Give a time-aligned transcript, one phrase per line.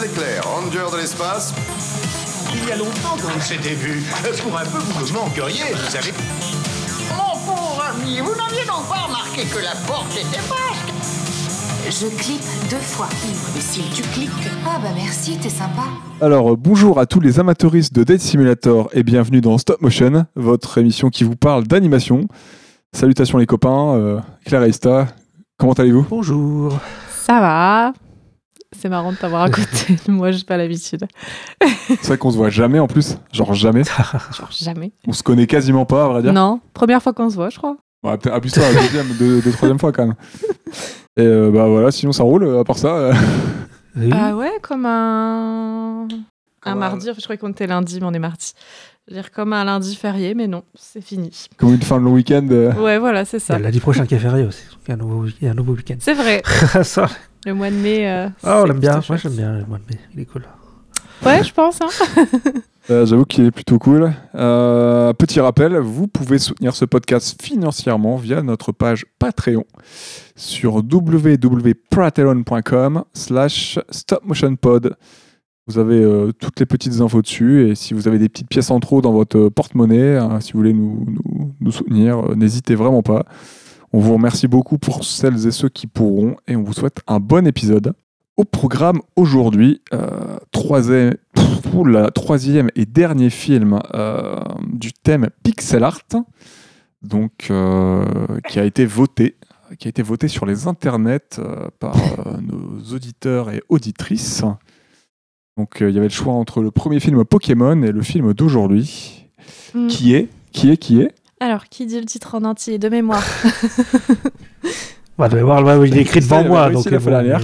[0.00, 1.54] l'éclair, ranger de l'espace.
[2.54, 4.02] Il y a longtemps qu'on s'était vu.
[4.42, 6.12] Pour un peu, vous me manqueriez, vous savez.
[7.16, 12.42] Mon pauvre ami, vous n'aviez donc pas remarqué que la porte était basque Je clique
[12.70, 13.08] deux fois.
[13.54, 14.30] Mais si tu cliques.
[14.66, 15.84] Ah bah merci, t'es sympa.
[16.20, 20.78] Alors, bonjour à tous les amateuristes de Dead Simulator et bienvenue dans Stop Motion, votre
[20.78, 22.28] émission qui vous parle d'animation.
[22.92, 25.08] Salutations les copains, euh, Claire et Ista,
[25.58, 26.06] comment allez-vous?
[26.08, 26.78] Bonjour.
[27.26, 27.92] Ça va.
[28.76, 29.96] C'est marrant de t'avoir à côté.
[30.08, 31.06] Moi, j'ai pas l'habitude.
[31.88, 33.82] C'est vrai qu'on se voit jamais en plus, genre jamais.
[34.36, 34.92] Genre jamais.
[35.06, 36.32] On se connaît quasiment pas, à vrai dire.
[36.34, 37.76] Non, première fois qu'on se voit, je crois.
[38.04, 40.14] Ouais, peut-être abuse-toi la deuxième, deux, deux, troisième fois quand même.
[41.16, 42.88] Et euh, bah voilà, sinon ça roule, à part ça.
[42.94, 43.14] euh,
[43.96, 44.10] Oui.
[44.12, 46.02] Ah ouais, comme un.
[46.04, 46.08] Un
[46.60, 47.08] Comme un- mardi.
[47.16, 48.52] Je croyais qu'on était lundi, mais on est mardi.
[49.08, 51.46] Je veux dire, comme un lundi férié, mais non, c'est fini.
[51.56, 52.46] comme une fin de long week-end.
[52.50, 53.54] euh, Ouais, voilà, c'est Il y ça.
[53.54, 54.62] a lundi prochain qui est férié aussi.
[54.70, 55.96] Donc, Il y a un nouveau, il y a un nouveau week-end.
[55.98, 56.42] C'est vrai.
[56.84, 57.06] Ça,
[57.48, 58.06] Le mois de mai.
[58.08, 59.00] euh, Ah, on l'aime bien.
[59.08, 59.98] Moi, j'aime bien le mois de mai.
[60.14, 60.42] Il est cool.
[61.24, 61.80] Ouais, je pense.
[61.80, 61.88] Hein.
[62.90, 64.10] Euh, J'avoue qu'il est plutôt cool.
[64.34, 69.66] Euh, petit rappel, vous pouvez soutenir ce podcast financièrement via notre page Patreon
[70.36, 74.96] sur www.patreon.com slash stopmotionpod.
[75.66, 78.70] Vous avez euh, toutes les petites infos dessus et si vous avez des petites pièces
[78.70, 82.74] en trop dans votre porte-monnaie, hein, si vous voulez nous, nous- nous soutenir, euh, n'hésitez
[82.74, 83.26] vraiment pas.
[83.92, 87.20] On vous remercie beaucoup pour celles et ceux qui pourront et on vous souhaite un
[87.20, 87.94] bon épisode.
[88.36, 91.16] Au programme aujourd'hui, euh, troisième,
[92.76, 94.40] et dernier film euh,
[94.72, 96.02] du thème pixel art,
[97.02, 98.04] donc euh,
[98.48, 99.36] qui a été voté,
[99.78, 101.40] qui a été voté sur les internets
[101.80, 101.96] par
[102.40, 104.44] nos auditeurs et auditrices.
[105.56, 109.18] Donc il y avait le choix entre le premier film Pokémon et le film d'aujourd'hui,
[109.74, 109.86] Hmm.
[109.88, 111.14] qui est, qui est, qui est?
[111.40, 113.24] Alors, qui dit le titre en entier de mémoire
[115.18, 116.70] va voir, ouais, il est écrit devant moi.
[116.70, 117.40] Donc, la euh, fois bon, dernière.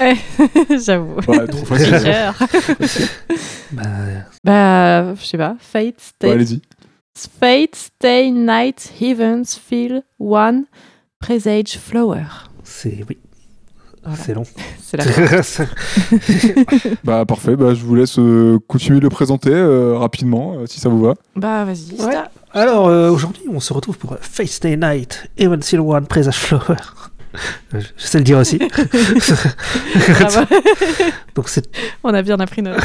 [0.00, 1.16] mais- J'avoue.
[1.26, 1.98] Ouais, trop facile.
[2.00, 2.34] Cher.
[3.72, 3.82] bah,
[4.44, 5.56] bah, je sais pas.
[5.58, 6.62] Fate, Stay, Ouais, Allez-y.
[7.40, 10.64] Fate, Stay, Night, Heavens, Feel, One,
[11.20, 12.24] Presage, Flower.
[12.62, 13.18] c'est oui.
[14.04, 14.18] Voilà.
[14.22, 14.44] C'est long.
[14.82, 15.66] C'est la
[17.04, 20.78] Bah parfait, bah, je vous laisse euh, continuer de le présenter euh, rapidement, euh, si
[20.78, 21.14] ça vous va.
[21.36, 21.94] Bah, vas-y.
[22.04, 22.14] Ouais.
[22.54, 26.36] Alors euh, aujourd'hui, on se retrouve pour euh, Face Day Night, Even Seal One, Presage
[26.36, 26.76] Flower.
[27.74, 28.58] Euh, Je sais le dire aussi.
[30.20, 30.46] Bravo.
[31.34, 31.66] donc c'est
[32.04, 32.80] On a bien appris notre.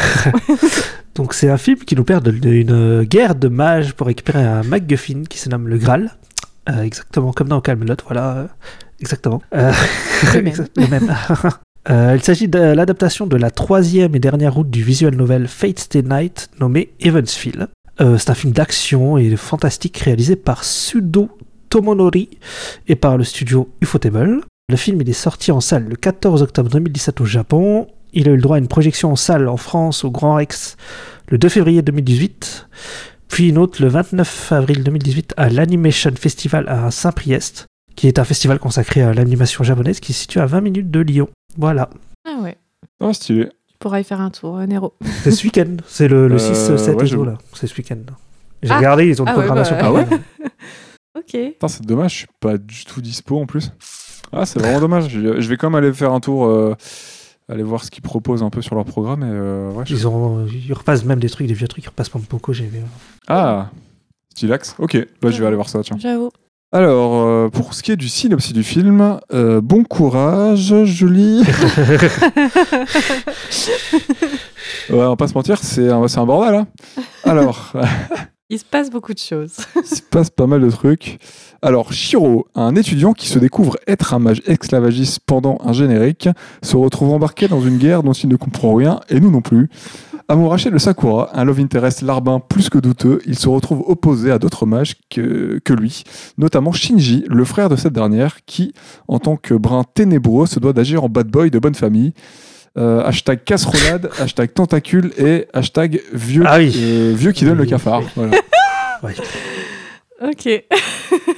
[1.16, 5.24] donc c'est un film qui nous de- d'une guerre de mages pour récupérer un MacGuffin
[5.30, 6.12] qui se nomme le Graal.
[6.68, 8.48] Euh, exactement comme dans Camelot, voilà, euh,
[9.00, 9.42] exactement.
[9.54, 9.72] Euh,
[10.34, 10.66] Le même.
[10.90, 11.16] même.
[11.90, 15.80] Euh, il s'agit de l'adaptation de la troisième et dernière route du visual novel Fate
[15.80, 17.68] Stay Night nommé Evansville.
[18.02, 21.30] Euh, c'est un film d'action et fantastique réalisé par Sudo
[21.70, 22.30] Tomonori
[22.88, 24.42] et par le studio Ufotable.
[24.70, 27.88] Le film il est sorti en salle le 14 octobre 2017 au Japon.
[28.14, 30.78] Il a eu le droit à une projection en salle en France au Grand Rex
[31.28, 32.68] le 2 février 2018,
[33.28, 38.24] puis une autre le 29 avril 2018 à l'Animation Festival à Saint-Priest, qui est un
[38.24, 41.30] festival consacré à l'animation japonaise qui se situe à 20 minutes de Lyon.
[41.58, 41.90] Voilà,
[42.26, 42.58] Ah ouais.
[43.00, 43.50] Ah, stylé.
[43.80, 44.94] Pourras y faire un tour, euh, Nero.
[45.24, 46.38] c'est ce week-end, c'est le, le Euh,
[46.78, 47.98] 6, 7 ouais, et je- tout là, c'est ce week-end.
[48.62, 48.78] J'ai Ah.
[48.78, 49.76] regardé, ils ont une Ah ouais, programmation.
[49.78, 50.06] bah, Ah ouais?
[51.18, 51.32] Ok.
[51.54, 53.72] Putain, c'est dommage, je suis pas du tout dispo en plus.
[54.32, 55.10] Ah, c'est vraiment dommage.
[55.10, 56.76] Je vais quand même aller faire un tour, euh,
[57.50, 59.24] aller voir ce qu'ils proposent un peu sur leur programme.
[59.24, 61.88] Et, euh, ouais, je- Ils, ont, ils repassent même des trucs, des vieux trucs, ils
[61.90, 62.80] repassent pas beaucoup, j'ai vu.
[63.28, 63.70] Ah,
[64.34, 64.76] Stylax.
[64.78, 65.98] Ok, bah, je vais aller voir ça, tiens.
[66.00, 66.30] J'avoue.
[66.72, 71.42] Alors, euh, pour ce qui est du synopsis du film, euh, bon courage, Julie.
[74.90, 76.54] ouais, on va pas se mentir, c'est un, c'est un bordel.
[76.54, 76.68] Hein.
[77.24, 77.74] Alors,
[78.52, 79.58] Il se passe beaucoup de choses.
[79.76, 81.20] il se passe pas mal de trucs.
[81.62, 86.30] Alors, Shiro, un étudiant qui se découvre être un mage esclavagiste pendant un générique,
[86.62, 89.70] se retrouve embarqué dans une guerre dont il ne comprend rien, et nous non plus.
[90.30, 94.38] Amouraché de Sakura, un love interest larbin plus que douteux, il se retrouve opposé à
[94.38, 96.04] d'autres mages que, que lui,
[96.38, 98.74] notamment Shinji, le frère de cette dernière, qui,
[99.08, 102.14] en tant que brin ténébreux, se doit d'agir en bad boy de bonne famille.
[102.78, 106.72] Euh, hashtag casserolade, hashtag tentacule et hashtag vieux, Ah oui.
[106.78, 108.04] euh, vieux qui donne le cafard.
[108.16, 108.38] Voilà.
[110.22, 110.50] Ok.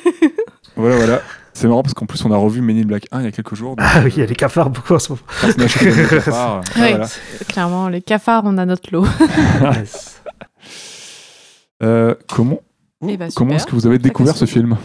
[0.75, 1.21] Voilà, voilà.
[1.53, 3.31] C'est marrant parce qu'en plus, on a revu Men in Black 1 il y a
[3.31, 3.75] quelques jours.
[3.77, 5.21] Ah oui, il y a les cafards beaucoup en ce moment.
[5.41, 6.89] personnage qui donne le cafard, Ouais.
[6.91, 7.07] voilà.
[7.49, 9.05] Clairement, les cafards, on a notre lot.
[9.75, 10.21] Yes.
[11.83, 12.59] Euh, comment
[13.07, 14.77] Eh ben, comment est-ce que vous avez découvert ce film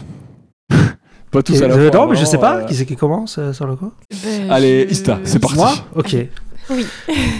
[1.31, 1.89] Pas tous Et- à la fois.
[1.91, 3.91] non, mais je sais pas, euh, qui c'est qui commence euh, sur le coup
[4.23, 5.55] Ben, Allez, je- Ista, c'est parti.
[5.57, 6.15] Moi Ok.
[6.69, 6.85] Oui.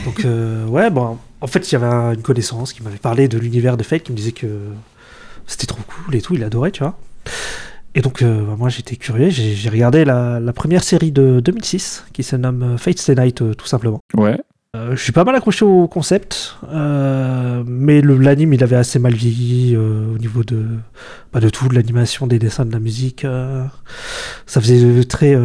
[0.06, 3.28] Donc, euh, ouais, bon, en fait, il y avait un- une connaissance qui m'avait parlé
[3.28, 4.48] de l'univers de Fate, qui me disait que
[5.48, 6.98] c'était trop cool et tout, il adorait, tu vois.
[7.98, 12.06] Et donc, euh, bah, moi, j'étais curieux, j'ai regardé la, la première série de 2006,
[12.14, 14.00] qui se nomme euh, Fate Stay Night, euh, tout simplement.
[14.16, 14.40] Ouais.
[14.76, 19.76] Euh, je suis pas mal accroché au concept, mais l'anime il avait assez mal vieilli
[19.76, 20.64] au niveau de,
[21.34, 23.26] bah, de tout, de l'animation, des dessins, de la musique.
[24.46, 25.36] ça faisait très.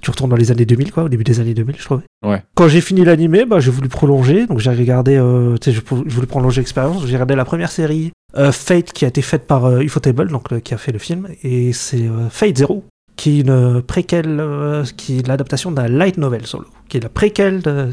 [0.00, 2.04] tu retournes dans les années 2000, quoi, au début des années 2000, je trouvais.
[2.24, 2.44] Ouais.
[2.54, 5.14] Quand j'ai fini l'animé, bah, j'ai voulu prolonger, donc j'ai regardé,
[5.60, 8.12] tu sais, je, je voulais prolonger l'expérience, j'ai regardé la première série
[8.52, 11.28] Fate qui a été faite par euh, Ufotable, donc le- qui a fait le film,
[11.42, 12.84] et c'est euh, Fate Zero,
[13.16, 17.08] qui est une préquelle, euh, qui est l'adaptation d'un light novel solo, qui est la
[17.08, 17.90] préquelle, de-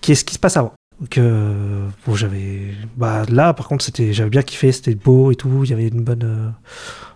[0.00, 0.72] qui est ce qui se passe avant.
[1.00, 2.72] Donc, euh, bon, j'avais.
[2.96, 5.88] Bah, là, par contre, c'était, j'avais bien kiffé, c'était beau et tout, il y avait
[5.88, 6.24] une bonne.
[6.24, 6.48] euh,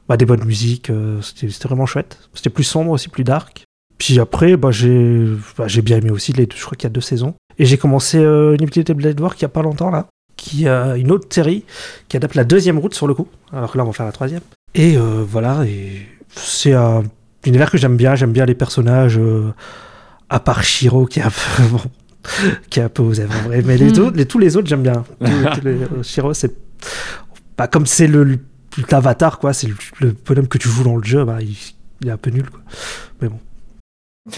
[0.08, 2.19] bah, des bonnes musiques, euh, c'était, vraiment chouette.
[2.34, 3.64] C'était plus sombre aussi, plus dark.
[3.99, 5.26] Puis après, bah, j'ai,
[5.56, 7.34] bah, j'ai bien aimé aussi les deux, je crois qu'il y a deux saisons.
[7.58, 10.08] Et j'ai commencé euh, Unlimited Blade Work il y a pas longtemps, là,
[10.40, 11.64] qui a une autre série
[12.08, 14.12] qui adapte la deuxième route sur le coup, alors que là, on va faire la
[14.12, 14.40] troisième.
[14.75, 17.02] Et euh, voilà, et c'est un
[17.44, 19.52] univers que j'aime bien, j'aime bien les personnages, euh,
[20.31, 21.81] à part Shiro qui est un peu, bon,
[22.70, 23.98] qui est un peu vrai, mais les Mm.
[24.04, 25.04] autres, les- tous les autres j'aime bien.
[25.25, 26.54] Tous- tous les- euh, Shiro, c'est,
[27.58, 28.38] bah, comme c'est le,
[28.90, 31.54] l'avatar quoi, c'est le, le bonhomme que tu joues dans le jeu, bah, il,
[32.00, 32.60] il est un peu nul quoi.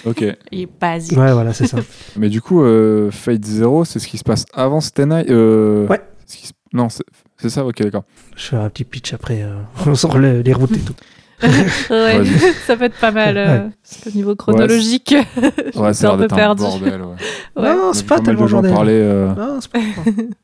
[0.07, 0.25] Ok.
[0.51, 1.19] Il est basique.
[1.19, 1.79] Ouais, voilà, c'est ça.
[2.17, 6.01] Mais du coup, euh, Fate Zero, c'est ce qui se passe avant Night euh, Ouais.
[6.27, 6.89] ce qui se- Non,
[7.39, 8.05] c'est ça, ok, d'accord.
[8.37, 10.95] Je fais un petit pitch après euh, sur les, les routes et tout.
[11.43, 12.25] Ouais,
[12.67, 13.69] ça peut être pas mal euh,
[14.07, 15.15] au niveau chronologique.
[15.75, 16.63] Je Ouais, a un peu perdu.
[16.63, 17.01] bordel.
[17.57, 17.63] Ouais.
[17.75, 18.75] Non, c'est pas tellement de gens bordel.
[18.75, 18.93] parler.
[18.95, 19.79] euh, Non, c'est pas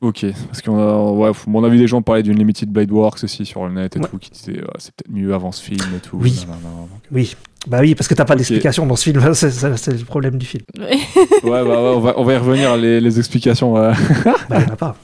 [0.01, 3.25] Ok, parce qu'on a, ouais, on a vu des gens parler d'une Limited Blade Works
[3.25, 4.07] aussi sur le net et Ouais.
[4.09, 6.19] tout, qui disaient ah, c'est peut-être mieux avant ce film et tout.
[6.21, 6.33] Oui.
[6.47, 7.37] donc- Oui,
[7.67, 8.39] bah oui, parce que t'as pas Ok.
[8.39, 10.63] d'explication dans ce film, c'est, c'est- c'est le problème du film.
[10.79, 10.97] Ouais.
[11.43, 13.75] Ouais, bah, ouais, on, va, on va y revenir, les, les explications.
[13.75, 13.93] ouais.
[14.25, 14.97] Bah, il y en a pas.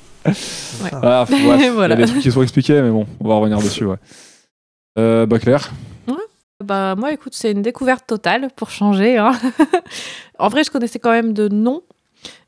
[0.93, 1.95] Ah, f- ouais, Voilà.
[1.95, 3.85] Il y a des trucs qui sont expliqués, mais bon, on va revenir dessus.
[3.85, 3.97] Ouais.
[4.99, 5.71] Euh, bah, Claire
[6.63, 9.19] Bah moi, écoute, c'est une découverte totale pour changer.
[9.19, 9.33] hein.
[10.39, 11.83] en vrai, je connaissais quand même de nom,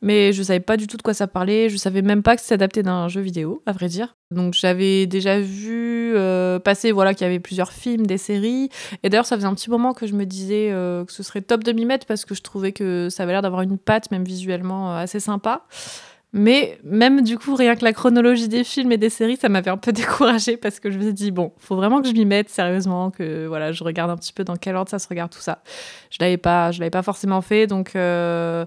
[0.00, 1.68] mais je savais pas du tout de quoi ça parlait.
[1.68, 4.16] Je savais même pas que c'était adapté d'un jeu vidéo, à vrai dire.
[4.30, 8.70] Donc j'avais déjà vu euh, passer, voilà, qu'il y avait plusieurs films, des séries.
[9.02, 11.42] Et d'ailleurs, ça faisait un petit moment que je me disais euh, que ce serait
[11.42, 14.10] top de m'y mettre parce que je trouvais que ça avait l'air d'avoir une patte,
[14.12, 15.66] même visuellement, euh, assez sympa.
[16.32, 19.70] Mais même du coup, rien que la chronologie des films et des séries, ça m'avait
[19.70, 22.24] un peu découragée parce que je me suis dit, bon, faut vraiment que je m'y
[22.24, 25.30] mette sérieusement, que voilà, je regarde un petit peu dans quel ordre ça se regarde
[25.30, 25.62] tout ça.
[26.10, 28.66] Je l'avais pas, je l'avais pas forcément fait, donc euh,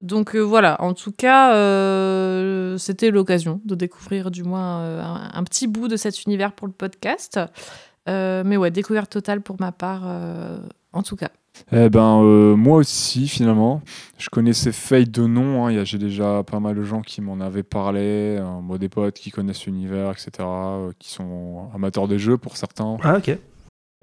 [0.00, 0.80] donc euh, voilà.
[0.80, 5.96] En tout cas, euh, c'était l'occasion de découvrir du moins un, un petit bout de
[5.96, 7.40] cet univers pour le podcast.
[8.06, 10.04] Mais ouais, découverte totale pour ma part,
[10.92, 11.30] en tout cas.
[11.70, 13.82] Eh ben, euh, moi aussi, finalement.
[14.18, 15.66] Je connaissais Fate de nom.
[15.66, 15.84] hein.
[15.84, 18.36] J'ai déjà pas mal de gens qui m'en avaient parlé.
[18.40, 20.30] euh, moi, des potes qui connaissent l'univers, etc.
[20.40, 22.96] euh, qui sont amateurs des jeux pour certains.
[23.02, 23.28] Ah, ok.
[23.28, 23.38] Et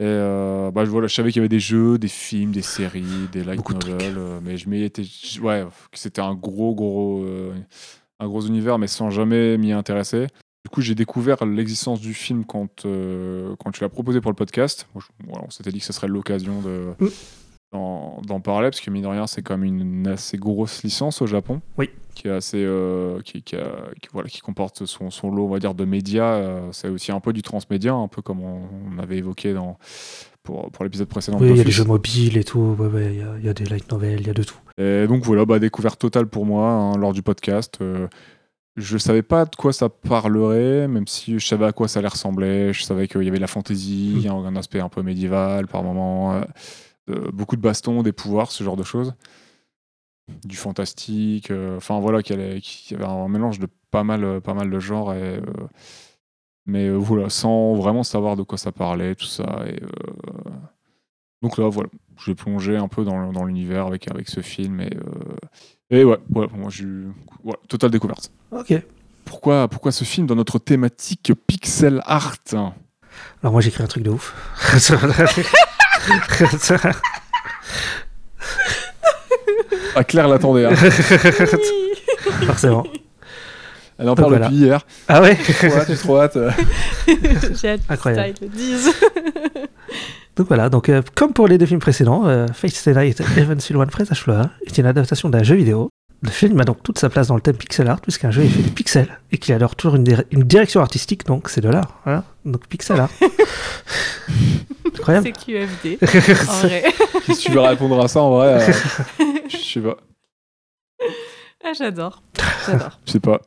[0.05, 3.03] euh, bah, je- voilà, je savais qu'il y avait des jeux, des films, des séries,
[3.33, 4.17] des light Beaucoup novels.
[4.41, 5.03] mais je m'y étais.
[5.41, 7.25] Ouais, c'était un gros, gros,
[8.19, 10.27] un gros univers, mais sans jamais m'y intéresser.
[10.65, 14.35] Du coup, j'ai découvert l'existence du film quand, euh, quand tu l'as proposé pour le
[14.35, 14.87] podcast.
[14.93, 17.07] Moi, je- voilà, on s'était dit que ce serait l'occasion de, Mm.
[17.71, 21.27] D'en, parler, parce que mine de rien, c'est quand même une assez grosse licence au
[21.27, 21.61] Japon.
[21.77, 21.89] Oui.
[22.15, 22.63] Qui est assez.
[22.63, 25.85] euh, qui, qui, a- qui- voilà, qui comporte son, son lot, on va dire, de
[25.85, 26.33] médias.
[26.33, 28.61] euh, c'est aussi un peu du transmédia, un peu comme on,
[28.95, 29.77] on avait évoqué dans,
[30.43, 31.37] pour, pour l'épisode précédent.
[31.39, 32.75] de Oui, il y a des jeux mobiles et tout.
[32.77, 34.43] Ouais, ouais, il y a- il y, a des light novels, il y a de
[34.43, 34.57] tout.
[34.77, 37.77] Et donc voilà, bah, découverte totale pour moi hein, lors du podcast.
[37.81, 38.07] Euh,
[38.75, 42.07] je savais pas de quoi ça parlerait, même si je savais à quoi ça allait
[42.07, 42.73] ressembler.
[42.73, 44.29] Je savais qu'il y avait de la fantaisie, Mm.
[44.29, 46.41] un, un aspect un peu médiéval par moment, euh,
[47.31, 49.13] beaucoup de bastons, des pouvoirs, ce genre de choses.
[50.45, 54.53] Du fantastique, euh, enfin voilà, qu'il y, avait un mélange de pas mal, euh, pas
[54.53, 55.13] mal de genres.
[55.13, 55.41] Et, euh,
[56.69, 59.63] mais euh, voilà, sans vraiment savoir de quoi ça parlait, tout ça.
[59.67, 60.51] Et, euh,
[61.41, 64.81] donc là, voilà, je vais plonger un peu dans, dans l'univers avec, avec ce film.
[64.81, 65.35] Et, euh,
[65.89, 67.07] et ouais, ouais, moi, j'ai eu
[67.67, 68.31] totale découverte.
[68.51, 68.73] Ok.
[69.25, 72.37] Pourquoi, pourquoi ce film dans notre thématique pixel art?
[73.41, 74.33] Alors moi j'écris un truc de ouf.
[79.95, 80.65] Ah, Claire l'attendait.
[80.65, 80.73] hein.
[82.45, 82.85] Forcément.
[83.97, 84.45] Elle en Donc parle voilà.
[84.47, 84.85] depuis hier.
[85.07, 85.37] Ah ouais
[85.87, 86.37] j'ai trop hâte.
[87.07, 88.33] J'ai hâte que Incroyable.
[88.41, 88.93] le disent.
[90.37, 93.59] Donc voilà, donc euh, comme pour les deux films précédents, euh, Fate Stay Night Even
[93.59, 95.89] Silvan Fraise Flora est une adaptation d'un jeu vidéo.
[96.21, 98.47] Le film a donc toute sa place dans le thème pixel art, puisqu'un jeu est
[98.49, 101.61] fait de pixels et qu'il a alors toujours une, dir- une direction artistique, donc c'est
[101.61, 101.99] de l'art.
[102.03, 102.25] Voilà.
[102.45, 103.09] Donc pixel art.
[104.85, 105.27] Incroyable.
[105.27, 105.97] C'est QFD,
[106.49, 106.83] en vrai.
[107.25, 108.73] Que tu veux répondre à ça en vrai euh,
[109.49, 109.97] Je sais pas.
[111.63, 112.21] Ah, j'adore.
[112.65, 112.99] J'adore.
[113.05, 113.39] Je sais pas.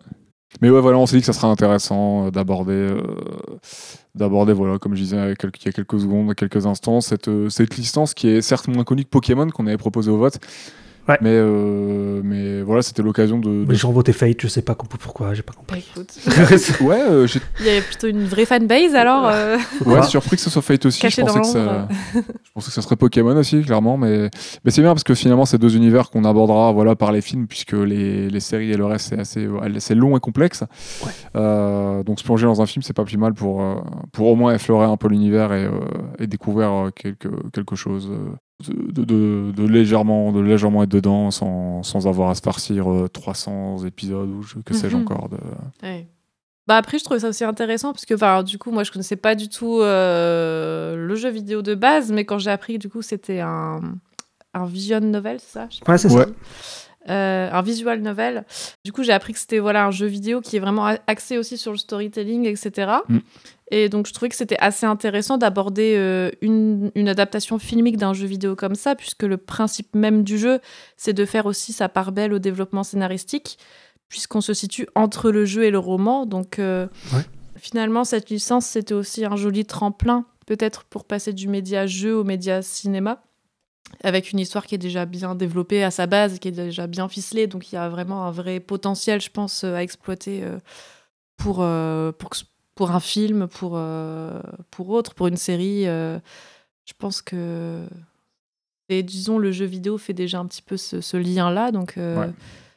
[0.61, 3.03] Mais ouais, voilà, on s'est dit que ça serait intéressant euh, d'aborder, euh,
[4.15, 8.15] d'aborder, voilà, comme je disais il y a quelques- secondes, quelques instants, cette, cette licence
[8.15, 10.39] qui est certes moins connue que Pokémon qu'on avait proposé au vote,
[11.09, 11.19] Ouais.
[11.21, 13.65] mais, euh, mais voilà, c'était l'occasion de.
[13.65, 15.85] de- Les gens votaient Fate, je sais pas pourquoi, j'ai pas compris.
[15.97, 16.17] Bah, écoute,
[16.81, 17.27] ouais, euh,
[17.61, 19.27] il y avait plutôt une vraie fanbase alors.
[19.27, 20.03] euh, ouais, Ah.
[20.05, 20.99] surpris que ce soit Fate aussi.
[20.99, 21.59] Je Caché pensais, dans que ça...
[21.65, 21.89] l'ombre.
[22.15, 24.31] je pensais que ça serait Pokémon aussi, clairement, mais,
[24.65, 27.47] mais c'est bien parce que finalement, c'est deux univers qu'on abordera voilà, par les films,
[27.49, 30.63] puisque les, les séries et le reste, c'est assez ouais, c'est long et complexe.
[31.05, 31.11] Ouais.
[31.37, 33.75] Euh, donc se plonger dans un film, c'est pas plus mal pour, euh,
[34.13, 35.71] pour au moins effleurer un peu l'univers et, euh,
[36.21, 38.11] et découvrir euh, quelque, quelque chose.
[38.71, 42.91] Euh, de, de, de légèrement de légèrement être dedans sans, sans avoir à se farcir
[42.91, 45.03] euh, 300 épisodes ou je, que sais-je Mhm.
[45.03, 45.37] encore de...
[45.83, 46.09] Ouais.
[46.69, 49.17] Bah après, je trouvais ça aussi intéressant parce que, enfin, du coup, moi, je connaissais
[49.17, 53.03] pas du tout euh, le jeu vidéo de base, mais quand j'ai appris, du coup,
[53.03, 53.81] c'était un,
[54.55, 55.69] un vision novel, c'est ça?
[55.89, 56.25] Ouais, c'est Ouais.
[56.25, 56.29] ça.
[57.11, 58.45] Euh, un visual novel.
[58.85, 61.59] Du coup, j'ai appris que c'était voilà un jeu vidéo qui est vraiment axé aussi
[61.59, 62.93] sur le storytelling, etc.
[63.09, 63.19] Mm.
[63.71, 68.13] Et donc, je trouvais que c'était assez intéressant d'aborder euh, une, une adaptation filmique d'un
[68.13, 70.61] jeu vidéo comme ça, puisque le principe même du jeu,
[70.97, 73.59] c'est de faire aussi sa part belle au développement scénaristique,
[74.09, 76.27] puisqu'on se situe entre le jeu et le roman.
[76.27, 77.23] Donc, euh, Ouais.
[77.57, 82.25] finalement, cette licence, c'était aussi un joli tremplin, peut-être pour passer du média jeu au
[82.25, 83.23] média cinéma
[84.05, 87.09] avec une histoire qui est déjà bien développée à sa base, qui est déjà bien
[87.09, 87.47] ficelée.
[87.47, 90.59] Donc il y a vraiment un vrai potentiel, je pense, euh, à exploiter euh,
[91.37, 92.39] pour, euh, pour, que-
[92.75, 95.87] pour un film, pour, euh, pour autre, pour une série.
[95.87, 96.19] euh,
[96.87, 97.85] je pense que.
[98.89, 101.71] Et disons, le jeu vidéo fait déjà un petit peu ce, ce lien-là.
[101.73, 102.31] Donc euh, Ouais.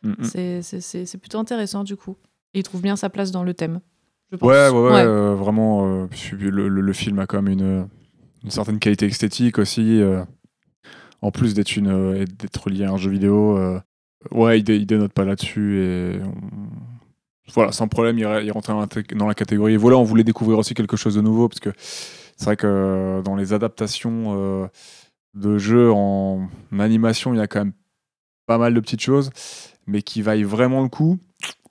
[0.04, 0.62] Mm, mm.
[0.62, 2.16] c'est- plutôt intéressant du coup.
[2.54, 3.80] Et il trouve bien sa place dans le thème.
[4.32, 4.48] Je pense.
[4.50, 6.04] Ouais, ouais, ouais, euh, vraiment.
[6.04, 7.88] euh, le, le- le film a quand même une,
[8.44, 10.02] une certaine qualité esthétique aussi.
[10.02, 10.24] euh,
[11.22, 13.58] en plus d'être lié à un jeu vidéo,
[14.32, 16.20] ouais, il, dé- il dénote pas là-dessus et
[17.54, 18.74] voilà, sans problème, il, il rentrait
[19.16, 19.74] dans la, catégorie.
[19.74, 21.70] Et voilà, on voulait découvrir aussi quelque chose de nouveau parce que
[22.38, 24.68] c'est vrai que euh, dans les adaptations euh,
[25.36, 26.48] de jeux en
[26.78, 27.74] animation, il y a quand même
[28.48, 29.32] pas mal de petites choses,
[29.88, 31.20] mais qui vaillent vraiment le coup.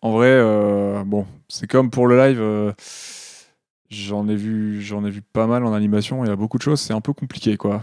[0.00, 2.38] En vrai, euh, bon, c'est comme pour le live.
[2.40, 2.72] euh,
[3.90, 6.24] j'en ai vu, j'en ai vu pas mal en animation.
[6.24, 6.80] Il y a beaucoup de choses.
[6.80, 7.82] C'est un peu compliqué, quoi.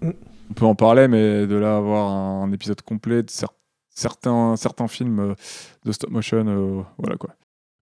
[0.00, 0.10] Mm.
[0.50, 3.48] On peut en parler, mais de là avoir un, un épisode complet de cer-
[3.94, 5.34] certains, certains films euh,
[5.84, 7.30] de stop motion, euh, voilà quoi.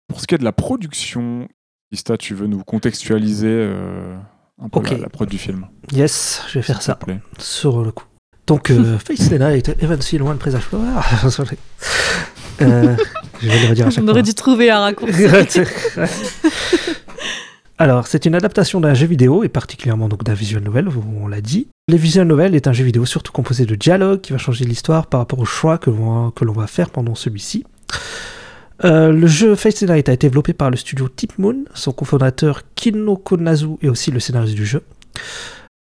[0.08, 1.48] Pour ce qui est de la production,
[1.92, 4.16] Ista, tu veux nous contextualiser euh,
[4.60, 5.66] un peu la, la prod du film?
[5.92, 7.20] Yes, je vais faire ça plaît.
[7.38, 8.04] sur le coup.
[8.46, 10.84] Donc, euh, Face the Night, Evansville, One Presage Flower.
[12.62, 12.96] euh,
[13.40, 14.12] je vais le redire à chaque On fois.
[14.12, 15.24] aurait dû trouver un raccourci.
[17.78, 20.88] Alors, c'est une adaptation d'un jeu vidéo et particulièrement donc d'un visual novel,
[21.20, 21.68] on l'a dit.
[21.88, 25.06] Les visual novel est un jeu vidéo surtout composé de dialogues qui va changer l'histoire
[25.06, 27.64] par rapport aux choix que l'on va faire pendant celui-ci.
[28.84, 31.92] Euh, le jeu Face the Night a été développé par le studio Tip Moon, son
[31.92, 34.82] cofondateur Kino Konazu est aussi le scénariste du jeu.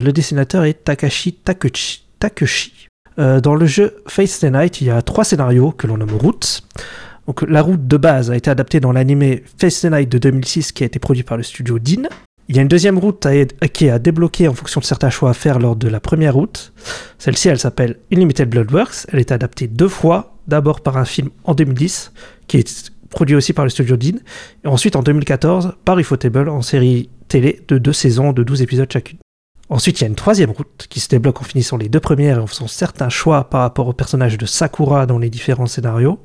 [0.01, 2.05] Le dessinateur est Takashi Takuchi.
[2.19, 2.89] Takeshi.
[3.19, 6.15] Euh, dans le jeu Face the Night, il y a trois scénarios que l'on nomme
[6.15, 6.63] routes.
[7.27, 10.73] Donc la route de base a été adaptée dans l'animé Face the Night de 2006
[10.73, 12.09] qui a été produit par le studio Dean.
[12.49, 13.27] Il y a une deuxième route
[13.73, 16.35] qui est à débloquer en fonction de certains choix à faire lors de la première
[16.35, 16.73] route.
[17.19, 19.07] Celle-ci, elle s'appelle Unlimited Bloodworks.
[19.13, 22.13] Elle est adaptée deux fois, d'abord par un film en 2010
[22.49, 24.19] qui est produit aussi par le studio Dean,
[24.65, 28.91] et ensuite en 2014 par Ufotable en série télé de deux saisons de 12 épisodes
[28.93, 29.19] chacune.
[29.69, 32.39] Ensuite, il y a une troisième route qui se débloque en finissant les deux premières
[32.39, 36.19] et en faisant certains choix par rapport au personnage de Sakura dans les différents scénarios.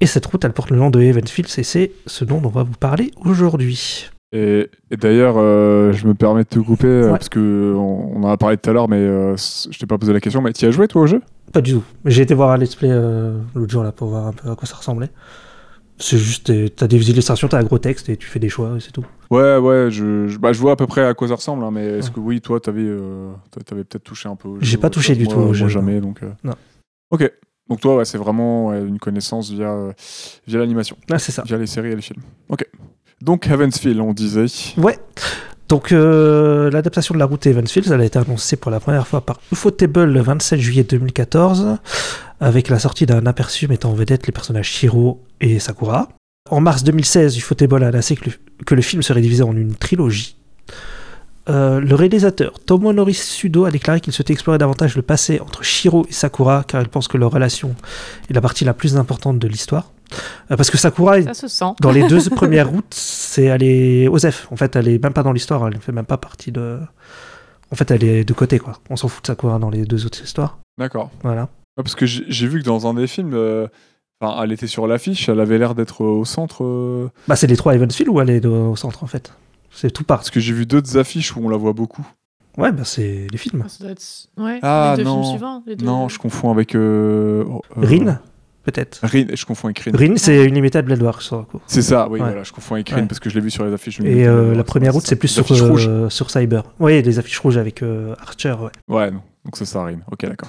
[0.00, 2.62] Et cette route, elle porte le nom de Evansfield, et c'est ce dont on va
[2.64, 4.08] vous parler aujourd'hui.
[4.32, 7.10] Et, et d'ailleurs, euh, je me permets de te couper euh, Ouais.
[7.10, 9.96] parce que on, on en a parlé tout à l'heure, mais euh, je t'ai pas
[9.96, 10.42] posé la question.
[10.42, 11.22] Mais tu as joué toi au jeu?
[11.52, 11.84] Pas du tout.
[12.04, 14.54] J'ai été voir un let's play euh, l'autre jour là pour voir un peu à
[14.56, 15.08] quoi ça ressemblait.
[15.98, 18.80] C'est juste, t'as des illustrations, t'as un gros texte et tu fais des choix et
[18.80, 19.06] c'est tout.
[19.30, 21.70] Ouais, ouais, je, je, bah, je vois à peu près à quoi ça ressemble, hein,
[21.70, 22.14] mais est-ce Ouais.
[22.16, 22.86] que oui, toi, t'avais
[23.50, 25.44] t'a- t'avais peut-être touché un peu au jeu J'ai pas ou touché du tout au
[25.46, 26.20] Moi, jeu, jamais, donc.
[26.44, 26.52] Non.
[27.10, 27.32] Ok.
[27.68, 29.92] Donc toi, ouais, c'est vraiment ouais, une connaissance via, euh,
[30.46, 31.42] via l'animation, Ah, c'est ça.
[31.44, 32.22] via les séries et les films.
[32.48, 32.64] Ok.
[33.20, 34.46] Donc Heavensfield, on disait.
[34.76, 34.98] Ouais.
[35.68, 39.20] Donc, euh, l'adaptation de la route Evansfield, elle a été annoncée pour la première fois
[39.26, 41.78] par Ufotable le 27 juillet 2014,
[42.38, 46.08] avec la sortie d'un aperçu mettant en vedette les personnages Shiro et Sakura.
[46.50, 48.32] En mars 2016, Ufotable a annoncé que le,
[48.64, 50.36] que le film serait divisé en une trilogie.
[51.48, 56.04] Euh, le réalisateur Tomonori Sudo a déclaré qu'il souhaitait explorer davantage le passé entre Shiro
[56.08, 57.74] et Sakura, car il pense que leur relation
[58.28, 59.92] est la partie la plus importante de l'histoire.
[60.50, 61.64] Euh, parce que Sakura, se sent.
[61.80, 64.48] dans les deux premières routes, c'est elle est Osef.
[64.50, 66.78] En fait, elle est même pas dans l'histoire, elle ne fait même pas partie de.
[67.72, 68.74] En fait, elle est de côté, quoi.
[68.90, 70.58] On s'en fout de Sakura dans les deux autres histoires.
[70.78, 71.10] D'accord.
[71.22, 71.42] Voilà.
[71.76, 73.66] Ouais, parce que j'ai vu que dans un des films, euh,
[74.20, 76.64] enfin, elle était sur l'affiche, elle avait l'air d'être au centre.
[76.64, 79.32] euh, Bah, c'est les trois Evansville ou elle est de- au centre, en fait?
[79.76, 80.18] C'est tout part.
[80.18, 82.04] parce que j'ai vu d'autres affiches où on la voit beaucoup.
[82.58, 83.64] Ouais, bah, c'est les films.
[83.68, 85.22] Ça doit être- Ouais, Ah, les deux non.
[85.22, 85.62] films suivants.
[85.66, 86.74] les deux- Non, je confonds avec.
[86.74, 88.18] Euh, oh, euh, Rin
[88.64, 88.98] peut-être.
[89.02, 89.92] Rin, je confonds avec Rin.
[89.94, 91.60] Rin, c'est Unlimited Blade Works sur le coup.
[91.66, 92.26] C'est ça, oui, Ouais.
[92.26, 93.06] voilà, je confonds avec Rin Ouais.
[93.06, 94.00] parce que je l'ai vu sur les affiches.
[94.00, 96.62] Et euh, la première route, c'est plus sur, euh, sur Cyber.
[96.80, 98.70] Oui, les affiches rouges avec euh, Archer, ouais.
[98.96, 99.20] Ouais, non.
[99.44, 99.98] donc c'est ça, Rin.
[100.10, 100.48] Ok, d'accord.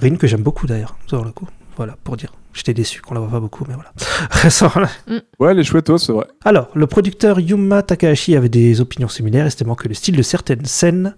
[0.00, 1.48] Rin que j'aime beaucoup d'ailleurs, sur le coup.
[1.76, 2.32] Voilà, pour dire.
[2.52, 3.92] J'étais déçu qu'on la voit pas beaucoup, mais voilà.
[4.80, 4.88] Là.
[5.40, 6.26] Ouais, les chouettos, c'est vrai.
[6.44, 10.64] Alors, le producteur Yuma Takahashi avait des opinions similaires, estimant que le style de certaines
[10.64, 11.16] scènes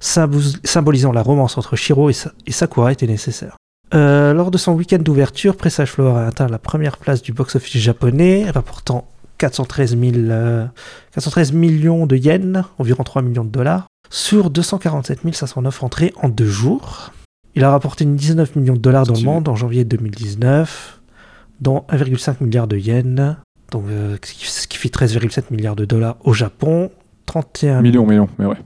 [0.00, 3.56] symbol- symbolisant la romance entre Shiro et, Sa- et Sakura était nécessaire.
[3.94, 7.80] Euh, lors de son week-end d'ouverture, Presage Flower a atteint la première place du box-office
[7.80, 9.06] japonais, rapportant
[9.38, 10.66] 413, 000, euh,
[11.14, 16.46] 413 millions de yens, environ 3 millions de dollars, sur 247 509 entrées en deux
[16.48, 17.12] jours.
[17.54, 21.00] Il a rapporté 19 millions de dollars dans le monde en janvier 2019,
[21.60, 23.36] dont 1,5 milliard de yens,
[23.70, 26.90] donc, euh, ce qui- fait 13,7 milliards de dollars au Japon,
[27.26, 28.56] 31, Millions, millions, mais ouais.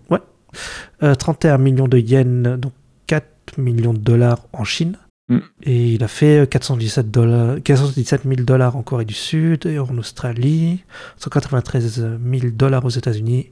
[1.02, 2.72] euh, 31 millions de yens, donc
[3.06, 4.96] 4 millions de dollars en Chine.
[5.28, 5.38] Mm.
[5.64, 9.78] Et il a fait euh, 417, dollars, 417 000 dollars en Corée du Sud et
[9.80, 10.84] en Australie,
[11.18, 13.50] 193 000 dollars aux États-Unis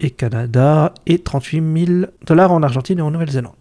[0.00, 3.52] et Canada, et 38 000 dollars en Argentine et en Nouvelle-Zélande.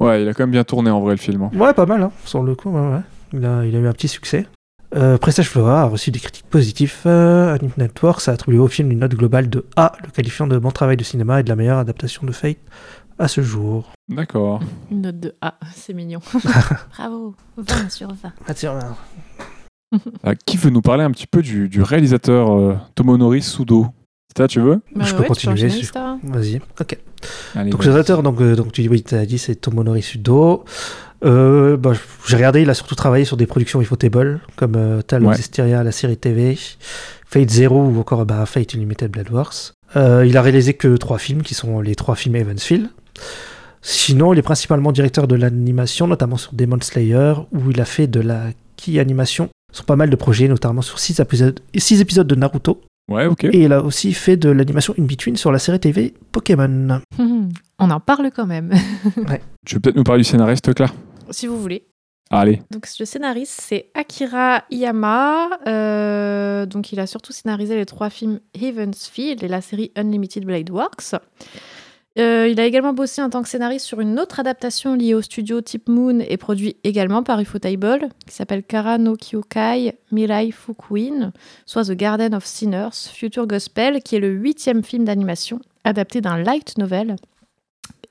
[0.00, 1.42] Ouais, il a quand même bien tourné en vrai le film.
[1.42, 1.50] hein.
[1.54, 2.70] Ouais, pas mal, hein, sur le coup.
[2.70, 3.00] ouais, ouais.
[3.32, 4.46] Il, a, il a eu un petit succès.
[4.96, 6.94] Euh, Prestige Flora a reçu des critiques positives.
[7.06, 10.58] Euh, Anime Networks a attribué au film une note globale de A, le qualifiant de
[10.58, 12.56] bon travail de cinéma et de la meilleure adaptation de Fate
[13.20, 13.92] à ce jour.
[14.08, 14.60] D'accord.
[14.90, 16.18] Une note de A, c'est mignon.
[16.96, 18.32] Bravo, 20 sur 20.
[18.48, 18.78] Ah, tiens,
[20.24, 23.86] Ah, qui veut nous parler un petit peu du, du réalisateur euh, Tomonori Sudo?
[24.36, 25.68] Ça, tu veux Bah Je peux tu continuer,
[26.22, 26.60] vas-y.
[26.80, 26.98] Ok.
[27.54, 30.64] Allez, Donc, réalisateur, donc, euh, donc tu oui, as dit, c'est Tomonori Sudo.
[31.24, 31.92] Euh, bah,
[32.26, 35.30] j'ai regardé, il a surtout travaillé sur des productions Ufotable, comme euh, Tale Ouais.
[35.32, 36.56] of Zestiria, la série TV,
[37.26, 39.52] Fate Zero ou encore bah, Fate Unlimited Blood Wars.
[39.96, 42.88] Euh, il a réalisé que trois films, qui sont les trois films Evansville.
[43.82, 48.06] Sinon, il est principalement directeur de l'animation, notamment sur Demon Slayer, où il a fait
[48.06, 48.44] de la
[48.76, 52.80] key animation sur pas mal de projets, notamment sur six épisodes, six épisodes de Naruto.
[53.10, 53.44] Ouais, ok.
[53.44, 57.00] Et il a aussi fait de l'animation in-between sur la série TV Pokémon.
[57.78, 58.70] On en parle quand même,
[59.66, 60.94] Tu veux peut-être nous parler du scénariste, Claire
[61.32, 61.86] si vous voulez.
[62.32, 62.62] Allez.
[62.70, 65.48] Donc le scénariste c'est Akira Iyama.
[65.66, 70.44] Euh, donc il a surtout scénarisé les trois films Heaven's Field et la série Unlimited
[70.44, 71.16] Blade Works.
[72.18, 75.22] Euh, il a également bossé en tant que scénariste sur une autre adaptation liée au
[75.22, 81.32] studio Type Moon et produit également par Ufotable qui s'appelle Kara no Kyokai Mirai Fukuin,
[81.66, 86.36] soit The Garden of Sinners, Future Gospel, qui est le huitième film d'animation adapté d'un
[86.36, 87.14] light novel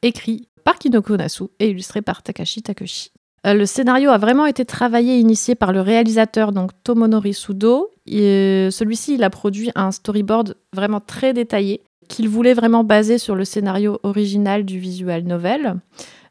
[0.01, 3.12] écrit par Kinoko Nasu et illustré par Takashi Takeshi.
[3.47, 7.89] Euh, le scénario a vraiment été travaillé et initié par le réalisateur donc Tomonori Sudo.
[8.12, 13.45] Euh, Celui-ci, a produit un storyboard vraiment très détaillé qu'il voulait vraiment baser sur le
[13.45, 15.76] scénario original du visual novel,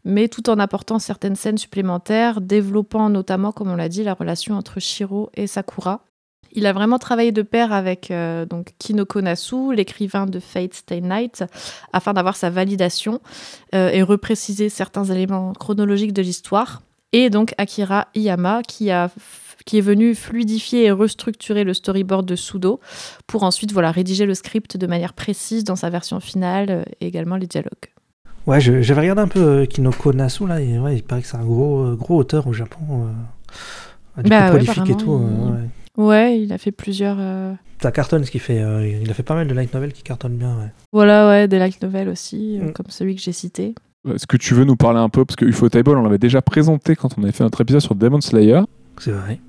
[0.05, 4.57] mais tout en apportant certaines scènes supplémentaires, développant notamment, comme on l'a dit, la relation
[4.57, 6.05] entre Shiro et Sakura.
[6.53, 11.01] Il a vraiment travaillé de pair avec euh, donc Kinoko Nasu, l'écrivain de Fate Stay
[11.01, 11.45] Night,
[11.93, 13.21] afin d'avoir sa validation
[13.75, 16.83] euh, et repréciser certains éléments chronologiques de l'histoire.
[17.13, 19.11] Et donc Akira Iyama qui, a,
[19.69, 22.81] qui est venu fluidifier et restructurer le storyboard de Sudo
[23.27, 27.07] pour ensuite voilà, rédiger le script de manière précise dans sa version finale euh, et
[27.07, 27.89] également les dialogues.
[28.47, 31.37] Ouais, j'avais regardé un peu euh, Kinoko Nasu là, et ouais, il paraît que c'est
[31.37, 32.79] un gros, euh, gros auteur au Japon.
[32.91, 35.13] euh, du Bah coup, ouais, prolifique et tout.
[35.13, 35.29] euh,
[35.99, 36.07] il- ouais.
[36.09, 37.17] Ouais, il a fait plusieurs.
[37.21, 37.53] euh,
[37.83, 38.61] Ça cartonne ce qu'il fait.
[38.63, 40.57] euh, il a fait pas mal de light novels qui cartonnent bien.
[40.57, 40.71] Ouais.
[40.93, 42.73] Voilà, ouais, des light novels aussi, euh, Mm.
[42.73, 43.75] comme celui que j'ai cité.
[44.09, 45.27] Est-ce que tu veux nous parler un peu?
[45.27, 48.23] Parce que Ufotable, on l'avait déjà présenté quand on avait fait notre épisode sur Demon
[48.23, 48.63] Slayer.
[48.99, 49.41] C'est vrai.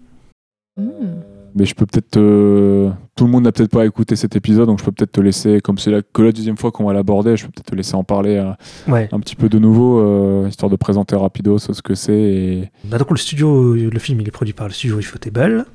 [0.79, 1.21] Mm.
[1.55, 2.17] Mais je peux peut-être.
[2.17, 5.19] euh, Tout le monde n'a peut-être pas écouté cet épisode, donc je peux peut-être te
[5.19, 7.75] laisser, comme c'est la, que la deuxième fois qu'on va l'aborder, je peux peut-être te
[7.75, 8.51] laisser en parler euh,
[8.91, 9.09] Ouais.
[9.11, 12.13] un petit peu de nouveau, euh, histoire de présenter rapidos ce que c'est.
[12.13, 12.71] Et...
[12.85, 15.65] Bah, donc le studio, euh, le film, il est produit par le studio Ufotable.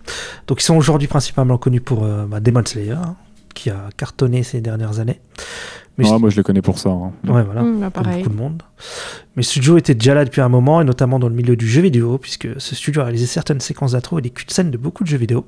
[0.46, 3.16] Donc ils sont aujourd'hui principalement connus pour euh, bah, Demon Slayer, hein,
[3.52, 5.20] qui a cartonné ces dernières années.
[5.96, 6.88] Mais Ouais, moi, je les connais pour ça.
[6.90, 7.12] hein.
[7.28, 7.62] ouais, voilà.
[7.62, 8.22] Mm, bah, comme pareil.
[8.22, 8.62] beaucoup de monde.
[9.36, 11.68] Mais le studio était déjà là depuis un moment, et notamment dans le milieu du
[11.68, 15.04] jeu vidéo, puisque ce studio a réalisé certaines séquences d'intro et des cutscenes de beaucoup
[15.04, 15.46] de jeux vidéo.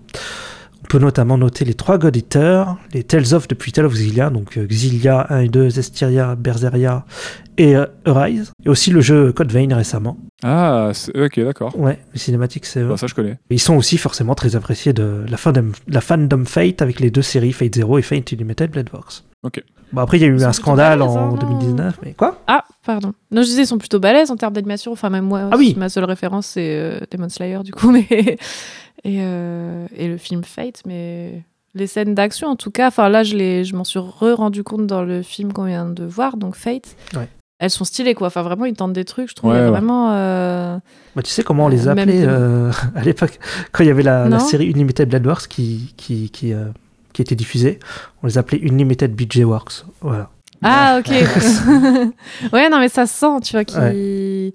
[0.85, 4.31] On peut notamment noter les trois God Eaters, les Tales of depuis Tale of Xillia,
[4.31, 7.05] donc euh, Xillia 1 et 2, Zestiria, Berseria
[7.59, 10.17] et euh, Arise, et aussi le jeu Code Vein récemment.
[10.45, 11.77] Ah, c'est- ok, d'accord.
[11.77, 12.89] Ouais, les cinématiques, c'est eux.
[12.89, 13.37] Bah, ça, je connais.
[13.51, 17.23] Ils sont aussi forcément très appréciés de la fandom, la fandom Fate avec les deux
[17.23, 19.25] séries Fate Zero et Fate Unlimited Blade Works.
[19.43, 19.65] Ok.
[19.93, 21.39] Bon, après, il y a eu un scandale balèzes, en hein.
[21.41, 23.13] 2019, mais quoi Ah, pardon.
[23.31, 24.93] Non, je disais, ils sont plutôt balèzes en termes d'animation.
[24.93, 25.75] Enfin, même moi, Ah oui.
[25.79, 28.07] ma seule référence, c'est euh, Demon Slayer, du coup, mais...
[29.05, 31.43] et, euh, et le film Fate, mais
[31.75, 34.87] les scènes d'action, en tout cas, enfin là, je, l'ai- je m'en suis re-rendu compte
[34.87, 36.97] dans le film qu'on vient de voir, donc Fate.
[37.15, 37.29] Ouais.
[37.59, 38.27] elles sont stylées quoi.
[38.29, 39.29] Enfin vraiment, ils tentent des trucs.
[39.31, 40.11] Je trouve Ouais, vraiment.
[40.13, 40.79] euh,
[41.15, 43.39] Bah, tu sais comment on les appelait euh, à l'époque
[43.73, 46.65] Quand il y avait la, série Unlimited Blade Wars qui, qui, qui, euh,
[47.17, 47.79] qui était diffusée,
[48.23, 49.85] on les appelait Unlimited BJ Works.
[50.03, 50.29] Voilà.
[50.63, 51.09] Ah ok.
[52.53, 54.53] ouais non mais ça se sent, tu vois, qui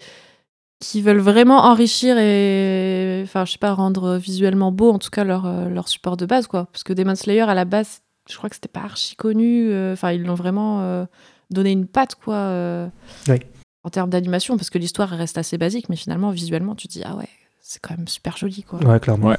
[0.79, 5.23] qui veulent vraiment enrichir et enfin je sais pas rendre visuellement beau en tout cas
[5.23, 6.65] leur euh, leur support de base quoi.
[6.71, 9.69] Parce que Demon Slayer à la base, je crois que c'était pas archi connu.
[9.71, 11.05] euh, Enfin ils l'ont vraiment euh,
[11.51, 12.33] donné une patte quoi.
[12.35, 12.87] euh,
[13.27, 13.37] Oui.
[13.83, 17.01] En termes d'animation parce que l'histoire reste assez basique mais finalement visuellement tu te dis
[17.05, 17.29] ah ouais
[17.61, 18.79] c'est quand même super joli quoi.
[18.83, 19.27] Ouais, clairement.
[19.29, 19.37] Ouais.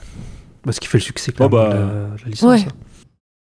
[0.63, 1.85] Parce qu'il fait le succès Oh, clairement, bah, de la,
[2.17, 2.51] de la licence.
[2.51, 2.61] Ouais.
[2.69, 2.73] hein.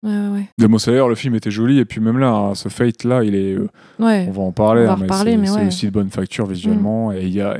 [0.05, 0.45] Ouais ouais ouais.
[0.59, 3.35] Demon Slayer, le film était joli, et puis même là, hein, ce Fate là, il
[3.35, 3.53] est.
[3.53, 3.67] euh,
[3.99, 4.25] Ouais.
[4.29, 5.67] on va en parler, On va hein, mais reparler, c'est mais c'est ouais.
[5.67, 7.57] aussi de bonne facture visuellement, et il y a.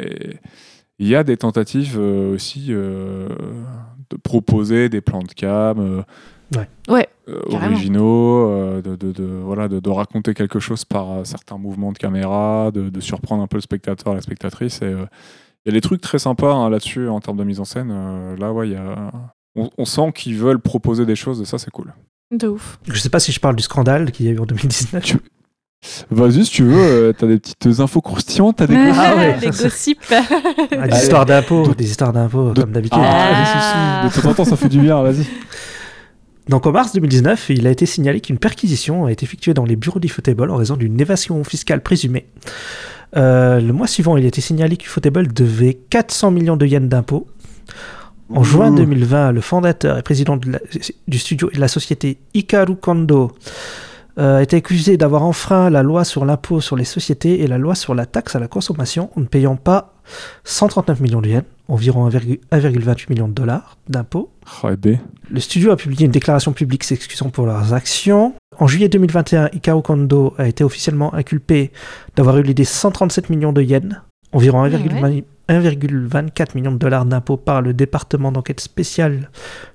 [0.99, 3.27] il y a des tentatives euh, aussi euh,
[4.12, 6.01] de proposer des plans de cam euh,
[6.88, 7.08] Ouais.
[7.27, 11.58] euh, originaux, euh, de, de- de- voilà, de, de raconter quelque chose par euh, certains
[11.58, 14.81] mouvements de caméra, de, de surprendre un peu le spectateur, la spectatrice.
[14.84, 15.05] Et, euh,
[15.65, 17.89] il y a des trucs très sympas hein, là-dessus en termes de mise en scène.
[17.91, 19.12] Euh, là, ouais, il y a...
[19.55, 21.93] on, on sent qu'ils veulent proposer des choses, et ça, c'est cool.
[22.38, 22.80] De ouf.
[22.88, 25.04] Je sais pas si je parle du scandale qu'il y a eu en 2019.
[25.04, 25.17] Tu-
[26.10, 29.38] Vas-y, si tu veux, euh, t'as des petites infos croustillantes, t'as des Ah ouais.
[29.39, 30.00] Les gossips.
[30.12, 33.00] Ah, des histoires d'impôts, des histoires d'impôts, De- comme d'habitude.
[33.04, 34.08] Ah, Ah.
[34.10, 35.26] De temps en temps, ça fait du bien, vas-y.
[36.50, 39.76] Donc en mars 2019, il a été signalé qu'une perquisition a été effectuée dans les
[39.76, 42.28] bureaux d'Ifotable en raison d'une évasion fiscale présumée.
[43.15, 47.28] Euh, le mois suivant, il a été signalé qu'Ifotable devait 400 millions de yens d'impôts.
[48.34, 50.60] En juin 2020, le fondateur et président de la-
[51.08, 53.32] du studio et de la société Hikaru Kondo
[54.18, 57.58] euh, a été accusé d'avoir enfreint la loi sur l'impôt sur les sociétés et la
[57.58, 59.94] loi sur la taxe à la consommation en ne payant pas
[60.46, 64.32] 139 millions de yens, environ 1,- 1,28 millions de dollars d'impôts.
[64.64, 64.98] Oh, et B.
[65.30, 68.34] Le studio a publié une déclaration publique s'excusant pour leurs actions.
[68.58, 71.72] En juillet 2021, Hikaru Kondo a été officiellement inculpé
[72.16, 73.96] d'avoir eu l'idée 137 millions de yens,
[74.36, 79.30] environ Ah 1,20 1,24 millions de dollars d'impôts par le département d'enquête spéciale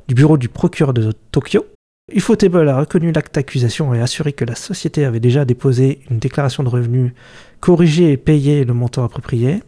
[0.09, 1.64] du bureau du procureur de Tokyo.
[2.12, 6.64] Ufotable a reconnu l'acte d'accusation et assuré que la société avait déjà déposé une déclaration
[6.64, 7.12] de revenus
[7.61, 9.62] corrigée et payé le montant approprié.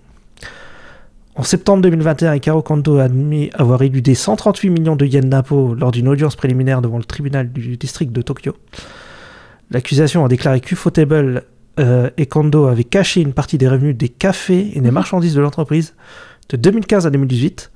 [1.37, 5.93] En septembre 2021, Hikaru Kondo a admis avoir éludé 138 millions de yens d'impôts lors
[5.93, 8.57] d'une audience préliminaire devant le tribunal du district de Tokyo.
[9.71, 11.45] L'accusation a déclaré qu'Ufotable
[11.81, 15.41] euh, et Kondo avaient caché une partie des revenus des cafés et des marchandises de
[15.41, 15.95] l'entreprise
[16.49, 17.71] de 2015 à 2018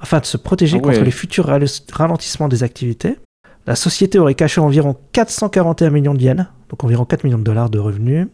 [0.00, 0.92] afin de se protéger Ah ouais.
[0.94, 3.16] contre les futurs rale- ralentissements des activités.
[3.66, 7.70] La société aurait caché environ 441 millions de yens, donc environ 4 millions de dollars
[7.70, 8.26] de revenus.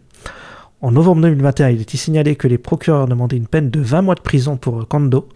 [0.83, 4.15] En novembre 2021, il était signalé que les procureurs demandaient une peine de 20 mois
[4.15, 5.27] de prison pour euh, Kondo.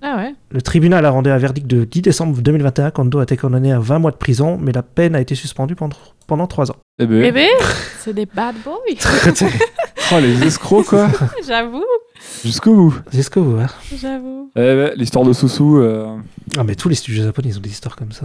[0.00, 0.34] Ah ouais.
[0.50, 2.92] Le tribunal a rendu un verdict de 10 décembre 2021.
[2.92, 5.74] Kondo a été condamné à 20 mois de prison, mais la peine a été suspendue
[5.74, 6.76] pendant, pendant 3 ans.
[6.98, 7.34] Eh Eh B.
[7.34, 7.48] ben,
[8.00, 8.76] c'est des bad boys.
[10.12, 11.08] Oh, les escrocs, quoi.
[11.48, 11.82] J'avoue.
[12.44, 12.94] Jusqu'au bout.
[13.12, 13.66] Jusqu'au bout, hein.
[14.00, 14.52] J'avoue.
[14.54, 15.78] Eh ben, L'histoire de Soussou.
[15.78, 16.16] euh,
[16.56, 18.22] Ah, mais tous les studios japonais, ils ont des histoires comme ça.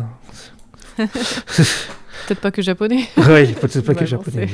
[2.27, 3.07] Peut-être pas que japonais.
[3.17, 4.47] oui, peut-être pas que japonais.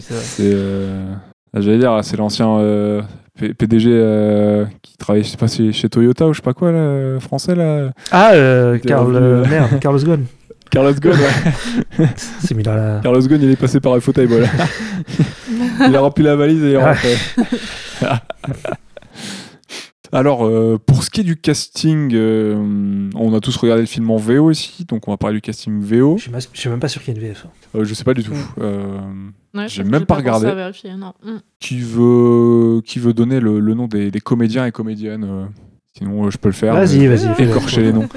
[0.00, 1.12] c'est euh,
[1.54, 3.02] ah, J'allais dire, c'est l'ancien euh,
[3.38, 6.54] P- PDG euh, qui travaillait, je sais pas, si chez Toyota ou je sais pas
[6.54, 7.90] quoi, là, français, là.
[8.10, 9.12] Ah, euh, Carl,
[9.48, 10.24] merde, Carlos Ghosn.
[10.72, 11.18] Carlos Ghosn,
[11.98, 12.06] ouais.
[12.16, 13.00] C'est mis dans la.
[13.02, 14.48] Carlos Ghosn, il est passé par fauteuil, voilà.
[15.86, 17.14] il a rempli la valise et il est rentré.
[20.14, 24.10] Alors, euh, pour ce qui est du casting, euh, on a tous regardé le film
[24.10, 26.18] en VO aussi, donc on va parler du casting VO.
[26.18, 27.46] Je je suis même pas sûr qu'il y ait une VF.
[27.74, 28.34] Euh, je sais pas du tout.
[28.60, 28.98] Euh,
[29.54, 30.46] Ouais, J'ai même pas regardé.
[30.46, 31.12] à vérifier, non.
[31.22, 31.36] Mm.
[31.60, 35.44] qui veut qui veut donner le, le nom des, des comédiens et comédiennes euh,
[35.98, 36.72] Sinon, euh, je peux le faire.
[36.74, 37.42] Vas-y, vas-y.
[37.42, 38.08] Écorcher les noms.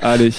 [0.00, 0.30] Allez.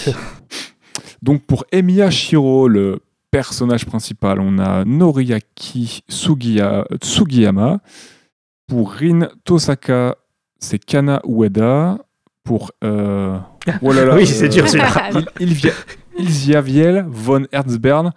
[1.22, 7.80] Donc pour Emiya Shiro, le personnage principal, on a Noriaki Sugiya- Sugiyama.
[8.68, 10.16] Pour Rin Tosaka,
[10.60, 11.98] c'est Kana Ueda.
[12.44, 13.38] Pour euh,
[13.84, 15.12] oh là là, Oui, c'est dur, celui-là.
[15.40, 15.56] Il,
[16.18, 18.12] Ilziaviel von Herzbern,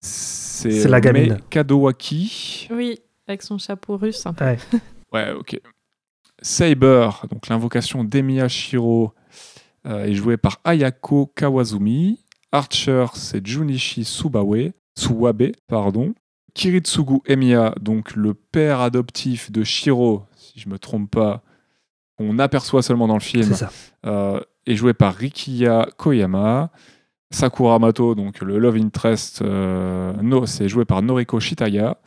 [0.00, 1.38] c'est C'est la gamine.
[1.50, 2.68] Kadowaki.
[2.70, 4.24] Oui, avec son chapeau russe.
[4.26, 4.44] un peu.
[4.44, 4.58] Ouais.
[5.12, 5.58] Ouais, ok.
[6.42, 9.12] Saber, donc l'invocation d'Emiya Shiro,
[9.86, 12.20] euh, est jouée par Ayako Kawazumi.
[12.52, 16.14] Archer, c'est Junichi Subawe, Suwabe, pardon.
[16.54, 21.42] Kiritsugu Emiya, donc le père adoptif de Shiro, si je me trompe pas,
[22.16, 23.54] qu'on aperçoit seulement dans le film,
[24.06, 26.70] euh, est joué par Rikiya Koyama.
[27.30, 31.98] Sakura Mato, donc le love interest, euh, no, c'est joué par Noriko Shitaya.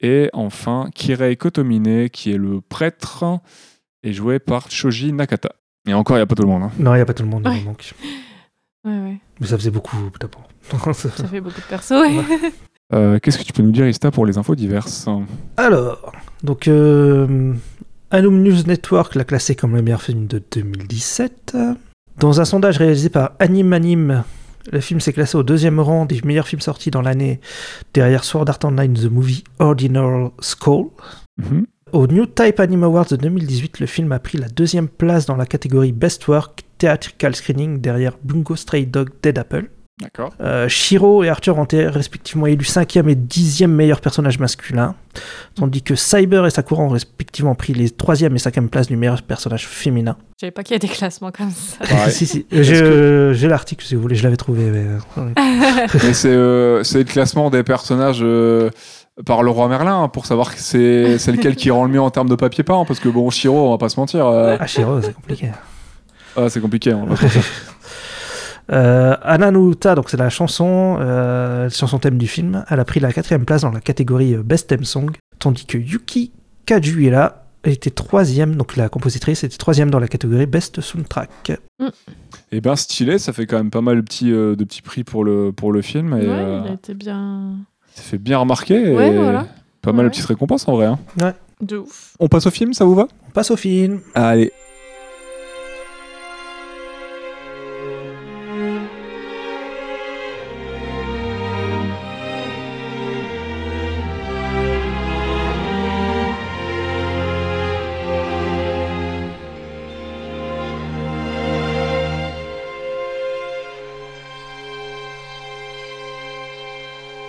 [0.00, 3.24] Et enfin, Kirei Kotomine, qui est le prêtre,
[4.02, 5.50] est joué par Shoji Nakata.
[5.86, 6.62] Et encore, il n'y a pas tout le monde.
[6.64, 6.70] hein.
[6.78, 7.60] Non, il n'y a pas tout le monde, il Ouais.
[7.62, 7.92] manque.
[8.84, 9.16] Ouais, ouais.
[9.40, 10.48] Mais ça faisait beaucoup d'abord.
[10.94, 11.90] Ça fait beaucoup de persos.
[11.92, 12.20] ouais.
[12.92, 15.06] Euh, Qu'est-ce que tu peux nous dire, Ista, pour les infos diverses?
[15.56, 17.52] Alors, donc, euh,
[18.10, 21.56] Anum News Network l'a classé comme le meilleur film de 2017.
[22.18, 24.24] Dans un sondage réalisé par Anime Anime,
[24.70, 27.40] le film s'est classé au deuxième rang des meilleurs films sortis dans l'année,
[27.92, 30.86] derrière Sword Art Online The Movie Ordinary Skull.
[31.38, 31.66] Mhm.
[31.92, 35.36] Au New Type Anime Awards de 2018, le film a pris la deuxième place dans
[35.36, 39.70] la catégorie Best Work Theatrical Screening derrière Bungo Stray Dog Dead Apple.
[40.02, 40.34] D'accord.
[40.40, 44.96] Euh, Shiro et Arthur ont été respectivement élus 5e et 10e meilleurs personnages masculins,
[45.54, 49.22] tandis que Cyber et Sakura ont respectivement pris les 3e et 5e places du meilleur
[49.22, 50.16] personnage féminin.
[50.36, 51.78] Je savais pas qu'il y a des classements comme ça.
[51.88, 52.12] Pareil.
[52.12, 54.64] si, si, j'ai l'article si vous voulez, je l'avais trouvé.
[54.64, 54.84] mais,
[55.16, 55.30] euh,
[56.02, 58.70] Mais c'est euh, c'est le classement des personnages euh,
[59.24, 62.00] par le roi Merlin hein, pour savoir que c'est c'est lequel qui rend le mieux
[62.00, 62.84] en termes de papier peint.
[62.84, 65.50] Parce que bon, Shiro, on va pas se mentir, euh, Ah, Shiro, c'est compliqué.
[66.36, 66.92] Ah, c'est compliqué.
[66.94, 67.30] on va mentir.
[68.72, 73.12] Euh, Ananuta, donc c'est la chanson, euh, chanson thème du film, elle a pris la
[73.12, 76.32] quatrième place dans la catégorie euh, Best Theme Song, tandis que Yuki
[76.64, 81.52] Kajuela était troisième, donc la compositrice était troisième dans la catégorie Best Soundtrack.
[82.52, 85.04] Et ben stylé, ça fait quand même pas mal de petits, euh, de petits prix
[85.04, 86.14] pour le, pour le film.
[86.14, 87.56] Et, ouais, euh, il a été bien.
[87.94, 88.76] ça fait bien remarquer.
[88.92, 89.46] et Ouais, voilà.
[89.82, 90.10] Pas mal de Ouais.
[90.10, 90.86] petites récompenses en vrai.
[90.86, 90.98] hein.
[91.60, 92.14] De ouf.
[92.18, 93.08] On passe au film, ça vous va?
[93.28, 94.00] On passe au film.
[94.14, 94.52] Allez.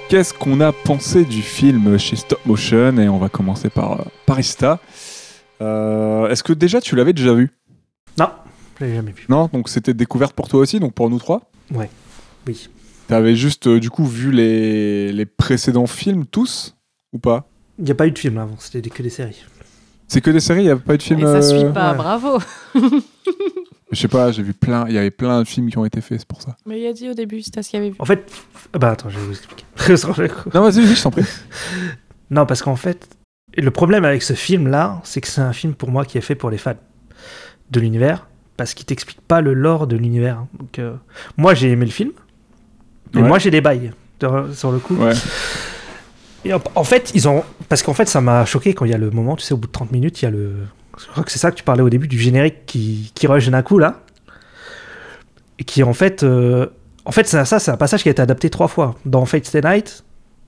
[0.09, 4.03] Qu'est-ce qu'on a pensé du film chez Stop Motion Et on va commencer par, euh,
[4.27, 4.79] par Ista.
[5.61, 7.49] Euh, Est-ce que déjà tu l'avais déjà vu?
[8.19, 8.29] Non,
[8.79, 9.25] je l'ai jamais vu.
[9.29, 11.49] Non, donc c'était découverte pour toi aussi, donc pour nous trois?
[11.73, 11.85] Oui.
[13.07, 16.75] T'avais juste euh, du coup vu les, les précédents films tous
[17.11, 17.47] ou pas?
[17.79, 19.43] Il n'y a pas eu de film avant, c'était que des séries.
[20.07, 21.19] C'est que des séries, il n'y a pas eu de film.
[21.19, 21.97] Et ça euh, suit pas, ouais.
[21.97, 22.37] bravo.
[23.91, 26.01] Je sais pas, j'ai vu plein, il y avait plein de films qui ont été
[26.01, 26.55] faits, c'est pour ça.
[26.65, 27.95] Mais il a dit au début, c'était ce qu'il avait vu.
[27.99, 28.29] En fait,
[28.73, 29.63] ah bah attends, je vais vous expliquer.
[30.53, 31.23] Non, vas-y, vas-y, je t'en prie.
[32.31, 33.07] non, parce qu'en fait,
[33.55, 36.35] le problème avec ce film-là, c'est que c'est un film pour moi qui est fait
[36.35, 36.73] pour les fans
[37.71, 40.45] de l'univers, parce qu'il t'explique pas le lore de l'univers.
[40.57, 40.95] Donc, euh,
[41.37, 42.11] moi, j'ai aimé le film,
[43.13, 43.27] mais Ouais.
[43.27, 44.95] moi, j'ai des bails sur sur le coup.
[44.95, 45.13] Ouais.
[46.43, 47.43] Et en, en fait, ils ont.
[47.69, 49.57] Parce qu'en fait, ça m'a choqué quand il y a le moment, tu sais, au
[49.57, 50.53] bout de 30 minutes, il y a le.
[50.99, 53.49] Je crois que c'est ça que tu parlais au début du générique qui, qui rush
[53.49, 54.01] d'un coup, là.
[55.59, 56.23] Et qui, en fait.
[56.23, 56.67] euh,
[57.05, 58.95] En fait, ça, ça c'est un passage qui a été adapté trois fois.
[59.05, 60.03] Dans Fate Stay Night,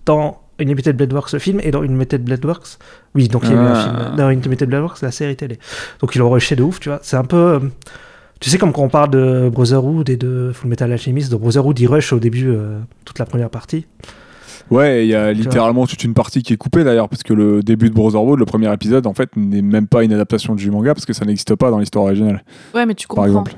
[0.06, 2.80] dans Unlimited Blade Works, le film, et dans Unlimited Blade Works.
[3.14, 3.84] Oui, donc il y a eu un Ah.
[3.84, 4.16] film.
[4.18, 5.60] Dans Unlimited Blade Works, la série télé.
[6.00, 7.00] Donc ils l'ont rushé de ouf, tu vois.
[7.04, 7.38] C'est un peu.
[7.38, 7.60] euh,
[8.40, 11.80] Tu sais, comme quand on parle de Brotherhood et de Full Metal Alchemist, de Brotherhood,
[11.80, 13.86] il rush au début euh, toute la première partie.
[14.70, 17.64] Ouais, il y a littéralement toute une partie qui est coupée d'ailleurs, parce que le
[17.64, 20.94] début de Brotherhood, le premier épisode, en fait, n'est même pas une adaptation du manga,
[20.94, 22.44] parce que ça n'existe pas dans l'histoire originale,
[22.76, 23.22] Ouais, mais tu comprends.
[23.24, 23.54] par exemple.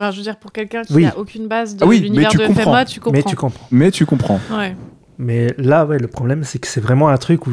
[0.00, 1.06] Enfin, je veux dire, pour quelqu'un qui Oui.
[1.06, 2.62] a aucune base de Ah oui, mais l'univers tu de comprends.
[2.62, 3.12] FMA, tu comprends.
[3.16, 3.66] Mais tu comprends.
[3.70, 4.40] Mais tu comprends.
[4.50, 4.76] Ouais.
[5.18, 7.52] Mais là, ouais, le problème, c'est que c'est vraiment un truc où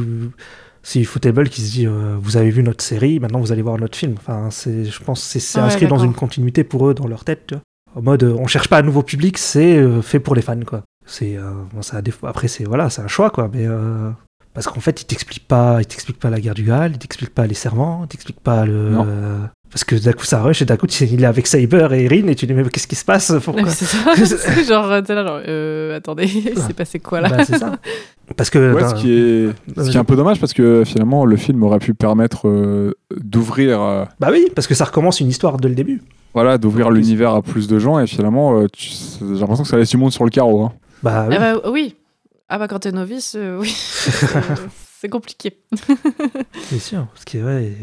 [0.81, 3.77] c'est Footable qui se dit euh, Vous avez vu notre série, maintenant vous allez voir
[3.77, 4.15] notre film.
[4.17, 7.07] Enfin, c'est, je pense que c'est, c'est Ouais, inscrit dans une continuité pour eux, dans
[7.07, 7.43] leur tête.
[7.47, 7.61] Tu vois.
[7.95, 10.59] En mode, euh, on cherche pas un nouveau public, c'est euh, fait pour les fans,
[10.65, 10.81] quoi.
[11.11, 13.49] C'est, euh, bon, ça a des- Après, c'est, voilà, c'est un choix, quoi.
[13.53, 13.65] Mais.
[13.67, 14.09] euh,
[14.53, 17.33] Parce qu'en fait, il t'explique pas, il t'explique pas la guerre du Graal, il t'explique
[17.33, 18.89] pas les serments, il t'explique pas le.
[18.89, 19.05] Non.
[19.07, 19.37] euh,
[19.71, 22.27] parce que d'un coup ça rush et d'un coup il est avec Saber et Erin
[22.27, 23.97] et tu dis mais qu'est-ce qui se passe Pourquoi c'est ça.
[24.25, 27.77] c'est genre, t'es là, genre, euh, attendez, il s'est passé quoi là Bah, c'est ça.
[28.35, 31.23] Parce que Ouais, ce qui, est, ce qui est un peu dommage, parce que finalement,
[31.23, 33.81] le film aurait pu permettre euh, d'ouvrir.
[33.81, 36.01] euh, Bah oui, parce que ça recommence une histoire dès le début.
[36.33, 39.89] Voilà, d'ouvrir l'univers à plus de gens et finalement, euh, j'ai l'impression que ça laisse
[39.89, 40.63] du monde sur le carreau.
[40.65, 40.73] hein.
[41.03, 41.35] Bah oui.
[41.37, 41.95] Ah bah oui.
[42.49, 43.69] Ah bah quand t'es novice, euh, oui.
[44.99, 45.57] C'est- compliqué.
[46.69, 47.73] C'est sûr, parce que ouais,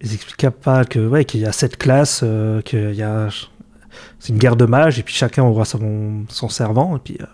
[0.00, 3.28] ils- expliquaient pas que ouais qu'il y a sept classes, euh, qu'il y a
[4.20, 7.24] c'est une guerre de mages et puis chacun aura son, son servant et puis euh,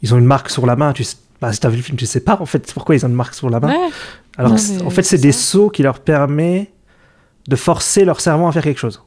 [0.00, 0.92] ils ont une marque sur la main.
[0.94, 3.04] Tu sais, bah, si t'as vu le film, tu sais pas en fait pourquoi ils
[3.04, 3.68] ont une marque sur la main.
[3.68, 3.90] Ouais.
[4.38, 6.72] Alors en fait c'est des sauts qui leur permet
[7.48, 9.02] de forcer leur servant à faire quelque chose.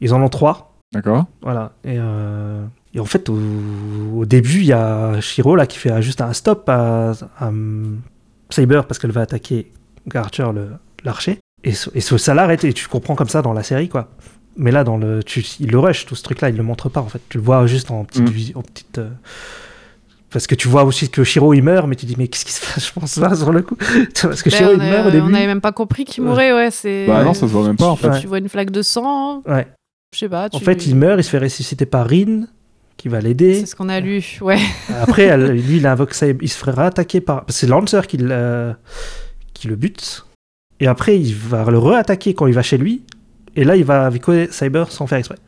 [0.00, 0.76] Ils en ont trois.
[0.92, 1.72] D'accord Voilà.
[1.84, 2.64] Et, euh,
[2.96, 3.38] et en fait, au,
[4.16, 8.00] au début, il y a Shiro là qui fait juste un stop à, à, um,
[8.50, 9.70] Saber parce qu'elle va attaquer
[10.14, 10.70] Archer, le-
[11.04, 11.38] l'archer.
[11.62, 14.08] Et, so- et so- ça l'arrête et tu comprends comme ça dans la série, quoi.
[14.56, 17.00] Mais là, dans le, tu, il le rush, tout ce truc-là, il le montre pas
[17.00, 17.20] en fait.
[17.28, 18.54] Tu le vois juste en petite.
[18.54, 18.58] Mm.
[18.58, 19.10] en petite euh,
[20.30, 22.52] parce que tu vois aussi que Shiro il meurt, mais tu dis, mais qu'est-ce qui
[22.52, 23.76] se passe Je pense pas sur le coup.
[24.22, 25.26] parce que Ben, Shiro il a- meurt au début.
[25.30, 26.70] On avait même pas compris qu'il mourait, ouais.
[26.70, 27.06] C'est...
[27.06, 28.08] Bah non, ça se voit même pas en fait.
[28.08, 28.20] Ouais.
[28.20, 29.66] Tu vois une flaque de sang, Ouais.
[30.14, 30.46] je sais pas.
[30.52, 32.44] En tu- fait, il meurt, il se fait ressusciter par Rin.
[32.96, 33.60] Qui va l'aider.
[33.60, 34.58] C'est ce qu'on a lu, ouais.
[35.02, 37.44] Après, elle- lui, il invoque ça, il se ferait attaquer par.
[37.48, 38.74] C'est Lancer qui, le-
[39.54, 40.24] qui le bute.
[40.80, 43.02] Et après, il va le re-attaquer quand il va chez lui.
[43.54, 45.38] Et là, il va avec Cyber sans faire exprès.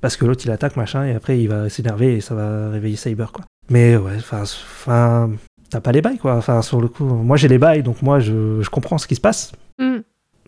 [0.00, 2.96] Parce que l'autre, il attaque, machin, et après, il va s'énerver et ça va réveiller
[2.96, 3.44] Cyber, quoi.
[3.70, 5.30] Mais ouais, enfin,
[5.70, 6.36] t'as pas les bails, quoi.
[6.36, 9.14] Enfin, sur le coup, moi, j'ai les bails, donc moi, je, je comprends ce qui
[9.14, 9.52] se passe.
[9.78, 9.98] Mm.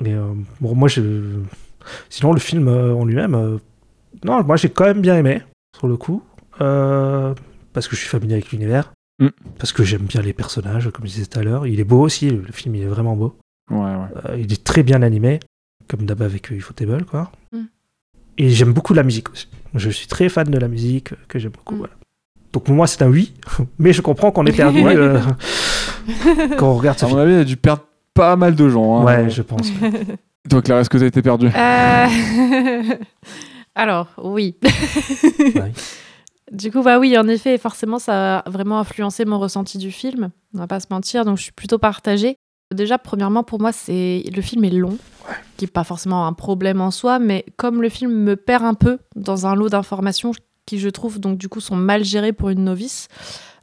[0.01, 1.03] Mais euh, bon, moi, je.
[2.09, 3.35] Sinon, le film euh, en lui-même.
[3.35, 3.59] euh,
[4.25, 5.43] Non, moi, j'ai quand même bien aimé,
[5.77, 6.23] sur le coup.
[6.61, 7.35] Euh,
[7.73, 8.93] Parce que je suis familier avec l'univers.
[9.19, 9.29] Mm.
[9.59, 11.67] Parce que j'aime bien les personnages, comme je disais tout à l'heure.
[11.67, 13.37] Il est beau aussi, le le film, il est vraiment beau.
[13.71, 14.31] Ouais, ouais.
[14.31, 15.41] Euh, il est très bien animé,
[15.89, 17.31] comme d'hab avec Ufotable, quoi.
[17.53, 17.59] Mm.
[18.39, 19.49] Et j'aime beaucoup la musique aussi.
[19.75, 21.75] Je suis très fan de la musique, euh, que j'aime beaucoup.
[21.75, 21.79] Mm.
[21.79, 21.95] voilà.
[22.53, 23.33] Donc pour moi, c'est un oui,
[23.79, 24.95] mais je comprends qu'on est perdu Ouais.
[24.97, 25.21] euh,
[26.59, 28.99] quand on regarde ce À mon avis, il a dû perdre pas mal de gens.
[29.01, 29.05] hein.
[29.05, 29.73] Ouais, je pense.
[30.51, 31.47] Toi, Claire, est-ce que t'as été perdu?
[31.47, 32.07] Euh,
[33.75, 34.57] Alors, oui.
[35.39, 35.73] Ouais.
[36.53, 40.31] Du coup, bah oui, en effet, forcément, ça a vraiment influencé mon ressenti du film.
[40.55, 42.37] On va pas se mentir, donc je suis plutôt partagée.
[42.75, 44.99] Déjà, premièrement, pour moi, c'est le film est long,
[45.57, 48.75] qui n'est pas forcément un problème en soi, mais comme le film me perd un
[48.75, 50.33] peu dans un lot d'informations
[50.67, 53.09] qui, je trouve, donc du coup, sont mal gérées pour une novice,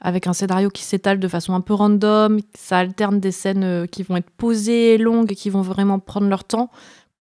[0.01, 3.85] avec un scénario qui s'étale de façon un peu random, ça alterne des scènes euh,
[3.85, 6.71] qui vont être posées, longues, qui vont vraiment prendre leur temps,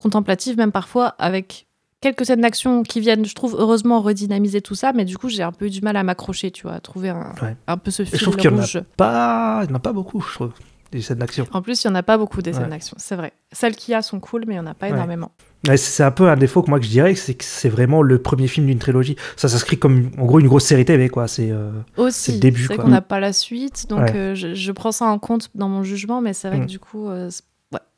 [0.00, 1.67] contemplatives même parfois, avec
[2.00, 5.42] quelques scènes d'action qui viennent, je trouve, heureusement redynamiser tout ça, mais du coup, j'ai
[5.42, 7.56] un peu eu du mal à m'accrocher, tu vois, à trouver un, Ouais.
[7.66, 9.76] un peu ce Et je fil trouve qu'il y en a pas, il n'y en
[9.76, 10.52] a pas beaucoup, je trouve,
[10.92, 11.46] des scènes d'action.
[11.52, 13.32] En plus, il n'y en a pas beaucoup des scènes d'action, c'est vrai.
[13.52, 14.92] Celles qu'il y a sont cool, mais il n'y en a pas Ouais.
[14.92, 15.32] énormément.
[15.76, 18.22] C'est un peu un défaut que moi que je dirais, c'est que c'est vraiment le
[18.22, 19.16] premier film d'une trilogie.
[19.36, 21.26] Ça s'inscrit comme en gros une grosse série TV, quoi.
[21.26, 22.84] C'est euh, le début, c'est quoi.
[22.84, 25.82] qu'on n'a pas la suite, donc euh, je, je prends ça en compte dans mon
[25.82, 26.66] jugement, mais c'est vrai Mm.
[26.66, 27.28] que du coup, euh,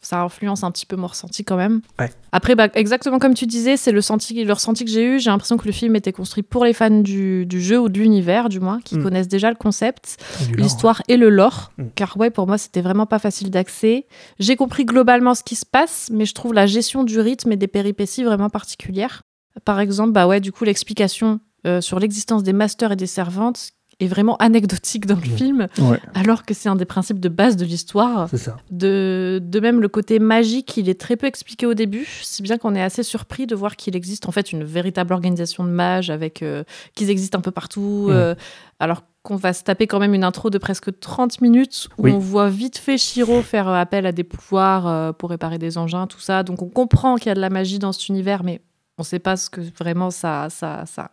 [0.02, 1.82] ça influence un petit peu mon ressenti quand même.
[1.98, 2.10] Ouais.
[2.32, 5.20] Après, bah, exactement comme tu disais, c'est le, senti, le ressenti que j'ai eu.
[5.20, 7.98] J'ai l'impression que le film était construit pour les fans du, du jeu ou de
[7.98, 9.02] l'univers, du moins, qui Mm.
[9.02, 10.16] connaissent déjà le concept.
[10.56, 11.72] l'histoire et le lore.
[11.78, 11.84] Mm.
[11.94, 14.06] Car ouais, pour moi, c'était vraiment pas facile d'accès.
[14.38, 17.56] J'ai compris globalement ce qui se passe, mais je trouve la gestion du rythme et
[17.56, 19.22] des péripéties vraiment particulières.
[19.64, 23.72] Par exemple, bah ouais, du coup, l'explication euh, sur l'existence des masters et des servantes
[24.00, 26.00] est vraiment anecdotique dans le film, Ouais.
[26.14, 28.28] alors que c'est un des principes de base de l'histoire.
[28.70, 32.58] De, de même, le côté magique, il est très peu expliqué au début, si bien
[32.58, 36.10] qu'on est assez surpris de voir qu'il existe en fait une véritable organisation de mages,
[36.10, 38.34] avec euh, qu'ils existent un peu partout, euh,
[38.78, 42.12] alors qu'on va se taper quand même une intro de presque 30 minutes, où Oui.
[42.12, 46.06] on voit vite fait Shiro faire euh, appel à des pouvoirs pour réparer des engins,
[46.06, 46.42] tout ça.
[46.42, 48.62] Donc on comprend qu'il y a de la magie dans cet univers, mais
[48.96, 51.10] on ne sait pas ce que vraiment ça, ça, ça,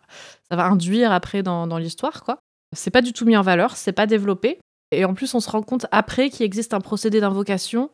[0.48, 2.38] ça va induire après dans, dans l'histoire, quoi.
[2.74, 4.58] C'est pas du tout mis en valeur, c'est pas développé.
[4.90, 7.90] Et en plus, on se rend compte après qu'il existe un procédé d'invocation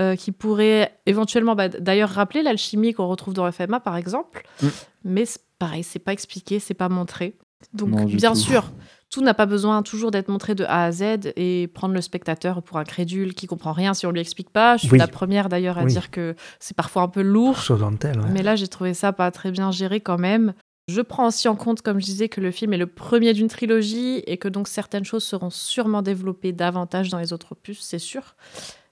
[0.00, 4.42] euh, qui pourrait éventuellement, bah, d'ailleurs, rappeler l'alchimie qu'on retrouve dans FMA, par exemple.
[4.60, 4.66] Mm.
[5.04, 5.24] Mais
[5.60, 7.36] pareil, c'est pas expliqué, c'est pas montré.
[7.72, 8.38] Donc, Non, bien tout.
[8.40, 8.72] sûr,
[9.08, 12.60] tout n'a pas besoin toujours d'être montré de A à Z et prendre le spectateur
[12.62, 14.76] pour un crédule qui comprend rien si on lui explique pas.
[14.76, 14.98] Je suis Oui.
[14.98, 15.92] la première d'ailleurs à Oui.
[15.92, 17.56] dire que c'est parfois un peu lourd.
[17.70, 18.12] Ouais.
[18.32, 20.54] Mais là, j'ai trouvé ça pas très bien géré quand même.
[20.88, 23.48] Je prends aussi en compte, comme je disais, que le film est le premier d'une
[23.48, 28.00] trilogie et que donc certaines choses seront sûrement développées davantage dans les autres opus, c'est
[28.00, 28.34] sûr.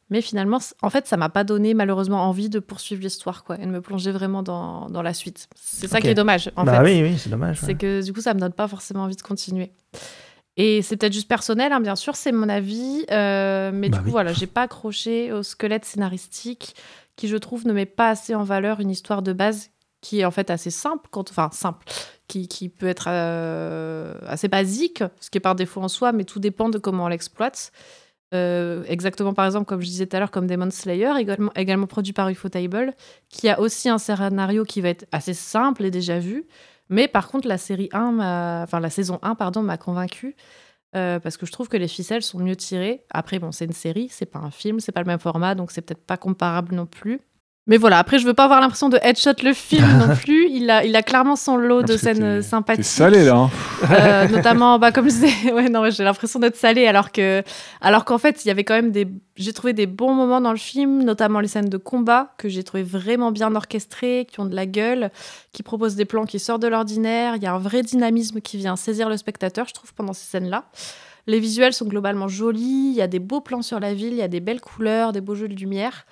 [0.08, 3.66] Mais finalement, en fait, ça m'a pas donné malheureusement envie de poursuivre l'histoire, quoi, et
[3.66, 5.48] de me plonger vraiment dans, dans la suite.
[5.54, 7.00] C'est ça qui est dommage, en bah fait.
[7.02, 7.60] oui, oui, c'est dommage.
[7.60, 9.70] C'est que du coup, ça me donne pas forcément envie de continuer.
[10.56, 13.04] Et c'est peut-être juste personnel, hein, bien sûr, c'est mon avis.
[13.12, 14.12] euh, mais Bah du coup, oui.
[14.12, 16.74] voilà, j'ai pas accroché au squelette scénaristique
[17.14, 19.70] qui, je trouve, ne met pas assez en valeur une histoire de base
[20.00, 21.84] qui est en fait assez simple, enfin simple,
[22.28, 26.24] qui, qui peut être euh, assez basique, ce qui est par défaut en soi, mais
[26.24, 27.72] tout dépend de comment on l'exploite.
[28.32, 31.12] Euh, exactement, par exemple, comme je disais tout à l'heure, comme Demon Slayer,
[31.56, 32.94] également, produit par Ufotable,
[33.28, 36.46] qui a aussi un scénario qui va être assez simple et déjà vu.
[36.88, 40.36] Mais par contre, la série 1, m'a- enfin la saison 1, pardon, m'a convaincue.
[40.96, 43.04] euh, parce que je trouve que les ficelles sont mieux tirées.
[43.10, 45.70] Après, bon, c'est une série, c'est pas un film, c'est pas le même format, donc
[45.70, 47.20] c'est peut-être pas comparable non plus.
[47.66, 50.48] Mais voilà, après, je veux pas avoir l'impression de headshot le film non plus.
[50.50, 52.82] Il a, il a clairement son lot de scènes euh, t'es- sympathiques.
[52.84, 53.34] T'es salé là.
[53.36, 53.50] hein.
[53.90, 57.42] Euh, notamment, bah, comme je disais, ouais, non, j'ai l'impression d'être salée, alors que,
[57.80, 59.06] alors qu'en fait, il y avait quand même des,
[59.36, 62.64] j'ai trouvé des bons moments dans le film, notamment les scènes de combat que j'ai
[62.64, 65.10] trouvé vraiment bien orchestrées, qui ont de la gueule,
[65.52, 67.36] qui proposent des plans qui sortent de l'ordinaire.
[67.36, 70.24] Il y a un vrai dynamisme qui vient saisir le spectateur, je trouve, pendant ces
[70.26, 70.64] scènes-là.
[71.30, 74.16] Les visuels sont globalement jolis, il y a des beaux plans sur la ville, il
[74.18, 76.04] y a des belles couleurs, des beaux jeux de lumière.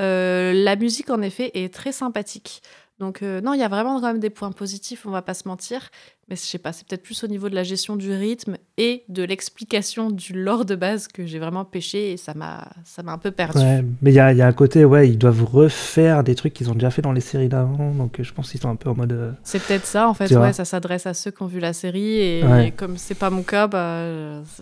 [0.00, 2.60] Euh, la musique, en effet, est très sympathique.
[3.00, 5.34] Donc euh, non, il y a vraiment quand même des points positifs, on va pas
[5.34, 5.90] se mentir.
[6.30, 9.04] Mais je sais pas, c'est peut-être plus au niveau de la gestion du rythme et
[9.08, 13.12] de l'explication du lore de base que j'ai vraiment pêché et ça m'a ça m'a
[13.12, 13.58] un peu perdu.
[13.58, 16.34] Ouais, mais il y a, il y a un côté, ouais, ils doivent refaire des
[16.34, 18.70] trucs qu'ils ont déjà fait dans les séries d'avant, donc euh, je pense qu'ils sont
[18.70, 19.12] un peu en mode.
[19.12, 20.32] euh, C'est peut-être ça, en fait.
[20.34, 22.20] Ouais, ça s'adresse à ceux qui ont vu la série.
[22.20, 22.68] Et, Ouais.
[22.68, 24.04] et comme c'est pas mon cas, bah,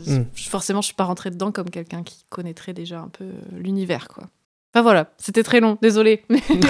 [0.06, 0.22] Mm.
[0.34, 4.08] je- forcément, je suis pas rentrée dedans comme quelqu'un qui connaîtrait déjà un peu l'univers,
[4.08, 4.24] quoi.
[4.74, 6.22] Enfin voilà, c'était très long, désolé.
[6.30, 6.60] Mais, mais,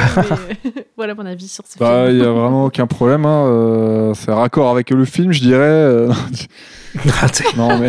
[0.66, 2.24] euh, voilà mon avis sur ce Bah, il film.
[2.24, 3.24] y a vraiment aucun problème.
[3.26, 3.46] Hein.
[3.46, 5.60] euh, c'est raccord avec le film, je dirais.
[5.62, 6.12] euh,
[7.56, 7.88] non, mais.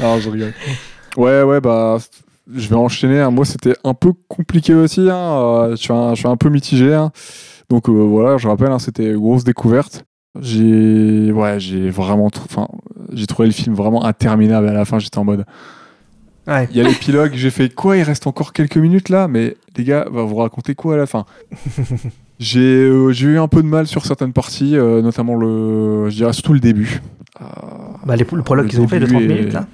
[0.00, 0.54] non, je rigole.
[1.16, 1.98] Ouais, ouais, bah.
[2.52, 3.20] Je vais enchaîner.
[3.20, 3.30] hein.
[3.30, 5.08] Moi, c'était un peu compliqué aussi.
[5.08, 5.14] Hein.
[5.16, 6.94] euh, je, suis un, je suis un peu mitigé.
[6.94, 7.12] hein.
[7.68, 10.04] Donc euh, voilà, je rappelle, hein, c'était une grosse découverte.
[10.40, 12.66] J'ai ouais, j'ai vraiment enfin,
[13.12, 15.44] j'ai trouvé le film vraiment interminable à la fin, j'étais en mode
[16.50, 16.68] Ouais.
[16.70, 19.84] il y a l'épilogue, j'ai fait quoi Il reste encore quelques minutes là, mais les
[19.84, 21.24] gars, va vous raconter quoi à la fin?
[22.40, 26.16] J'ai euh, j'ai eu un peu de mal sur certaines parties, euh, notamment le, je
[26.16, 27.02] dirais surtout le début.
[27.40, 27.44] Euh,
[28.06, 29.66] Bah, les, le prologue qu'ils ont fait de début 30 est- minutes, là.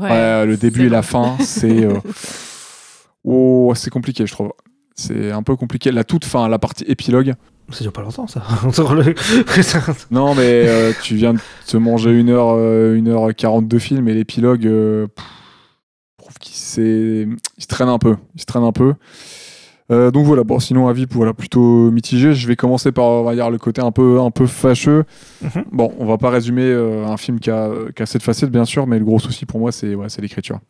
[0.00, 1.94] Ouais, le début et la fin, c'est euh,
[3.24, 4.52] oh, c'est compliqué, je trouve.
[4.96, 5.92] C'est un peu compliqué.
[5.92, 7.34] La toute fin, la partie épilogue.
[7.70, 8.42] Ça dure pas longtemps, ça.
[10.10, 14.08] Non, mais euh, tu viens de te manger une heure, euh, une heure 42 film
[14.08, 15.06] et l'épilogue, euh,
[16.30, 16.54] trouve qu'il
[17.56, 18.16] il se traîne un peu.
[18.34, 18.94] Il se traîne un peu.
[19.90, 22.32] Euh, donc voilà, bon, sinon avis voilà, plutôt mitigé.
[22.32, 25.04] Je vais commencer par on va dire, le côté un peu, un peu fâcheux.
[25.42, 25.64] Mhm.
[25.72, 28.64] Bon, on va pas résumer euh, un film qui a, qui a cette facette, bien
[28.64, 30.60] sûr, mais le gros souci pour moi, c'est ouais, c'est l'écriture.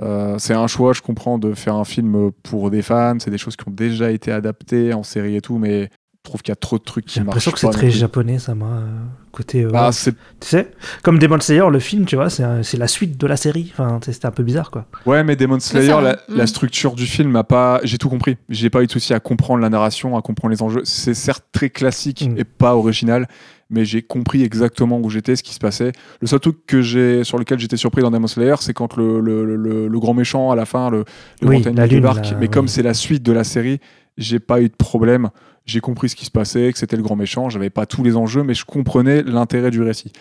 [0.00, 3.16] Euh, c'est un choix, je comprends, de faire un film pour des fans.
[3.20, 5.88] C'est des choses qui ont déjà été adaptées en série et tout, mais
[6.28, 7.98] trouve qu'il y a trop de trucs qui J'ai marchent l'impression que c'est très plus.
[7.98, 8.66] japonais, ça m'a.
[8.66, 8.86] euh,
[9.32, 9.64] Côté.
[9.64, 10.70] euh, Bah, c'est Tu sais
[11.02, 13.70] Comme Demon Slayer, le film, tu vois, c'est la suite de la série.
[13.72, 14.86] Enfin, c'est- c'était un peu bizarre, quoi.
[15.06, 16.46] Ouais, mais Demon Slayer, ça, la, la Mm.
[16.46, 17.80] structure du film a pas.
[17.84, 18.36] J'ai tout compris.
[18.48, 20.80] J'ai pas eu de souci à comprendre la narration, à comprendre les enjeux.
[20.84, 22.38] C'est certes très classique Mm.
[22.38, 23.28] et pas original,
[23.70, 25.92] mais j'ai compris exactement où j'étais, ce qui se passait.
[26.20, 29.20] Le seul truc que j'ai, sur lequel j'étais surpris dans Demon Slayer, c'est quand le,
[29.20, 31.04] le, le- le grand méchant à la fin, le,
[31.42, 32.10] le Oui, grand la lune,
[32.40, 32.70] mais comme oui.
[32.70, 33.78] c'est la suite de la série,
[34.16, 35.28] j'ai pas eu de problème.
[35.68, 37.50] J'ai compris ce qui se passait, que c'était le grand méchant.
[37.50, 40.12] J'avais pas tous les enjeux, mais je comprenais l'intérêt du récit.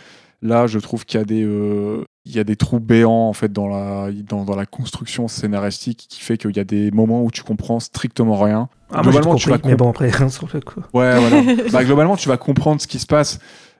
[0.41, 3.33] Là, je trouve qu'il y a des, euh, il y a des trous béants en
[3.33, 7.23] fait dans la, dans, dans la construction scénaristique qui fait qu'il y a des moments
[7.23, 8.69] où tu comprends strictement rien.
[8.91, 10.81] Ah, moi, Globalement, tu vas mais bon, après, sur le coup.
[10.93, 11.41] Ouais, voilà.
[11.71, 13.39] bah, globalement, tu vas comprendre ce qui se passe.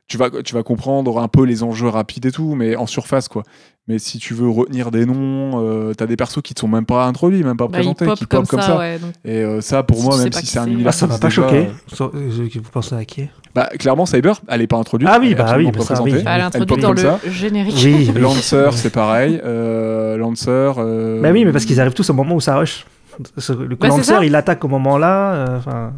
[0.09, 3.27] Tu vas, tu vas comprendre un peu les enjeux rapides et tout, mais en surface,
[3.27, 3.43] quoi.
[3.89, 6.85] Mais si tu veux retenir des noms, euh, t'as des persos qui te sont même
[6.85, 8.77] pas introduits, même pas Bah, présentés, pop qui comme, pop comme ça, ça.
[8.77, 8.99] ouais.
[8.99, 11.29] donc- Et euh, ça, pour moi, même si c'est un univers Ah, ça m'a pas
[11.29, 11.67] choqué.
[11.99, 12.07] euh,
[12.55, 13.27] Vous pensez à qui?
[13.53, 15.09] Bah, clairement, Cyber, elle est pas introduite.
[15.11, 16.11] Ah oui, bah oui, pas mais ça, oui.
[16.23, 17.19] Bah, elle est introduite dans le ça.
[17.29, 17.75] générique.
[17.83, 18.21] Oui, oui.
[18.21, 19.41] Lancer, c'est pareil.
[19.43, 20.49] Euh, Lancer.
[20.77, 22.85] euh, Bah oui, mais parce qu'ils arrivent tous au moment où ça rush.
[23.19, 25.33] Le Bah, Lancer, il attaque au moment là.
[25.33, 25.93] euh, Enfin,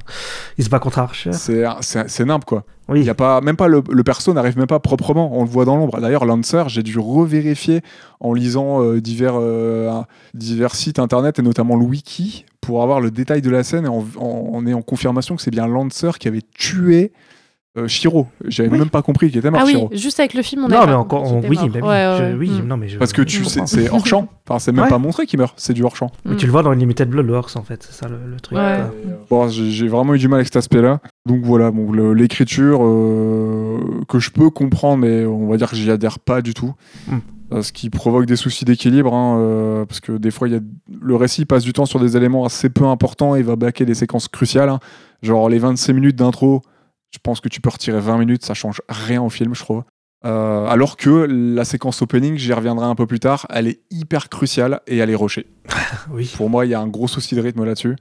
[0.58, 1.32] il se bat contre Archer.
[1.34, 2.64] C'est nimble, quoi.
[2.88, 3.02] Oui.
[3.02, 5.32] Il y a pas, même pas le, le perso n'arrive même pas proprement.
[5.38, 6.00] On le voit dans l'ombre.
[6.02, 7.82] D'ailleurs, Lancer, j'ai dû revérifier
[8.20, 10.02] en lisant euh, divers, euh,
[10.34, 13.90] divers sites internet et notamment le wiki pour avoir le détail de la scène et
[13.90, 17.12] en, en, en ayant confirmation que c'est bien Lancer qui avait tué
[17.80, 18.28] euh, Shiro.
[18.46, 18.80] J'avais Oui.
[18.80, 19.90] même pas compris qu'il était mort, Ah oui, Shiro.
[19.94, 22.50] juste avec le film, on Non, mais encore, on- oui, oui, Ouais, je- ouais, oui,
[22.50, 22.68] mm.
[22.68, 24.28] non, mais je- Parce que tu c'est hors champ.
[24.48, 24.90] Enfin, c'est même Ouais.
[24.90, 26.12] pas montré qu'il meurt, c'est du hors champ.
[26.26, 28.58] Mais tu le vois dans Unlimited Bloodworks en fait, c'est ça le, le truc.
[28.58, 28.80] Ouais.
[29.30, 29.46] quoi.
[29.46, 31.00] Bon, j'ai vraiment eu du mal avec cet aspect-là.
[31.26, 33.78] Donc voilà, bon, le- l'écriture euh,
[34.08, 36.74] que je peux comprendre, mais on va dire que j'y adhère pas du tout.
[37.08, 37.18] Mm.
[37.52, 40.58] Euh, ce qui provoque des soucis d'équilibre, hein, euh, parce que des fois, il y
[40.58, 40.60] a,
[41.02, 43.96] le récit passe du temps sur des éléments assez peu importants et va baquer des
[43.96, 44.70] séquences cruciales.
[44.70, 44.80] hein.
[45.24, 46.62] Genre les 26 minutes d'intro,
[47.12, 49.84] je pense que tu peux retirer 20 minutes, ça change rien au film, je trouve.
[50.26, 54.30] Euh, alors que la séquence opening, j'y reviendrai un peu plus tard, elle est hyper
[54.30, 55.48] cruciale et elle est rushée.
[56.12, 56.32] Oui.
[56.36, 57.96] Pour moi, il y a un gros souci de rythme là-dessus.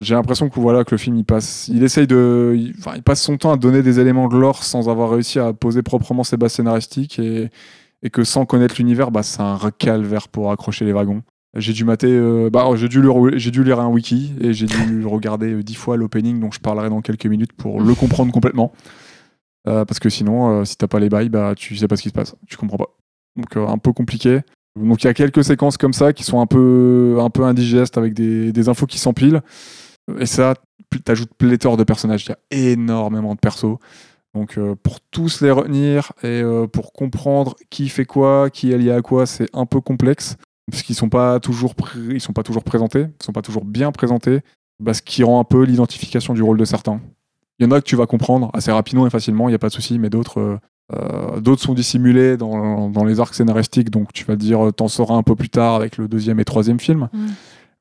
[0.00, 3.02] J'ai l'impression que voilà que le film il passe, il essaye de, il, enfin, il
[3.02, 6.24] passe son temps à donner des éléments de lore sans avoir réussi à poser proprement
[6.24, 7.50] ses bases scénaristiques et,
[8.02, 11.22] et que sans connaître l'univers, bah c'est un calvaire pour accrocher les wagons.
[11.56, 15.52] J'ai dû mater, euh, bah j'ai dû dû lire un wiki et j'ai dû regarder
[15.52, 18.72] euh, dix fois l'opening dont je parlerai dans quelques minutes pour le comprendre complètement.
[19.68, 22.08] Euh, parce que sinon, si t'as pas les bails, bah tu sais pas ce qui
[22.08, 22.96] se passe, tu comprends pas.
[23.36, 24.40] Donc un peu compliqué.
[24.76, 27.96] Donc il y a quelques séquences comme ça qui sont un peu, un peu indigestes
[27.96, 29.40] avec des, infos qui s'empilent.
[30.18, 30.54] Et ça,
[31.04, 32.26] t'ajoutes pléthore de personnages.
[32.26, 33.78] Il y a énormément de persos.
[34.34, 36.42] Donc pour tous les retenir et
[36.72, 40.36] pour comprendre qui fait quoi, qui est lié à quoi, c'est un peu complexe.
[40.70, 43.64] Parce qu'ils sont pas toujours, pr- ils sont pas toujours présentés, ils sont pas toujours
[43.64, 44.40] bien présentés.
[44.80, 47.00] Bah, ce qui rend un peu l'identification du rôle de certains.
[47.58, 49.58] Il y en a que tu vas comprendre assez rapidement et facilement, il n'y a
[49.60, 50.58] pas de souci, mais d'autres euh,
[50.92, 54.72] euh, d'autres sont dissimulés dans, dans les arcs scénaristiques, donc tu vas te dire, euh,
[54.72, 57.08] t'en sauras un peu plus tard avec le deuxième et troisième film.
[57.12, 57.26] Mm.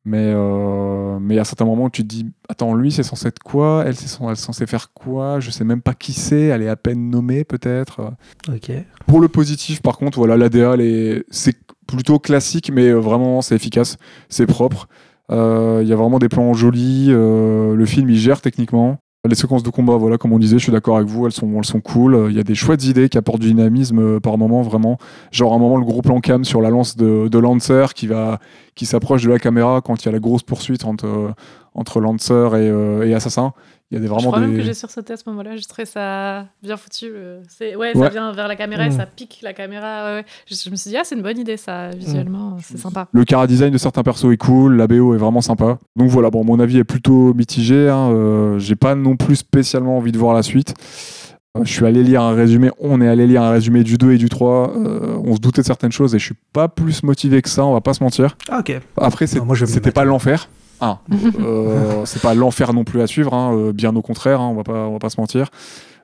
[0.06, 3.84] Mais euh, mais à certains moments, tu te dis, attends, lui, c'est censé être quoi?
[3.88, 5.40] Elle, c'est censée faire quoi?
[5.40, 6.42] Je sais même pas qui c'est.
[6.48, 8.12] Elle est à peine nommée, peut-être.
[8.50, 8.70] Ok.
[9.08, 11.56] Pour le positif, par contre, voilà, l'ADA, les- c'est
[11.96, 13.98] plutôt classique, mais euh, vraiment, c'est efficace,
[14.30, 14.88] c'est propre.
[15.32, 17.08] Euh, Il y a vraiment des plans jolis.
[17.10, 18.98] euh, le film, il gère techniquement.
[19.28, 21.50] Les séquences de combat, voilà, comme on disait, je suis d'accord avec vous, elles sont,
[21.58, 22.28] elles sont cool.
[22.30, 24.98] Il y a des chouettes idées qui apportent du dynamisme par moment, vraiment.
[25.32, 28.08] Genre, à un moment, le gros plan cam sur la lance de, de Lancer qui,
[28.08, 28.40] va,
[28.76, 31.34] qui s'approche de la caméra quand il y a la grosse poursuite entre,
[31.74, 33.54] entre Lancer et, et Assassin.
[33.94, 35.56] Il y a des, Je vraiment crois même que j'ai sursauté à ce moment-là.
[35.56, 37.12] Je trouvais ça bien foutu.
[37.14, 38.04] euh, C'est ouais, Ouais.
[38.06, 38.98] ça vient vers la caméra et Mm.
[38.98, 40.06] ça pique la caméra.
[40.06, 40.26] ouais, ouais.
[40.50, 43.08] Je, je me suis dit ah c'est une bonne idée ça visuellement, c'est sympa.
[43.12, 45.78] Le cara design de certains persos est cool, la BO est vraiment sympa.
[45.96, 47.88] Donc voilà, bon, mon avis est plutôt mitigé.
[47.90, 50.74] hein, euh, J'ai pas non plus spécialement envie de voir la suite.
[51.56, 54.14] Euh, je suis allé lire un résumé, on est allé lire un résumé du 2
[54.14, 54.72] et du 3.
[54.76, 57.64] euh, on se doutait de certaines choses et je suis pas plus motivé que ça,
[57.64, 58.36] on va pas se mentir.
[58.50, 58.80] Ah, ok.
[58.98, 60.50] Après, c'est- Non, moi, je vais me c'était pas l'enfer.
[60.86, 61.00] Ah,
[61.40, 64.56] euh, c'est pas l'enfer non plus à suivre, hein, euh, bien au contraire, hein, on
[64.56, 65.48] va pas, on va pas se mentir.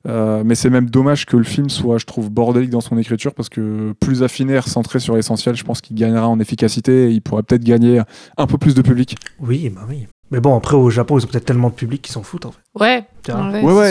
[0.07, 3.33] Euh, mais c'est même dommage que le film soit, je trouve, bordélique dans son écriture
[3.33, 7.21] parce que plus affiné, recentré sur l'essentiel, je pense qu'il gagnera en efficacité et il
[7.21, 8.01] pourrait peut-être gagner
[8.37, 9.17] un peu plus de public.
[9.41, 10.07] Oui, bah oui.
[10.31, 12.51] Mais bon, après, au Japon, ils ont peut-être tellement de public qu'ils s'en foutent, en
[12.51, 12.61] fait.
[12.79, 13.05] Ouais,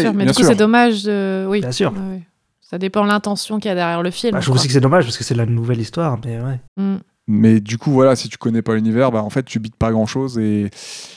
[0.01, 0.15] sûr.
[0.15, 1.05] Mais du coup c'est dommage.
[1.05, 1.45] De...
[1.47, 1.61] Oui.
[1.61, 1.93] Bien sûr.
[1.93, 2.23] Ouais, ouais.
[2.63, 4.33] Ça dépend de l'intention qu'il y a derrière le film.
[4.33, 6.61] Bah, je trouve aussi que c'est dommage parce que c'est la nouvelle histoire, mais ouais.
[6.79, 6.97] Mm.
[7.31, 9.91] Mais du coup, voilà, si tu connais pas l'univers, bah, en fait, tu bites pas
[9.93, 10.39] grand chose.
[10.39, 10.71] Et,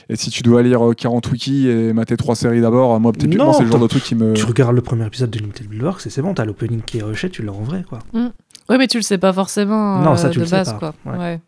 [0.09, 3.45] et si tu dois lire euh, 40 wikis et mater trois séries d'abord, moi, typiquement,
[3.45, 4.33] Non, c'est le genre de truc qui me.
[4.33, 7.03] Tu regardes le premier épisode de Limited Bulwark, c'est c'est bon, t'as l'opening qui est
[7.03, 7.99] rushé, tu l'as en vrai, quoi.
[8.13, 10.73] Ouais, mais tu le sais pas forcément Non, euh, ça, tu de le sais base
[10.73, 10.93] pas.
[11.03, 11.13] quoi.
[11.13, 11.17] Ouais.
[11.19, 11.39] Ouais.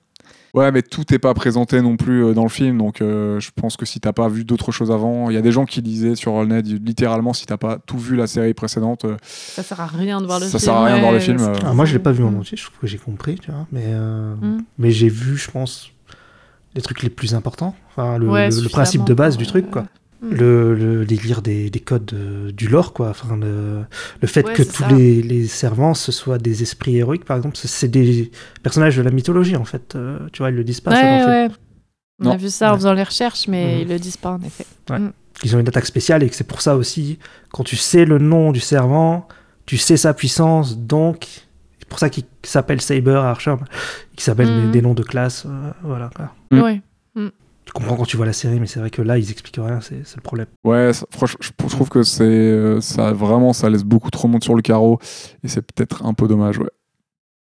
[0.54, 3.50] Ouais, mais tout n'est pas présenté non plus euh, dans le film, donc euh, je
[3.56, 5.82] pense que si t'as pas vu d'autres choses avant, il y a des gens qui
[5.82, 9.82] lisaient sur Allnet, littéralement, si t'as pas tout vu la série précédente, euh, Ça sert
[9.82, 10.60] à rien de voir le Ça film.
[10.60, 11.54] sert à rien de voir le film, euh.
[11.66, 13.66] Ah, moi, je l'ai pas vu en entier, je trouve que j'ai compris, tu vois.
[13.72, 14.64] Mais, euh, Mm.
[14.78, 15.90] mais j'ai vu, je pense,
[16.76, 17.76] les trucs les plus importants.
[17.90, 19.86] Enfin, le, Ouais, le- le principe de base du truc, quoi.
[20.24, 20.30] Euh,
[20.76, 23.10] Le, le délire des, des codes euh, du lore, quoi.
[23.10, 23.82] Enfin, le,
[24.22, 27.58] le fait Ouais, que tous les, les servants, ce soient des esprits héroïques, par exemple,
[27.58, 29.96] c'est- des personnages de la mythologie, en fait.
[29.96, 30.92] Euh, tu vois, ils le disent pas.
[30.92, 31.50] Ouais.
[32.22, 33.82] On a vu ça en faisant les recherches, mais Mhm.
[33.82, 34.66] ils le disent pas en effet.
[35.44, 37.18] Ils ont une attaque spéciale et que c'est pour ça aussi,
[37.52, 39.28] quand tu sais le nom du servant,
[39.66, 41.28] tu sais sa puissance, donc
[41.80, 43.56] c'est pour ça qu'il s'appelle Saber Archer,
[44.16, 44.66] qui s'appelle Mhm.
[44.68, 46.12] des, des noms de classe, euh, voilà.
[46.16, 46.32] quoi.
[46.52, 47.28] Mm.
[47.66, 49.80] Tu comprends quand tu vois la série, mais c'est vrai que là, ils expliquent rien,
[49.82, 50.48] c'est le problème.
[50.66, 54.28] ouais, ça- franchement, je je trouve que c'est euh, ça vraiment, ça laisse beaucoup trop
[54.28, 55.00] de monde sur le carreau,
[55.44, 56.70] et c'est peut-être un peu dommage, ouais.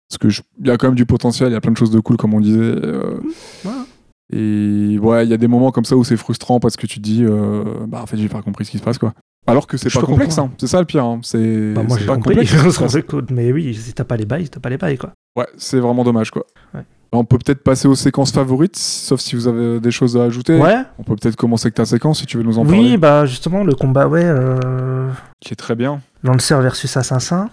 [0.09, 1.77] Parce que je- il y a quand même du potentiel, il y a plein de
[1.77, 2.59] choses de cool, comme on disait.
[2.61, 3.19] euh,
[3.65, 3.85] Voilà.
[4.33, 6.97] Et ouais, il y a des moments comme ça où c'est frustrant parce que tu
[6.99, 9.13] te dis, euh, bah en fait, j'ai pas compris ce qui se passe, quoi.
[9.47, 10.53] Alors que c'est pas complexe, comprendre.
[10.53, 10.57] hein.
[10.59, 11.05] c'est ça le pire.
[11.05, 11.21] hein.
[11.23, 13.31] C'est Bah, moi, c'est j'ai pas compris, complexe.
[13.31, 15.13] mais oui, si t'as pas les bails, t'as pas les bails, quoi.
[15.37, 16.45] Ouais, c'est vraiment dommage, quoi.
[16.75, 16.81] Ouais.
[17.13, 20.59] On peut peut-être passer aux séquences favorites, sauf si vous avez des choses à ajouter.
[20.59, 22.97] Ouais, On peut peut-être commencer avec ta séquence si tu veux nous en oui, parler.
[22.99, 25.09] bah justement, le combat, ouais, euh,
[25.41, 26.01] Qui est très bien.
[26.23, 27.49] Lancer versus Assassin,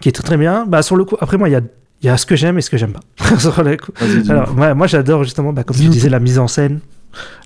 [0.00, 0.66] qui est très très bien.
[0.66, 1.60] Bah, sur le coup, après, moi, il y a,
[2.02, 3.00] il y a ce que j'aime et ce que j'aime pas.
[3.38, 3.92] sur le coup.
[3.98, 4.30] Vas-y, dis-nous.
[4.30, 6.80] Alors, ouais, moi j'adore justement, bah, comme tu disais, la mise en scène,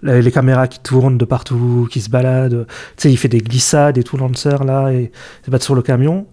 [0.03, 2.67] la- les caméras qui tournent de partout, qui se baladent.
[2.69, 5.11] Tu sais, il fait des glissades et tout, Lancer là, et
[5.47, 6.27] se battre sur le camion.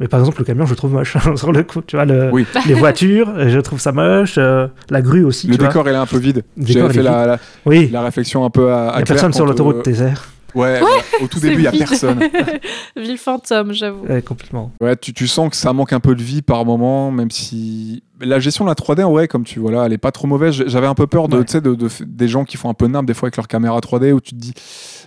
[0.00, 1.80] Mais par exemple, le camion, je le trouve moche sur le coup.
[1.86, 2.44] Tu vois, le- Oui.
[2.66, 4.34] les voitures, euh, je trouve ça moche.
[4.38, 5.46] euh, la grue aussi.
[5.46, 5.68] Le tu vois.
[5.68, 6.44] décor, il est un peu vide.
[6.58, 9.06] J'avais est fait la, la, Oui, la réflexion un peu à, à il n'y a
[9.06, 10.28] personne sur l'autoroute euh, désert.
[10.54, 12.18] Ouais, ouais, au tout début, il y a personne.
[12.96, 14.06] Ville fantôme, j'avoue.
[14.06, 14.72] Ouais, complètement.
[14.80, 18.02] Ouais, tu, tu sens que ça manque un peu de vie par moment, même si
[18.22, 20.54] la gestion de la 3D, ouais, comme tu vois là, elle est pas trop mauvaise.
[20.66, 21.44] J'avais un peu peur de, Ouais.
[21.44, 23.78] tu de, de- des gens qui font un peu nimble des fois avec leur caméra
[23.80, 24.54] 3D où tu te dis,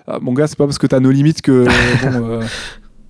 [0.08, 1.66] ah, mon gars, c'est pas parce que t'as nos limites que
[2.04, 2.42] bon.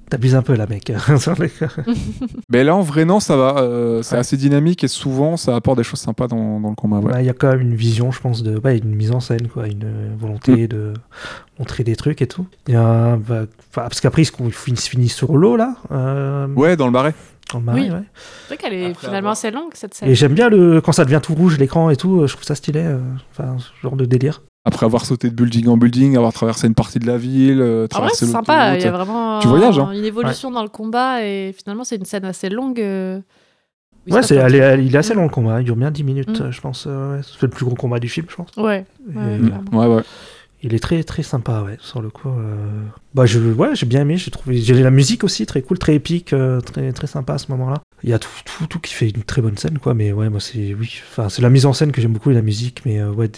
[0.10, 0.92] T'abuses un peu là, mec.
[2.50, 3.58] Mais là, en vrai, non, ça va.
[3.60, 4.20] euh, c'est Ouais.
[4.22, 6.98] assez dynamique et souvent, ça apporte des choses sympas dans, dans le combat.
[6.98, 7.12] Ouais.
[7.12, 9.20] Bah, Il y a quand même une vision, je pense, de ouais, une mise en
[9.20, 10.68] scène, quoi, une euh, volonté Mm.
[10.68, 10.94] de
[11.60, 12.48] montrer des trucs et tout.
[12.68, 13.44] Y a, bah,
[13.74, 15.76] parce qu'après, il se finit sur l'eau, là.
[15.92, 17.14] euh, Ouais, dans le marais.
[17.54, 17.90] dans le marais, Oui.
[17.92, 18.02] ouais.
[18.48, 20.10] C'est vrai qu'elle est Après finalement assez longue cette scène.
[20.10, 22.56] Et j'aime bien le, quand ça devient tout rouge, l'écran et tout, je trouve ça
[22.56, 22.82] stylé.
[22.84, 22.98] euh,
[23.32, 24.42] Enfin, ce genre de délire.
[24.70, 27.88] Après avoir sauté de building en building, avoir traversé une partie de la ville, euh,
[27.88, 28.76] traversé c'est sympa.
[28.78, 29.92] Il y a vraiment Tu voyages, hein.
[29.92, 32.80] une évolution dans le combat et finalement, c'est une scène assez longue.
[32.80, 33.20] euh,
[34.12, 35.18] ouais, c'est, elle est- plein elle- il est assez Mm.
[35.18, 36.52] long le combat, il dure bien 10 minutes, Mm.
[36.52, 36.86] je pense.
[36.88, 37.20] euh.
[37.24, 38.50] C'est le plus gros combat du film, je pense.
[38.58, 38.86] Ouais.
[39.12, 39.40] Et, Ouais.
[39.74, 40.04] Ouais, ouais.
[40.62, 42.28] Il est très très sympa, ouais, sur le coup.
[42.30, 42.84] euh.
[43.16, 44.58] Bah, je, ouais, j'ai bien aimé, j'ai trouvé.
[44.58, 47.82] J'ai la musique aussi très cool, très épique, euh, très très sympa à ce moment-là.
[48.04, 49.94] Il y a tout, tout, tout qui fait une très bonne scène, quoi.
[49.94, 52.34] Mais ouais, moi c'est oui, enfin c'est la mise en scène que j'aime beaucoup et
[52.34, 53.30] la musique, mais euh, ouais,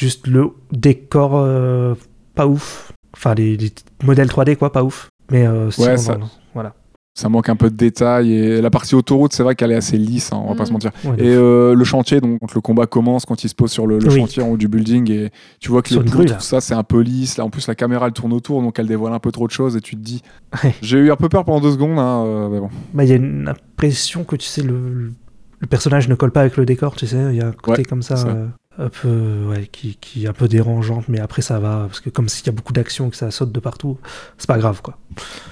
[0.00, 1.94] juste le décor euh,
[2.34, 2.92] pas ouf.
[3.14, 3.70] Enfin les, les
[4.02, 5.08] modèles 3D quoi, pas ouf.
[5.30, 6.74] Mais euh, sinon, ça- non, voilà.
[7.14, 8.32] ça manque un peu de détails.
[8.32, 10.72] Et la partie autoroute, c'est vrai qu'elle est assez lisse, hein, on va pas se
[10.72, 10.90] mentir.
[11.04, 13.86] Ouais, Et euh, le chantier, donc quand le combat commence, quand il se pose sur
[13.86, 14.18] le, le Oui.
[14.20, 15.30] chantier en haut du building, et
[15.60, 16.34] tu vois que Sur les là.
[16.36, 17.36] tout ça, c'est un peu lisse.
[17.36, 19.52] Là, en plus, la caméra, elle tourne autour, donc elle dévoile un peu trop de
[19.52, 20.22] choses, et tu te dis.
[20.64, 20.74] Ouais.
[20.82, 22.70] J'ai eu un peu peur pendant deux secondes, hein, euh, mais bon.
[22.94, 25.12] Bah, il y a une impression que tu sais, le,
[25.60, 27.18] le personnage ne colle pas avec le décor, tu sais.
[27.30, 28.28] Il y a un côté Ouais, comme ça, ça.
[28.28, 28.46] euh,
[28.78, 32.08] un peu, ouais, qui, qui est un peu dérangeante, mais après ça va, parce que
[32.10, 33.98] comme s'il y a beaucoup d'action et que ça saute de partout,
[34.38, 34.96] c'est pas grave, quoi.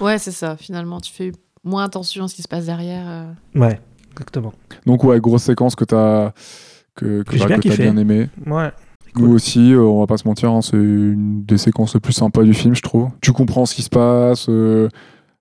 [0.00, 0.56] Ouais, c'est ça.
[0.56, 1.32] Finalement, tu fais
[1.64, 3.04] moins attention à ce qui se passe derrière.
[3.08, 3.32] euh.
[3.54, 3.80] Ouais,
[4.12, 4.52] exactement.
[4.86, 6.32] Donc, ouais, grosse séquence que t'as
[6.94, 7.82] que, que, bah, bien que t'as kiffé.
[7.82, 8.28] bien aimé.
[8.46, 8.70] Ouais.
[9.16, 12.12] Nous aussi, euh, on va pas se mentir, hein, c'est une des séquences les plus
[12.12, 13.10] sympas du film, je trouve.
[13.20, 14.88] Tu comprends ce qui se passe, euh,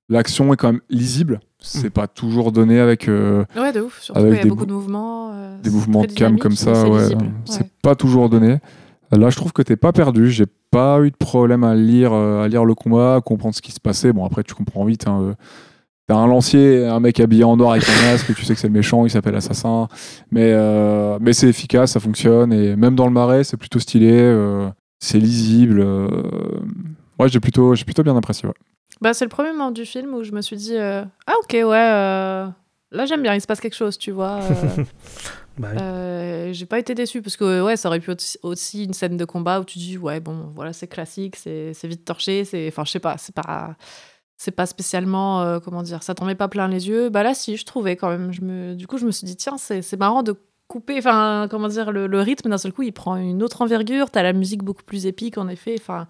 [0.09, 1.39] l'action est quand même lisible.
[1.67, 3.99] C'est pas toujours donné avec euh, Ouais, de ouf.
[4.01, 5.31] Surtout Avec y a des beaucoup de mouvements.
[5.33, 6.73] euh, des mouvements de cam comme ça.
[6.75, 7.31] c'est Ouais, lisible.
[7.45, 7.69] c'est Ouais.
[7.81, 8.57] pas toujours donné.
[9.11, 10.29] Là, je trouve que t'es pas perdu.
[10.29, 13.61] J'ai pas eu de problème à lire, euh, à lire le combat, à comprendre ce
[13.61, 14.11] qui se passait.
[14.11, 15.07] Bon, après, tu comprends vite.
[15.07, 15.35] Hein,
[16.09, 18.67] T'as un lancier, un mec habillé en noir avec un masque, tu sais que c'est
[18.67, 19.89] le méchant, il s'appelle Assassin.
[20.31, 22.53] Mais, euh, mais c'est efficace, ça fonctionne.
[22.53, 24.11] Et même dans le marais, c'est plutôt stylé.
[24.13, 25.81] euh, c'est lisible.
[25.81, 26.07] euh,
[27.19, 28.47] Ouais, j'ai plutôt, j'ai plutôt bien apprécié.
[28.47, 28.55] ouais.
[29.01, 31.53] Bah, c'est le premier moment du film où je me suis dit euh, Ah, ok,
[31.53, 31.63] ouais.
[31.63, 32.47] euh,
[32.91, 34.39] Là, j'aime bien, il se passe quelque chose, tu vois.
[34.41, 34.83] euh,
[35.57, 35.77] Bah, oui.
[35.81, 39.17] euh, j'ai pas été déçue parce que ouais, ça aurait pu être aussi une scène
[39.17, 42.67] de combat où tu dis ouais, bon, voilà, c'est classique, c'est vite torché, c'est.
[42.67, 43.75] Enfin, je sais pas, c'est pas.
[44.39, 47.09] C'est pas spécialement, comment dire, ça t'en met pas plein les yeux.
[47.09, 48.31] Bah là, si, je trouvais quand même.
[48.31, 48.75] Je me...
[48.75, 50.35] Du coup, je me suis dit, tiens, c'est c'est marrant de
[50.67, 54.11] couper, enfin, comment dire, le, le rythme d'un seul coup, il prend une autre envergure.
[54.11, 55.75] T'as la musique beaucoup plus épique, en effet.
[55.79, 56.07] Enfin,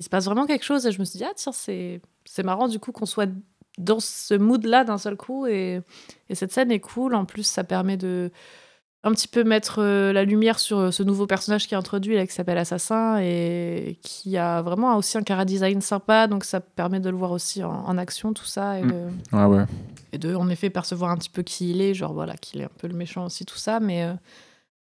[0.00, 2.42] il se passe vraiment quelque chose et je me suis dit, ah, tiens, c'est c'est
[2.42, 3.28] marrant du coup qu'on soit
[3.78, 5.80] dans ce mood-là d'un seul coup et,
[6.28, 7.14] et cette scène est cool.
[7.14, 8.30] En plus, ça permet de
[9.02, 12.16] un petit peu mettre euh, la lumière sur euh, ce nouveau personnage qui est introduit
[12.16, 16.26] là, qui s'appelle Assassin et qui a vraiment aussi un cara design sympa.
[16.26, 18.78] Donc ça permet de le voir aussi en, en action, tout ça.
[18.78, 18.92] Et, Mm.
[19.32, 19.64] de, ouais.
[20.12, 21.94] et de, en effet, percevoir un petit peu qui il est.
[21.94, 23.80] Genre voilà, qu'il est un peu le méchant aussi, tout ça.
[23.80, 24.12] Mais euh,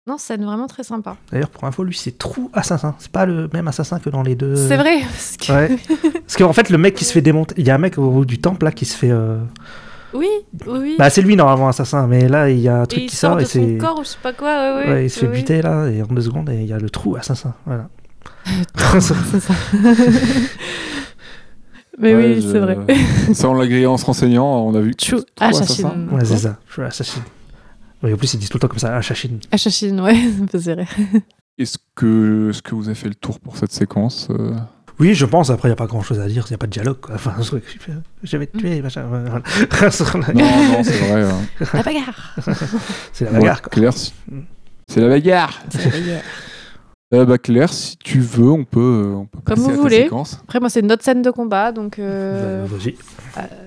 [0.08, 1.16] non, scène vraiment très sympa.
[1.32, 2.96] D'ailleurs, pour info, lui, c'est True Assassin.
[3.00, 4.56] C'est pas le même assassin que dans les deux.
[4.56, 5.00] C'est vrai.
[5.02, 5.52] Parce que...
[5.54, 5.78] Ouais.
[6.22, 7.54] Parce qu'en fait, le mec qui se fait démonter.
[7.58, 9.12] Il y a un mec au bout du temple là qui se fait.
[9.12, 9.38] euh,
[10.14, 10.28] Oui,
[10.68, 10.96] oui.
[10.98, 12.08] Bah, c'est lui normalement, assassin.
[12.08, 13.60] Mais là, il y a un et truc il qui sort sort de et son
[13.68, 13.78] c'est.
[13.78, 14.48] corps ou je sais pas quoi.
[14.76, 16.74] Ouais, ouais, Ouais, il se fait buter là, et en deux secondes, et il y
[16.74, 17.54] a le trou assassin.
[17.66, 17.88] Voilà.
[19.00, 19.54] C'est ça.
[22.00, 22.78] Mais Ouais, oui, je- c'est vrai.
[23.34, 24.66] Ça, on l'a grillé en se renseignant.
[24.66, 24.96] On a vu.
[24.96, 25.22] True.
[25.40, 25.94] Assassin.
[26.12, 26.58] Ouais, c'est ça.
[26.70, 27.22] True assassin.
[28.04, 29.30] Oui, en plus, ils disent tout le temps comme ça, assassin.
[29.52, 30.88] Assassin, ouais, ça me faisait rire.
[31.58, 34.56] Est-ce que, est-ce que vous avez fait le tour pour cette séquence euh
[35.00, 35.50] Oui, je pense.
[35.52, 37.00] Après, il n'y a pas grand chose à dire, il n'y a pas de dialogue.
[37.02, 37.16] Quoi.
[37.16, 37.64] Enfin, je truc,
[38.24, 39.04] je vais te tuer, machin.
[39.10, 39.44] ouais, voilà.
[40.34, 40.42] Non,
[40.72, 41.24] non, c'est vrai.
[41.24, 41.38] hein.
[41.74, 42.36] La bagarre.
[43.14, 43.70] c'est la bagarre, Ouais, quoi.
[43.70, 44.14] Claire, si-
[44.88, 45.62] c'est la bagarre.
[47.14, 49.76] Euh, bah Claire, si tu veux, on peut, euh, on peut Comme passer vous à
[49.76, 50.04] ta voulez.
[50.04, 50.40] séquence.
[50.44, 52.00] Après, moi, c'est une autre scène de combat, donc.
[52.00, 52.96] Euh, Bah, Vas-y.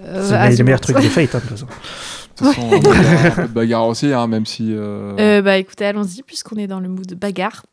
[0.06, 0.92] euh, C'est meilleurs want.
[0.92, 1.66] trucs de Fate, hein, de toute façon.
[2.34, 4.68] De toute façon, on va faire un peu de bagarre aussi, hein, même si.
[4.72, 7.64] euh, Euh, bah écoutez, allons-y, puisqu'on est dans le mood bagarre.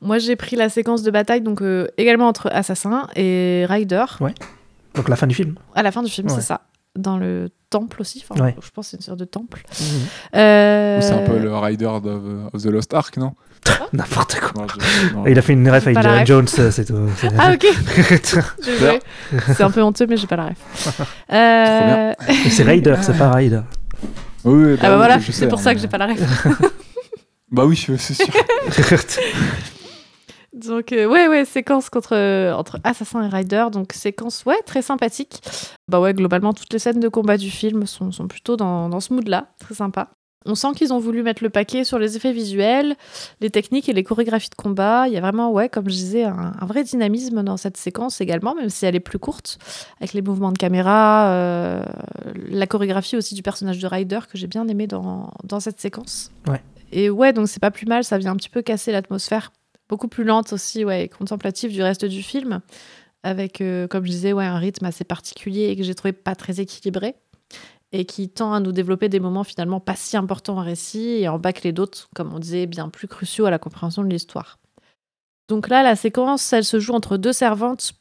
[0.00, 4.04] Moi, j'ai pris la séquence de bataille, donc euh, également entre Assassin et Ryder,
[4.94, 5.54] Donc, la fin du film.
[5.74, 6.34] à la fin du film, Ouais.
[6.34, 6.62] c'est ça.
[6.98, 8.56] Dans le temple aussi, enfin, Ouais.
[8.60, 9.62] je pense que c'est une sorte de temple.
[9.80, 12.04] ou Euh, C'est un peu le Rider of,
[12.52, 13.34] of the Lost Ark, non
[13.92, 14.50] N'importe quoi.
[14.62, 15.26] Non, je- non.
[15.26, 16.26] Et il a fait une ref avec.
[16.26, 16.96] Jones, euh, c'est tout.
[17.38, 17.66] Ah ok.
[19.54, 21.00] C'est un peu honteux, mais j'ai pas la ref.
[21.32, 22.12] Euh,
[22.46, 23.60] Et c'est Raider, c'est pas Raider.
[24.44, 26.46] Oui, Ah bah oui, voilà, c'est pour hein, ça que mais- j'ai pas la ref.
[27.52, 28.26] Bah oui, c'est sûr.
[30.66, 34.82] Donc euh, ouais ouais séquence contre euh, entre assassin et rider donc séquence ouais très
[34.82, 35.40] sympathique.
[35.88, 39.00] Bah ouais globalement toutes les scènes de combat du film sont, sont plutôt dans, dans
[39.00, 40.10] ce mood là très sympa.
[40.46, 42.96] On sent qu'ils ont voulu mettre le paquet sur les effets visuels,
[43.42, 45.06] les techniques et les chorégraphies de combat.
[45.06, 48.20] Il y a vraiment ouais comme je disais un, un vrai dynamisme dans cette séquence
[48.20, 49.58] également même si elle est plus courte
[49.98, 51.84] avec les mouvements de caméra, euh,
[52.48, 56.32] la chorégraphie aussi du personnage de Ryder que j'ai bien aimé dans, dans cette séquence.
[56.48, 56.62] Ouais.
[56.90, 59.52] Et ouais donc c'est pas plus mal ça vient un petit peu casser l'atmosphère
[59.90, 62.60] beaucoup plus lente aussi, ouais, et contemplative du reste du film,
[63.22, 66.34] avec, euh, comme je disais, ouais, un rythme assez particulier et que j'ai trouvé pas
[66.34, 67.16] très équilibré,
[67.92, 71.28] et qui tend à nous développer des moments finalement pas si importants en récit et
[71.28, 74.58] en bâcler d'autres, comme on disait, bien plus cruciaux à la compréhension de l'histoire.
[75.48, 77.92] Donc là, la séquence, elle se joue entre deux servantes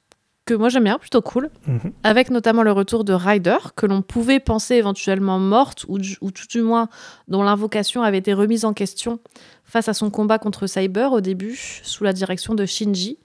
[0.45, 1.91] que moi j'aime bien, plutôt cool, Mhm.
[2.03, 6.31] avec notamment le retour de Ryder, que l'on pouvait penser éventuellement morte, ou, du- ou
[6.31, 6.87] tout du moins
[7.27, 9.19] dont l'invocation avait été remise en question
[9.69, 13.17] face à son combat contre Cyber au début, sous la direction de Shinji,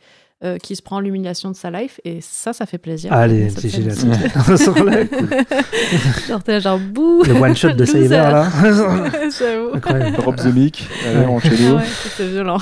[0.44, 3.12] euh, qui se prend l'humiliation de sa life, et ça, ça fait plaisir.
[3.12, 3.96] Allez, c'est génial.
[6.28, 7.84] Genre, t'es genre, bouh Le one shot de.
[7.84, 8.48] Saber là.
[9.38, 9.74] J'avoue.
[9.74, 10.16] Incroyable.
[10.18, 11.26] Drop the mic, allez, Ouais.
[11.26, 11.76] on Ah cello.
[11.76, 12.58] ouais, c'était violent.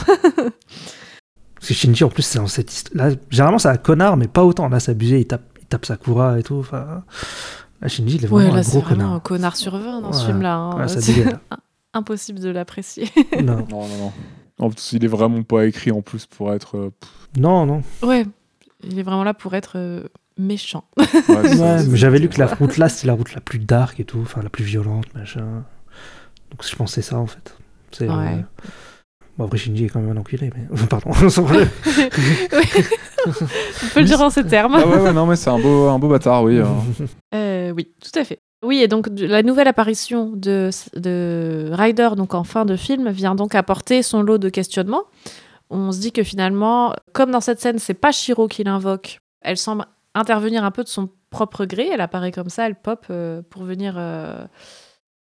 [1.57, 3.09] Parce que Shinji en plus, c'est dans cette histoire.
[3.09, 4.69] Là, généralement, c'est un connard, mais pas autant.
[4.69, 6.57] Là, c'est abusé, il tape, il tape Sakura et tout.
[6.61, 7.03] Enfin,
[7.87, 9.13] Shinji, il est Ouais, vraiment là, un gros vraiment connard.
[9.15, 10.55] un connard sur 20 dans ce film-là.
[10.55, 10.77] hein.
[10.81, 11.39] Ouais, ça dégueule.
[11.95, 13.09] Impossible de l'apprécier.
[13.43, 13.67] non.
[13.71, 14.13] Non, non, non.
[14.59, 16.77] En plus, il est vraiment pas écrit en plus pour être.
[16.77, 16.91] euh,
[17.39, 17.83] non, non.
[18.03, 18.25] ouais,
[18.85, 20.05] il est vraiment là pour être euh,
[20.39, 20.85] méchant.
[20.99, 24.05] ouais, Ouais, j'avais lu que la route là, c'est la route la plus dark et
[24.05, 25.65] tout, enfin la plus violente, machin.
[26.51, 27.57] Donc je pensais ça en fait.
[27.91, 28.09] C'est.
[28.09, 28.15] Ouais.
[28.39, 28.43] euh,
[29.39, 30.67] Bon, après, Shinji est quand même un enculé, mais.
[30.91, 31.11] Pardon.
[31.23, 31.23] On
[33.95, 34.75] peut le dire en ces termes.
[34.77, 36.59] Ah ouais, ouais, non, mais c'est un beau, un beau bâtard, oui.
[36.59, 36.65] euh.
[37.35, 38.41] Euh, oui, tout à fait.
[38.65, 43.35] Oui, et donc la nouvelle apparition de, de Ryder donc en fin de film vient
[43.35, 45.03] donc apporter son lot de questionnements.
[45.71, 49.57] On se dit que finalement, comme dans cette scène, c'est pas Shiro qui l'invoque, elle
[49.57, 51.89] semble intervenir un peu de son propre gré.
[51.93, 54.45] Elle apparaît comme ça, elle pop euh, pour venir euh,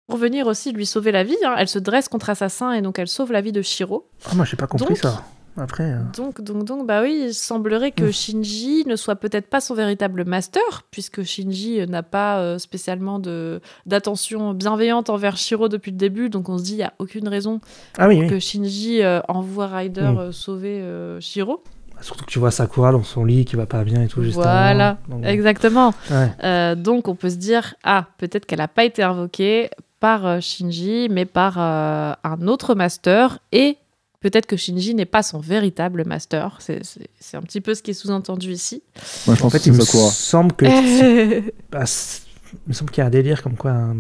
[0.07, 1.37] pour venir aussi lui sauver la vie.
[1.45, 1.53] hein.
[1.57, 4.09] Elle se dresse contre Assassin et donc elle sauve la vie de Shiro.
[4.29, 5.23] Ah, moi, j'ai pas compris Donc- ça.
[5.59, 5.91] Après.
[5.91, 8.11] euh, Donc, donc, donc, bah oui, il semblerait que.
[8.11, 13.19] Shinji ne soit peut-être pas son véritable master, puisque Shinji euh, n'a pas euh, spécialement
[13.19, 16.93] de d'attention bienveillante envers Shiro depuis le début, donc on se dit il y a
[16.99, 17.61] aucune raison
[17.97, 18.27] Ah oui, oui.
[18.27, 20.83] que Shinji envoie Ryder sauver
[21.19, 21.63] Shiro.
[22.01, 24.35] Surtout que tu vois Sakura dans son lit qui va pas bien et tout, juste
[24.35, 24.97] Voilà.
[25.09, 25.93] Donc, Exactement.
[26.09, 26.31] ouais.
[26.43, 31.07] Euh, donc on peut se dire ah peut-être qu'elle n'a pas été invoquée par Shinji,
[31.11, 33.77] mais par euh, un autre master et
[34.21, 36.57] Peut-être que Shinji n'est pas son véritable master.
[36.59, 38.83] C'est- C'est c'est un petit peu ce qui est sous-entendu ici.
[39.27, 40.65] Moi, je En fait, que il me semble que.
[41.71, 43.95] Bah, il me semble qu'il y a un délire comme quoi un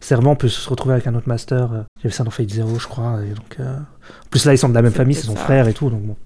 [0.00, 1.72] servant peut se retrouver avec un autre master.
[1.72, 3.22] euh, Il y avait ça dans Fate Zero, je crois.
[3.24, 5.36] Et donc, euh, En plus, là, ils sont de la même C'est famille, c'est son
[5.36, 5.42] ça.
[5.44, 5.88] frère et tout.
[5.90, 6.16] Donc, bon.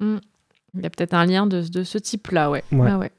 [0.00, 2.62] Il y a peut-être un lien de, de ce type-là, ouais.
[2.72, 2.78] Ouais.
[2.90, 3.12] Ouais, ouais.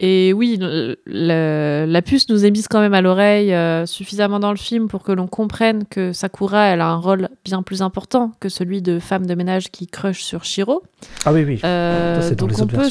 [0.00, 4.40] Et oui, le- le- la puce nous est mise quand même à l'oreille euh, suffisamment
[4.40, 7.80] dans le film pour que l'on comprenne que Sakura, elle a un rôle bien plus
[7.80, 10.82] important que celui de femme de ménage qui crush sur Shiro.
[11.24, 11.60] Ah oui, oui.
[11.64, 12.88] Euh, Ça, donc on peut,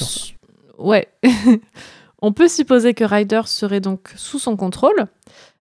[0.78, 1.10] ouais,
[2.22, 5.08] on peut supposer que Ryder serait donc sous son contrôle,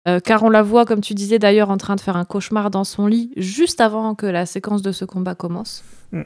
[0.07, 2.71] euh, car on la voit, comme tu disais d'ailleurs, en train de faire un cauchemar
[2.71, 5.83] dans son lit juste avant que la séquence de ce combat commence.
[6.11, 6.21] Mm.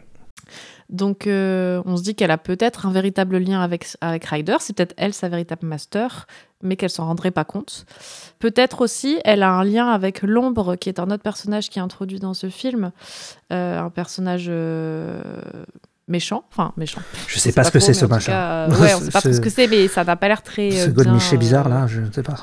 [0.92, 4.76] Donc euh, on se dit qu'elle a peut-être un véritable lien avec avec Ryder, c'est
[4.76, 6.28] peut-être elle sa véritable master,
[6.62, 7.86] mais qu'elle s'en rendrait pas compte.
[8.40, 11.82] Peut-être aussi elle a un lien avec l'ombre, qui est un autre personnage qui est
[11.82, 12.92] introduit dans ce film,
[13.54, 15.22] euh, un personnage euh,
[16.10, 17.02] méchant, enfin méchant.
[17.28, 18.34] Je sais pas ce que c'est ce machin.
[18.34, 20.72] cas, ouais, on sait pas Ce- que c'est, mais ça n'a pas l'air très.
[20.72, 22.36] Ce euh, God bien, Miché bizarre, là, je ne sais pas.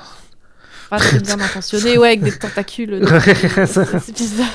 [0.88, 3.06] Pas très bien intentionné, ouais, avec des tentacules.
[3.66, 4.48] C'est bizarre.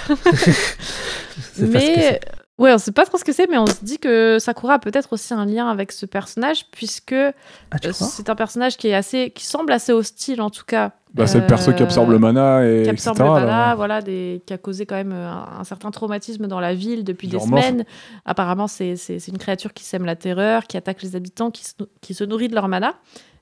[1.59, 2.19] Mais.
[2.57, 4.79] Ouais, on sait pas trop ce que c'est, mais on se dit que Sakura a
[4.79, 8.93] peut-être aussi un lien avec ce personnage, puisque Ah, euh, c'est un personnage qui est
[8.95, 10.91] assez, qui semble assez hostile en tout cas.
[11.13, 13.09] Bah, c'est le perso qui Euh, absorbe le mana et qui etc.
[13.11, 13.75] absorbe le mana, là.
[13.75, 17.03] voilà, des, qui a causé quand même euh, un, un certain traumatisme dans la ville
[17.03, 17.85] depuis des semaines.
[18.25, 18.95] Apparemment, c'est
[19.27, 22.47] une créature qui sème la terreur, qui attaque les habitants, qui se, qui se nourrit
[22.47, 22.95] de leur mana.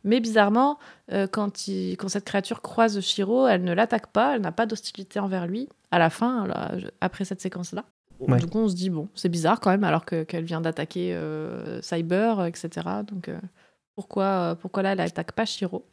[0.04, 0.80] Mais bizarrement,
[1.14, 4.66] euh, quand, il- quand cette créature croise Shiro, elle ne l'attaque pas, elle n'a pas
[4.66, 5.70] d'hostilité envers lui.
[5.92, 7.84] À la fin, là, après cette séquence-là.
[8.28, 8.38] Ouais.
[8.40, 11.14] Du coup, on se dit, bon, c'est bizarre quand même, alors que- qu'elle vient d'attaquer
[11.16, 12.70] euh, Cyber, euh, etc.
[13.08, 13.40] Donc, euh,
[13.96, 15.86] pourquoi, pourquoi là, elle n'attaque pas Shiro?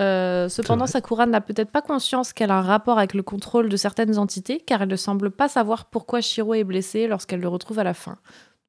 [0.00, 0.86] Euh, cependant.
[0.86, 4.58] Sakura n'a peut-être pas conscience qu'elle a un rapport avec le contrôle de certaines entités,
[4.60, 7.92] car elle ne semble pas savoir pourquoi Shiro est blessé lorsqu'elle le retrouve à la
[7.94, 8.16] fin.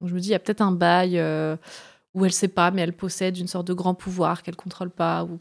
[0.02, 1.22] Donc je me dis, il y a peut-être un bail
[2.14, 5.24] où elle sait pas, mais elle possède une sorte de grand pouvoir qu'elle contrôle pas,
[5.24, 5.40] ou,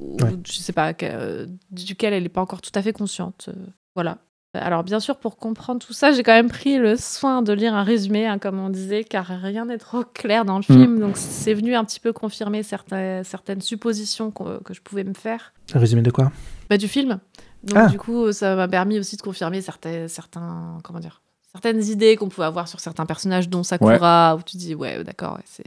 [0.00, 0.34] ou Ouais.
[0.46, 3.50] je sais pas, que- duquel elle n'est pas encore tout à fait consciente.
[3.94, 4.18] Voilà.
[4.54, 7.74] Alors bien sûr, pour comprendre tout ça, j'ai quand même pris le soin de lire
[7.74, 10.76] un résumé, hein, comme on disait, car rien n'est trop clair dans le Mm.
[10.76, 11.00] film.
[11.00, 15.52] Donc c'est venu un petit peu confirmer certaines, certaines suppositions que je pouvais me faire
[15.74, 16.30] Un résumé de quoi?
[16.70, 17.18] Bah, du film.
[17.62, 17.86] Donc Ah.
[17.88, 22.28] du coup, ça m'a permis aussi de confirmer certains, certains, comment dire, certaines idées qu'on
[22.28, 25.64] pouvait avoir sur certains personnages, dont Sakura, où tu dis ouais, d'accord, ouais.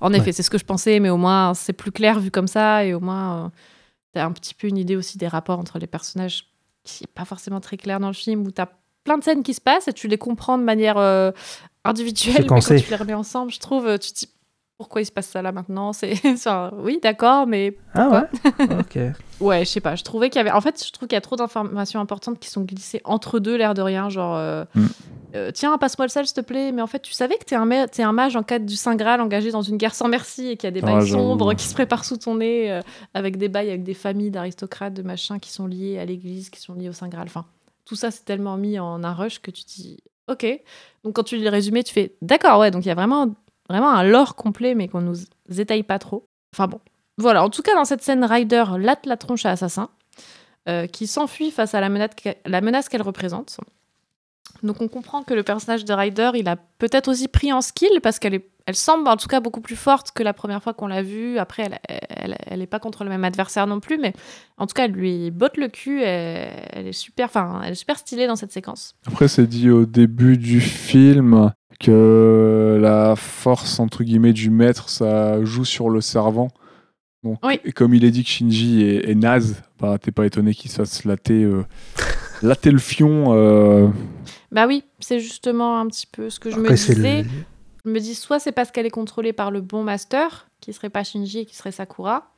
[0.00, 0.32] En effet, Ouais.
[0.32, 2.94] c'est ce que je pensais, mais au moins c'est plus clair vu comme ça, et
[2.94, 3.50] au moins
[4.14, 6.46] tu as un petit peu une idée aussi des rapports entre les personnages
[6.84, 8.68] qui n'est pas forcément très clair dans le film, où tu as
[9.04, 11.30] plein de scènes qui se passent et tu les comprends de manière euh,
[11.84, 14.28] individuelle, mais quand tu les remets ensemble, je trouve, tu te dis
[14.80, 15.92] pourquoi il se passe ça là maintenant?
[16.00, 18.68] C'est enfin, oui, d'accord, mais Ah ouais?
[18.78, 18.98] Ok.
[19.40, 19.94] Ouais, je sais pas.
[19.96, 20.50] Je trouvais qu'il y avait.
[20.50, 23.56] En fait, je trouve qu'il y a trop d'informations importantes qui sont glissées entre deux,
[23.56, 24.10] l'air de rien.
[24.10, 24.86] Genre, euh, Mm.
[25.36, 26.72] euh, tiens, passe-moi le sel, s'il te plaît.
[26.72, 28.76] Mais en fait, tu savais que t'es un, ma- t'es un mage en quête du
[28.76, 31.54] Saint Graal engagé dans une guerre sans merci et qu'il y a des bails sombres
[31.54, 32.80] qui se préparent sous ton nez, euh,
[33.14, 36.60] avec des bails, avec des familles d'aristocrates, de machins qui sont liés à l'église, qui
[36.60, 37.26] sont liés au Saint Graal.
[37.26, 37.46] Enfin,
[37.86, 40.46] tout ça, c'est tellement mis en un rush que tu dis, ok.
[41.04, 42.70] Donc, quand tu lis le résumé, tu fais, d'accord, ouais.
[42.70, 43.28] Donc, il y a vraiment,
[43.70, 45.16] vraiment un lore complet, mais qu'on nous
[45.56, 46.26] étaye pas trop.
[46.54, 46.80] Enfin, bon.
[47.18, 49.88] Voilà, en tout cas, dans cette scène, Ryder latte la tronche à Assassin,
[50.68, 53.58] euh, qui s'enfuit face à la menace, qu'elle- représente.
[54.62, 58.00] Donc on comprend que le personnage de Ryder, il a peut-être aussi pris en skill
[58.02, 58.42] parce qu'elle
[58.74, 61.38] semble en tout cas beaucoup plus forte que la première fois qu'on l'a vue.
[61.38, 61.78] Après, elle,
[62.10, 64.12] elle, elle est pas contre le même adversaire non plus, mais
[64.58, 66.02] en tout cas, elle lui botte le cul.
[66.02, 67.30] Elle est super,
[67.64, 68.94] elle est super stylée dans cette séquence.
[69.06, 75.42] Après, c'est dit au début du film que la force entre guillemets du maître, ça
[75.44, 76.48] joue sur le servant.
[77.22, 77.58] Donc, Oui.
[77.64, 80.70] Et comme il est dit que Shinji est, est naze, bah t'es pas étonné qu'il
[80.70, 81.64] se fasse latter, euh,
[82.42, 83.34] latter le fion.
[83.34, 83.88] euh,
[84.52, 87.22] Bah oui, c'est justement un petit peu ce que je Après, me disais.
[87.22, 87.28] le...
[87.84, 90.90] Je me dis soit c'est parce qu'elle est contrôlée par le bon master, qui serait
[90.90, 92.30] pas Shinji et qui serait Sakura,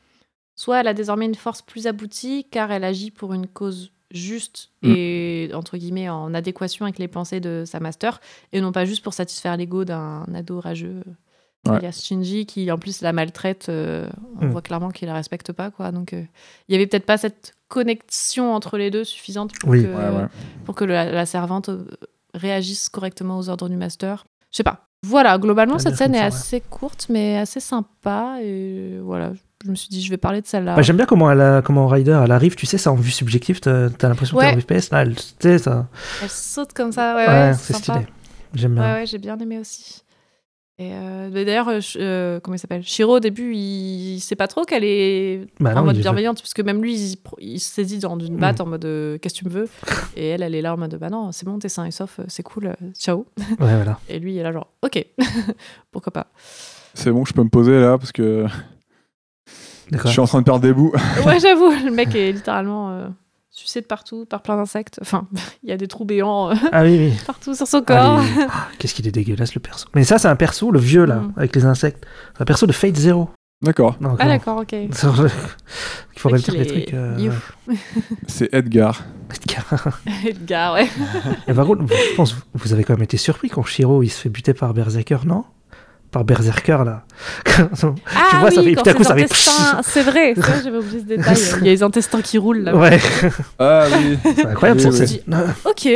[0.55, 4.70] soit elle a désormais une force plus aboutie car elle agit pour une cause juste
[4.82, 4.92] Mm.
[4.96, 8.20] et entre guillemets en adéquation avec les pensées de sa master
[8.52, 11.02] et non pas juste pour satisfaire l'ego d'un ado rageux.
[11.66, 11.76] Ouais.
[11.76, 14.08] alias Shinji qui en plus la maltraite, euh,
[14.40, 14.50] on Mm.
[14.50, 15.92] voit clairement qu'il la respecte pas quoi.
[15.92, 16.22] Donc euh,
[16.68, 19.82] il y avait peut-être pas cette connexion entre les deux suffisante pour Oui.
[19.84, 20.26] que, Ouais, ouais.
[20.64, 21.84] pour que la, la servante euh,
[22.34, 24.24] réagisse correctement aux ordres du master.
[24.50, 24.86] Je sais pas.
[25.04, 26.28] Voilà, globalement, cette scène est ça, ouais.
[26.28, 28.36] assez courte, mais assez sympa.
[28.42, 29.32] Et voilà,
[29.64, 30.76] je me suis dit, je vais parler de celle-là.
[30.76, 33.10] Bah, J'aime bien comment, elle a- comment Ryder elle arrive, tu sais, ça en vue
[33.10, 34.56] subjective, t'as as, l'impression que t'es Ouais.
[34.56, 35.18] en FPS, là, elle,
[35.58, 35.88] ça.
[36.22, 38.06] Elle saute comme ça, ouais, Ouais, ouais, c'est stylé.
[38.54, 38.82] J'aime bien.
[38.84, 40.02] Ouais, ouais, j'ai bien aimé aussi.
[40.78, 42.82] Et euh, d'ailleurs, euh, euh, comment il s'appelle?
[42.82, 44.14] Shiro, au début, il...
[44.14, 46.82] il sait pas trop qu'elle est Bah en non, mode il- bienveillante, parce que même
[46.82, 49.50] lui, il, il se saisit dans une batte en mode euh, qu'est-ce que tu me
[49.50, 49.68] veux?
[50.16, 52.18] Et elle, elle est là en mode bah non, c'est bon, t'es sain et sauf,
[52.26, 53.26] c'est cool, ciao.
[53.38, 54.00] Ouais, voilà.
[54.08, 55.04] Et lui, il est là genre ok,
[55.92, 56.26] pourquoi pas?
[56.94, 58.46] C'est bon, je peux me poser là parce que
[60.05, 60.93] je suis en train de perdre des bouts.
[61.26, 63.09] Ouais, j'avoue, le mec est littéralement euh,
[63.51, 64.99] sucé de partout par plein d'insectes.
[65.03, 65.26] Enfin,
[65.62, 67.12] il y a des trous béants euh, Ah oui, oui.
[67.26, 68.18] partout sur son corps.
[68.18, 68.45] Ah, oui.
[68.49, 69.86] Ah, Qu'est-ce qu'il est dégueulasse le perso.
[69.95, 71.32] Mais ça, c'est un perso, le vieux là, Mm.
[71.36, 72.05] avec les insectes.
[72.34, 73.30] C'est un perso de Fate Zero.
[73.62, 74.72] D'accord, Non, Ah comment- d'accord, ok.
[74.72, 76.95] Il faudrait me Mec, dire les trucs.
[76.95, 77.32] euh, you.
[78.26, 79.03] c'est Edgar.
[80.26, 80.88] Edgar, ouais.
[81.47, 84.20] Et par contre, je pense vous avez quand même été surpris quand Shiro il se
[84.20, 85.45] fait buter par Berserker, non?
[86.12, 87.04] Par Berserker là.
[87.56, 89.26] Ah vois, oui, ça fait- quand tout à coup, ça fait-
[89.82, 91.36] C'est vrai, c'est vrai, j'avais oublié ce détail.
[91.60, 92.76] Il y a les intestins qui roulent là.
[92.76, 93.00] ouais,
[93.58, 94.18] Ah oui.
[94.36, 95.06] c'est incroyable Oui, oui.
[95.06, 95.54] scène.
[95.64, 95.88] Ok.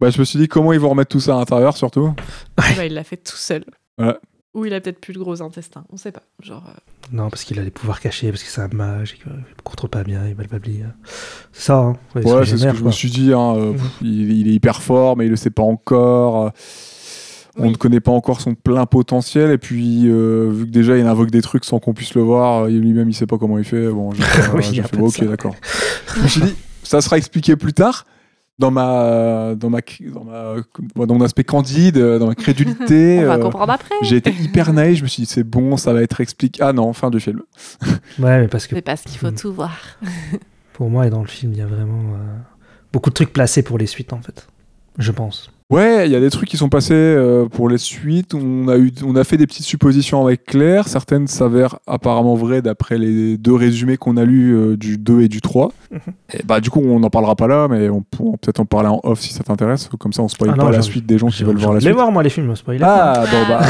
[0.00, 2.14] bah, je me suis dit comment ils vont remettre tout ça à l'intérieur surtout.
[2.56, 3.64] Bah, il l'a fait tout seul.
[3.98, 4.14] Ouais.
[4.54, 6.22] Ou il a peut-être plus de gros intestins, on sait pas.
[6.42, 6.78] Genre, euh,
[7.12, 9.24] Non, parce qu'il a les pouvoirs cachés, parce que c'est un mage, qu'il
[9.64, 10.48] contrôle pas bien, il va le
[11.52, 11.96] C'est ça, hein.
[12.14, 13.34] Ouais, Ouais, c'est ce que je me suis dit.
[13.34, 16.46] hein, euh, pff, il, il est hyper fort, mais il le sait pas encore.
[16.46, 16.50] euh,
[17.58, 17.70] On Oui.
[17.70, 19.50] ne connaît pas encore son plein potentiel.
[19.50, 22.64] Et puis, euh, vu que déjà il invoque des trucs sans qu'on puisse le voir,
[22.64, 23.88] euh, lui-même il sait pas comment il fait.
[23.90, 24.22] Bon, j'ai
[24.54, 25.54] Oui, a fait bon, ok, d'accord.
[26.16, 28.04] je me suis dit, ça sera expliqué plus tard.
[28.58, 29.80] Dans ma, dans ma,
[30.14, 33.94] dans ma, dans mon aspect candide, euh, dans ma crédulité, on va euh, comprendre après.
[34.00, 34.96] j'ai été hyper naïf.
[34.98, 36.62] Je me suis dit, c'est bon, ça va être expliqué.
[36.62, 37.42] Ah non, fin du film.
[38.18, 39.34] Ouais, mais parce que C'est parce qu'il faut Mm.
[39.34, 39.76] tout voir.
[40.72, 42.38] pour moi, et dans le film, il y a vraiment euh,
[42.94, 44.46] beaucoup de trucs placés pour les suites, en fait.
[44.96, 45.50] Je pense.
[45.68, 48.34] Ouais, il y a des trucs qui sont passés euh, pour les suites.
[48.34, 50.86] On a, eu, on a fait des petites suppositions avec Claire.
[50.86, 55.28] Certaines s'avèrent apparemment vraies d'après les deux résumés qu'on a lus euh, du 2 et
[55.28, 55.72] du 3.
[55.90, 55.98] Mhm.
[56.34, 58.88] Et bah, du coup, on n'en parlera pas là, mais on pourra peut-être en parler
[58.90, 59.88] en off si ça t'intéresse.
[59.98, 61.80] Comme ça, on spoil Ah non, pas la suite des gens qui veulent voir la
[61.80, 61.96] j'ai- Les suite.
[62.00, 62.80] voir, moi, les films, spoiler.
[62.84, 63.60] Ah, bon, bah,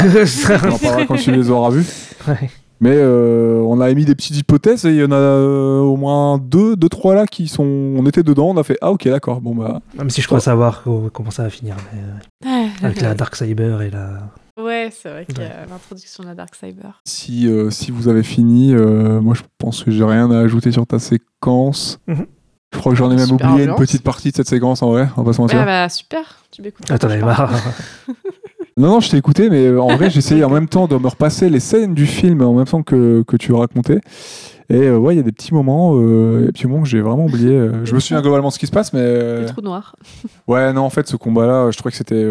[0.69, 1.85] on en parlera quand tu les auras vus.
[2.79, 5.95] Mais euh, on a émis des petites hypothèses et il y en a euh, au
[5.97, 7.63] moins deux, deux, trois là qui sont.
[7.63, 9.41] On était dedans, on a fait Ah, ok, d'accord.
[9.41, 9.81] Bon, bah.
[9.97, 11.75] Même si je crois savoir co- comment ça va finir.
[11.91, 14.29] mais, euh, avec la Dark Cyber et la.
[14.61, 15.45] Ouais, c'est vrai qu'il y Ouais.
[15.51, 17.01] a l'introduction de la Dark Cyber.
[17.05, 20.71] Si, euh, si vous avez fini, euh, moi je pense que j'ai rien à ajouter
[20.71, 21.99] sur ta séquence.
[22.07, 22.25] Mhm.
[22.73, 25.07] Je crois que j'en ai même oublié une petite partie de cette séquence en vrai,
[25.15, 25.59] on va pas se mentir.
[25.61, 26.85] Ah bah super, tu m'écoutes.
[26.89, 27.51] Ah, t'en avais marre.
[28.77, 31.07] Non, non, je t'ai écouté, mais euh, en vrai essayé en même temps de me
[31.07, 33.99] repasser les scènes du film en même temps que, que tu racontais.
[34.69, 37.01] Et euh, ouais, il y a des petits moments, euh, des petits moments que j'ai
[37.01, 37.49] vraiment oublié.
[37.53, 39.95] Euh, Je me souviens globalement de ce qui se passe, mais Les trous noirs.
[40.47, 42.25] ouais, non, en fait, ce combat-là, je trouvais que c'était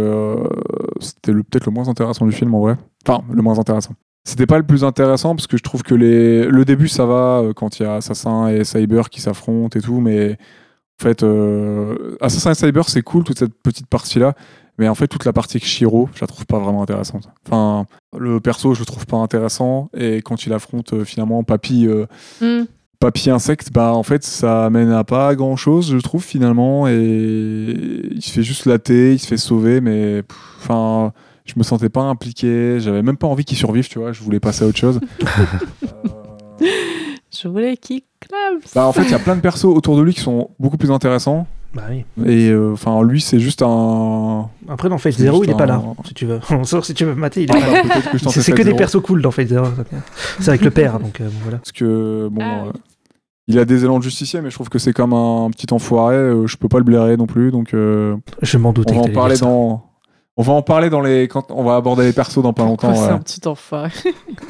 [1.01, 2.77] c'était le- peut-être le moins intéressant du film en vrai.
[3.09, 3.95] Enfin, le moins intéressant.
[4.25, 6.45] C'était pas le plus intéressant parce que je trouve que les...
[6.47, 10.01] le début ça va quand il y a Assassin et Cyber qui s'affrontent et tout,
[10.01, 10.33] mais
[11.01, 11.25] en fait,
[12.21, 14.35] Assassin et Cyber c'est cool toute cette petite partie là,
[14.79, 17.29] mais en fait toute la partie avec Shiro, je la trouve pas vraiment intéressante.
[17.47, 17.87] Enfin,
[18.19, 22.07] le perso je le trouve pas intéressant et quand il affronte euh, finalement Papy, euh,
[22.41, 22.65] Hmm.
[22.99, 26.95] Papy insecte, bah en fait ça mène à pas grand chose je trouve finalement et
[28.11, 30.23] il se fait juste latter, il se fait sauver, mais
[30.59, 31.13] enfin
[31.45, 34.41] je me sentais pas impliqué, j'avais même pas envie qu'il survive, tu vois, je voulais
[34.41, 35.01] passer à autre chose.
[36.63, 36.67] Euh,
[37.31, 38.61] Je voulais qu'il clame.
[38.75, 40.79] bah, en fait, il y a plein de persos autour de lui qui sont beaucoup
[40.79, 41.47] plus intéressants.
[41.77, 42.05] Bah oui.
[42.25, 44.49] Et euh, enfin, lui, c'est juste un.
[44.69, 46.41] Après, dans Fate Zero, il est pas là, si tu veux.
[46.51, 48.19] On sort si tu veux mater, il est Ah, pas là.
[48.31, 49.67] C'est que des persos cool dans Fate Zero.
[50.41, 51.59] C'est avec le père, donc euh, voilà.
[51.59, 52.41] Parce que, bon.
[52.43, 52.73] Ah, euh,
[53.49, 56.17] il a des élans de justicier, mais je trouve que c'est comme un petit enfoiré.
[56.17, 57.53] euh, je peux pas le blairer non plus.
[57.53, 58.95] Donc, euh, Je m'en doutais.
[58.95, 59.85] on va en parler dans.
[60.39, 62.95] On va en parler dans les quand on va aborder les persos dans pas longtemps.
[62.95, 63.09] C'est ouais.
[63.09, 63.91] un petit enfoiré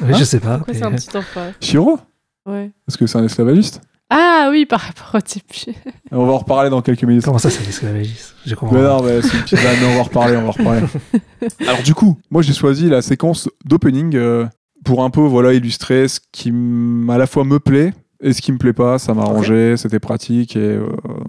[0.09, 0.57] je sais pas.
[0.57, 1.99] Pourquoi mais- c'est un petit enfoiré Shiro?
[2.45, 2.71] Ouais.
[2.85, 3.81] Parce que c'est un esclavagiste.
[4.09, 5.77] Ah oui, par rapport au début.
[6.11, 7.25] On va en reparler dans quelques minutes.
[7.25, 8.75] Comment ça, c'est l'esclavagisme Je comprends.
[8.75, 10.81] Mais non, mais c'est une petite vanne, on va en reparler, on va en reparler.
[11.67, 14.45] Alors du coup, moi j'ai choisi la séquence d'opening euh,
[14.85, 18.41] pour un peu voilà illustrer ce qui m- à la fois me plaît et ce
[18.41, 18.97] qui me plaît pas.
[18.97, 20.87] Ça m'a arrangé, c'était pratique et euh,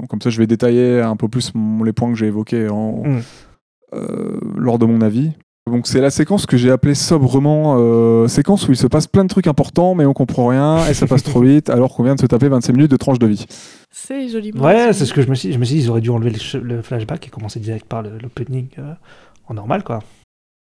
[0.08, 3.02] comme ça je vais détailler un peu plus mon- les points que j'ai évoqués en-
[3.04, 3.20] Mm.
[3.94, 5.32] euh, lors de mon avis.
[5.68, 9.24] Donc c'est la séquence que j'ai appelée sobrement euh, séquence où il se passe plein
[9.24, 12.14] de trucs importants mais on comprend rien et ça passe trop vite alors qu'on vient
[12.14, 13.46] de se taper 25 minutes de tranche de vie.
[13.90, 14.64] C'est joliment.
[14.64, 15.54] Ouais, c'est ce que je me suis dit.
[15.54, 18.18] Je me suis dit, ils auraient dû enlever le, flashback et commencer direct par le-
[18.22, 18.92] l'opening euh,
[19.48, 20.00] en normal, quoi.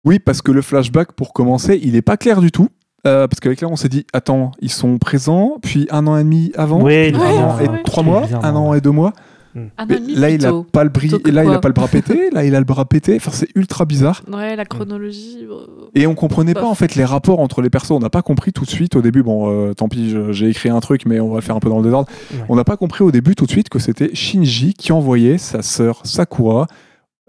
[0.04, 2.68] Oui, parce que le flashback, pour commencer, il n'est pas clair du tout.
[3.06, 6.24] Euh, parce qu'avec là, on s'est dit, attends, ils sont présents, puis un an et
[6.24, 7.82] demi avant, Oui, puis Ouais, un an ouais, et ouais.
[7.84, 9.12] trois mois, un an et deux mois.
[9.54, 12.30] Et demi là, il a pas le que là, il a pas le bras pété,
[12.30, 13.16] là, il a le bras pété.
[13.16, 14.22] Enfin, c'est ultra bizarre.
[14.32, 15.46] Ouais, la chronologie.
[15.48, 17.92] euh, Et on comprenait pas en fait les rapports entre les persos.
[17.92, 19.22] On n'a pas compris tout de suite au début.
[19.22, 21.68] Bon, euh, tant pis, j'ai écrit un truc, mais on va le faire un peu
[21.68, 22.08] dans le désordre.
[22.32, 22.40] Ouais.
[22.48, 25.62] On n'a pas compris au début tout de suite que c'était Shinji qui envoyait sa
[25.62, 26.66] sœur Sakura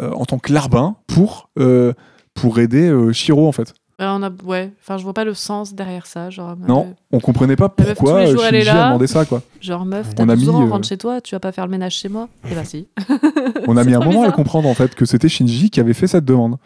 [0.01, 1.93] euh, en tant que larbin pour euh,
[2.33, 3.73] pour aider euh, Shiro en fait.
[3.97, 4.29] Bah, on a...
[4.43, 6.29] Ouais, enfin, je vois pas le sens derrière ça.
[6.29, 9.25] Genre, Non, euh, on comprenait pas La meuf, pourquoi euh, jours, Shinji a demandé ça
[9.25, 9.41] quoi.
[9.61, 11.65] genre meuf, t'as a 12 mis, ans, euh, rentre chez toi, tu vas pas faire
[11.65, 12.87] le ménage chez moi Eh bah si.
[13.67, 16.07] On a mis un moment à comprendre en fait que c'était Shinji qui avait fait
[16.07, 16.57] cette demande.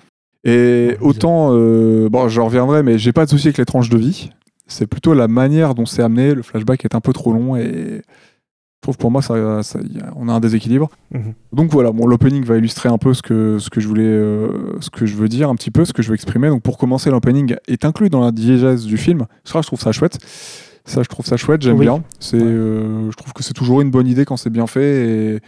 [0.44, 3.98] Et autant, euh, bon, je reviendrai, mais j'ai pas de souci avec les tranches de
[3.98, 4.30] vie.
[4.68, 6.34] C'est plutôt la manière dont c'est amené.
[6.34, 8.02] Le flashback est un peu trop long et
[8.80, 9.62] je trouve pour moi ça, a-
[10.16, 10.90] on a un déséquilibre.
[11.12, 11.34] Mhm.
[11.52, 14.78] Donc voilà, bon, l'opening va illustrer un peu ce que, ce que je voulais, euh,
[14.80, 16.48] ce que je veux dire un petit peu, ce que je veux exprimer.
[16.48, 19.26] Donc pour commencer, l'opening est inclus dans la diégèse du film.
[19.44, 20.18] Ça, je trouve ça chouette.
[20.86, 21.86] Ça, je trouve ça chouette, j'aime Oui.
[21.86, 22.04] bien.
[22.22, 22.44] C'est, Ouais.
[22.46, 25.40] euh, je trouve que c'est toujours une bonne idée quand c'est bien fait et,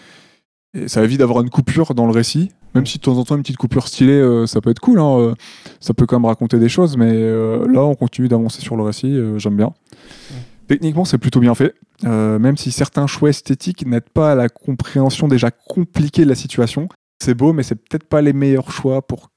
[0.84, 2.52] et ça évite d'avoir une coupure dans le récit.
[2.76, 5.00] Même si de temps en temps une petite coupure stylée, euh, ça peut être cool.
[5.00, 5.34] hein, euh,
[5.80, 9.18] ça peut quand même raconter des choses, mais là, on continue d'avancer sur le récit.
[9.38, 9.72] j'aime bien.
[10.72, 11.76] Techniquement, c'est plutôt bien fait.
[12.06, 16.36] Euh, même si certains choix esthétiques n'aident pas à la compréhension déjà compliquée de la
[16.36, 16.88] situation.
[17.22, 19.32] C'est beau, mais c'est peut-être pas les meilleurs choix pour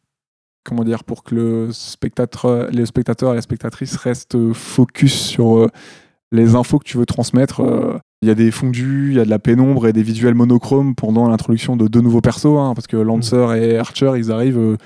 [0.65, 5.71] comment dire pour que le spectateur, les spectateurs et les spectatrices restent focus sur euh,
[6.31, 7.63] les infos que tu veux transmettre.
[7.63, 10.37] Euh, Il y a des fondus, il y a de la pénombre et des visuels
[10.37, 14.77] monochromes pendant l'introduction de deux nouveaux persos, hein, parce que Lancer et Archer, ils arrivent,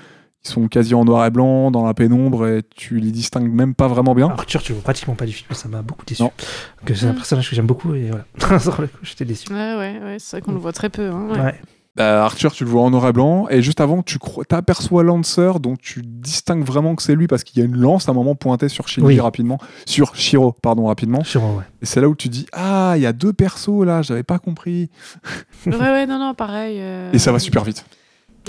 [0.45, 3.75] ils sont quasi en noir et blanc dans la pénombre et tu les distingues même
[3.75, 4.29] pas vraiment bien.
[4.29, 6.23] Arthur, tu vois pratiquement pas du film, ça m'a beaucoup déçu.
[6.23, 6.31] Non.
[6.85, 7.15] Que c'est un Mm.
[7.15, 8.59] personnage que j'aime beaucoup et voilà.
[8.59, 9.51] Sur le coup, j'étais déçu.
[9.51, 11.09] Ouais, ouais, ouais, c'est vrai qu'on le voit très peu.
[11.09, 11.39] Hein, ouais.
[11.41, 11.55] Ouais.
[11.99, 15.03] Euh, Arthur, tu le vois en noir et blanc, et juste avant, tu crois- t'aperçois
[15.03, 18.11] Lancer, dont tu distingues vraiment que c'est lui parce qu'il y a une lance à
[18.11, 19.19] un moment pointée sur Shinji Oui.
[19.19, 21.25] rapidement, sur Shiro, pardon, rapidement.
[21.25, 21.63] Sur, ouais.
[21.81, 24.39] Et c'est là où tu dis Ah, il y a deux persos là, j'avais pas
[24.39, 24.89] compris.
[25.65, 26.77] ouais, ouais, non, non, pareil.
[26.79, 27.83] euh, Et ça va super vite.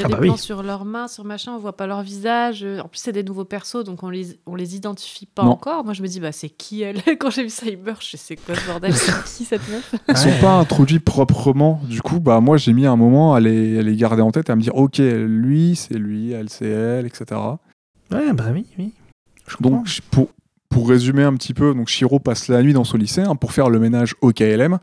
[0.00, 0.38] Il y a Ah des bah oui.
[0.38, 2.64] sur leurs mains, sur machin, on voit pas leur visage.
[2.64, 5.50] En plus, c'est des nouveaux persos, donc on les, on les identifie pas Non.
[5.52, 5.84] encore.
[5.84, 8.36] Moi, je me dis, bah, c'est qui elle Quand j'ai vu Cyber, je sais c'est
[8.36, 11.80] quoi ce bordel C'est qui cette meuf Ils sont pas introduits proprement.
[11.88, 14.48] Du coup, bah moi j'ai mis un moment à les, à les garder en tête
[14.48, 17.40] et à me dire Ok, lui, c'est lui, elle, c'est elle, etc.
[18.12, 18.92] Ouais, bah oui, oui.
[19.48, 19.56] Je.
[19.60, 20.28] Donc, pour,
[20.68, 23.52] pour résumer un petit peu, donc Shiro passe la nuit dans son lycée hein, pour
[23.52, 24.78] faire le ménage au KLM.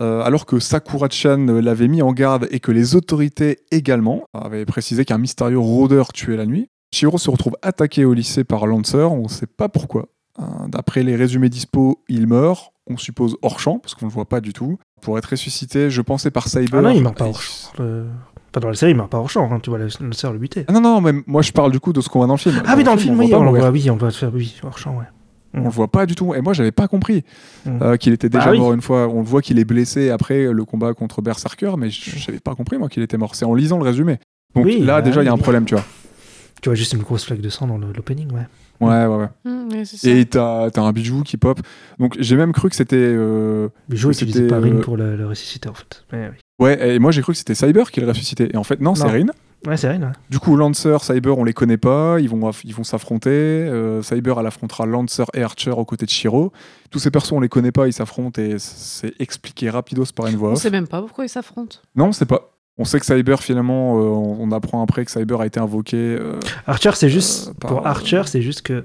[0.00, 4.66] Euh, alors que Sakura-chan euh, l'avait mis en garde et que les autorités également avaient
[4.66, 9.10] précisé qu'un mystérieux rôdeur tuait la nuit, Shiro se retrouve attaqué au lycée par Lancer,
[9.10, 10.06] on ne sait pas pourquoi.
[10.38, 14.14] Hein, D'après les résumés dispo, il meurt, on suppose hors champ, parce qu'on ne le
[14.14, 14.78] voit pas du tout.
[15.00, 16.78] Pour être ressuscité, je pensais par Cyber.
[16.78, 17.72] Ah non, il meurt pas hors champ.
[17.78, 18.06] Le-
[18.52, 19.50] Pas dans la série, il meurt pas hors champ.
[19.52, 19.60] hein.
[19.62, 20.64] Tu vois le, le le buter.
[20.68, 22.38] Ah non, non, mais moi je parle du coup de ce qu'on voit dans le
[22.38, 22.62] film.
[22.66, 24.78] Ah oui, dans le film, on oui, on voit, oui, on va faire, oui, hors
[24.78, 25.04] champ, ouais.
[25.56, 26.34] On le voit pas du tout.
[26.34, 27.24] Et moi, j'avais pas compris
[27.64, 27.78] Mm.
[27.82, 28.58] euh, qu'il était déjà Bah oui.
[28.58, 29.08] mort une fois.
[29.08, 32.54] On le voit qu'il est blessé après le combat contre Berserker, mais j- j'avais pas
[32.54, 33.34] compris moi qu'il était mort.
[33.34, 34.18] C'est en lisant le résumé.
[34.54, 35.84] Donc Oui, là, bah déjà, il y a un problème, tu vois.
[36.62, 38.46] Tu vois juste une grosse flaque de sang dans l'opening, ouais.
[38.80, 39.84] Ouais, ouais, ouais.
[39.84, 40.10] C'est.
[40.20, 41.58] Et t'as as un bijou qui pop.
[41.98, 42.96] Donc j'ai même cru que c'était.
[42.96, 46.04] euh, Bijou utilisé c'était, par Rin euh, pour le, le ressusciter, en fait.
[46.58, 48.50] Ouais, et moi j'ai cru que c'était Cyber qui le ressuscitait.
[48.52, 49.10] Et en fait, non, c'est Non.
[49.12, 49.26] Rin.
[49.66, 50.12] Ouais, c'est Rin, ouais.
[50.30, 52.18] Du coup, Lancer, Cyber, on les connaît pas.
[52.20, 53.30] Ils vont, ils vont s'affronter.
[53.30, 56.52] Euh, Cyber, elle affrontera Lancer et Archer aux côtés de Shiro.
[56.90, 57.86] Tous ces persos, on les connaît pas.
[57.88, 60.60] Ils s'affrontent et c'est expliqué rapidos par une voix On off.
[60.60, 61.78] sait même pas pourquoi ils s'affrontent.
[61.96, 62.52] Non, c'est pas.
[62.78, 65.96] On sait que Cyber, finalement, euh, on on apprend après que Cyber a été invoqué.
[65.96, 67.48] euh, Archer, c'est juste.
[67.48, 68.84] Euh, par- pour Archer, c'est juste que.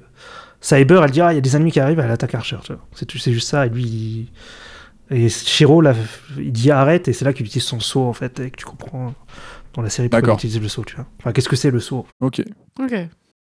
[0.62, 2.74] Cyber, elle dit Ah, il y a des ennemis qui arrivent, elle attaque Archer, tu
[2.74, 2.82] vois.
[2.94, 3.84] C'est tout- c'est juste ça, et lui.
[3.84, 4.32] il-
[5.14, 5.94] Et Shiro, là,
[6.38, 8.64] il dit arrête, et c'est là qu'il utilise son saut, en fait, et que tu
[8.64, 9.14] comprends
[9.74, 10.38] dans la série pourquoi il D'accord.
[10.38, 11.06] utilise le saut, tu vois.
[11.20, 12.42] Enfin, qu'est-ce que c'est le saut Ok.
[12.80, 12.94] Ok.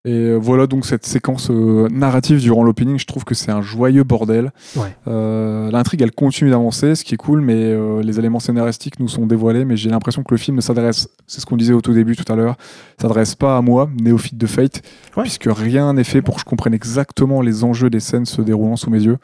[0.03, 3.61] Et euh, voilà donc cette séquence euh, narrative durant l'opening, je trouve que c'est un
[3.61, 4.51] joyeux bordel.
[4.75, 4.95] Ouais.
[5.07, 9.07] Euh, L'intrigue, elle continue d'avancer, ce qui est cool, mais euh, les éléments scénaristiques nous
[9.07, 11.81] sont dévoilés, mais j'ai l'impression que le film ne s'adresse, c'est ce qu'on disait au
[11.81, 12.55] tout début tout à l'heure,
[12.99, 14.81] s'adresse pas à moi, néophyte de Fate,
[15.15, 15.21] Ouais.
[15.21, 18.77] puisque rien n'est fait pour que je comprenne exactement les enjeux des scènes se déroulant
[18.77, 19.19] sous mes yeux.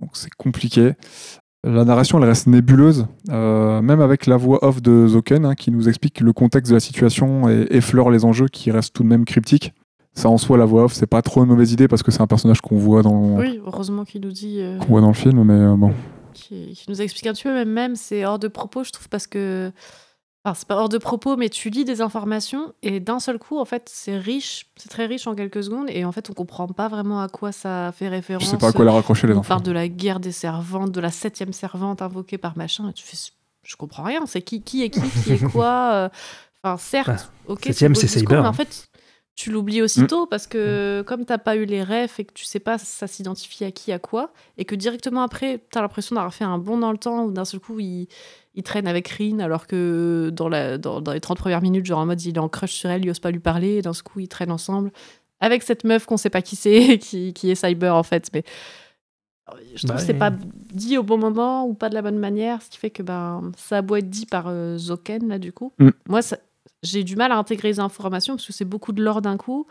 [0.00, 0.94] Donc c'est compliqué.
[1.70, 5.70] La narration, elle reste nébuleuse, euh, même avec la voix off de Zoken, hein, qui
[5.70, 9.08] nous explique le contexte de la situation et effleure les enjeux qui restent tout de
[9.08, 9.74] même cryptiques.
[10.14, 12.22] Ça en soi, la voix off, c'est pas trop une mauvaise idée parce que c'est
[12.22, 14.60] un personnage qu'on voit dans, Oui, heureusement qu'il nous dit.
[14.60, 15.92] euh, qu'on voit dans le film, mais euh, bon.
[16.32, 19.08] qui, qui nous explique un petit peu, mais même c'est hors de propos, je trouve,
[19.10, 19.70] parce que.
[20.56, 23.64] C'est pas hors de propos, mais tu lis des informations et d'un seul coup, en
[23.64, 26.88] fait, c'est riche, c'est très riche en quelques secondes et en fait, on comprend pas
[26.88, 28.44] vraiment à quoi ça fait référence.
[28.44, 29.48] Je sais pas à quoi la raccrocher les On enfants.
[29.48, 33.04] parle de la guerre des servantes, de la septième servante invoquée par machin, et tu
[33.04, 33.16] fais.
[33.62, 36.08] Je comprends rien, c'est qui, qui est qui, qui est quoi euh,
[36.62, 37.60] Enfin, certes, ok.
[37.64, 38.50] septième, c'est discours, Saber, Mais hein.
[38.50, 38.88] en fait,
[39.36, 42.58] tu l'oublies aussitôt parce que comme t'as pas eu les refs et que tu sais
[42.58, 46.42] pas ça s'identifie à qui, à quoi, et que directement après, t'as l'impression d'avoir fait
[46.42, 48.08] un bond dans le temps où d'un seul coup, il,
[48.58, 52.00] il traîne avec Rin alors que dans, la, dans, dans les 30 premières minutes, genre
[52.00, 53.92] en mode il est en crush sur elle, il ose pas lui parler, et d'un
[54.04, 54.90] coup, ils traînent ensemble
[55.40, 58.28] avec cette meuf qu'on sait pas qui c'est, qui, qui est Cyber en fait.
[58.34, 58.42] Mais
[59.74, 60.18] je trouve Bah que c'est oui.
[60.18, 60.32] pas
[60.72, 63.52] dit au bon moment ou pas de la bonne manière, ce qui fait que ben,
[63.56, 65.72] ça a beau être dit par euh, Zoken, là, du coup.
[65.78, 65.90] Mm.
[66.08, 66.20] Moi,
[66.82, 69.66] j'ai du mal à intégrer les informations parce que c'est beaucoup de l'or d'un coup.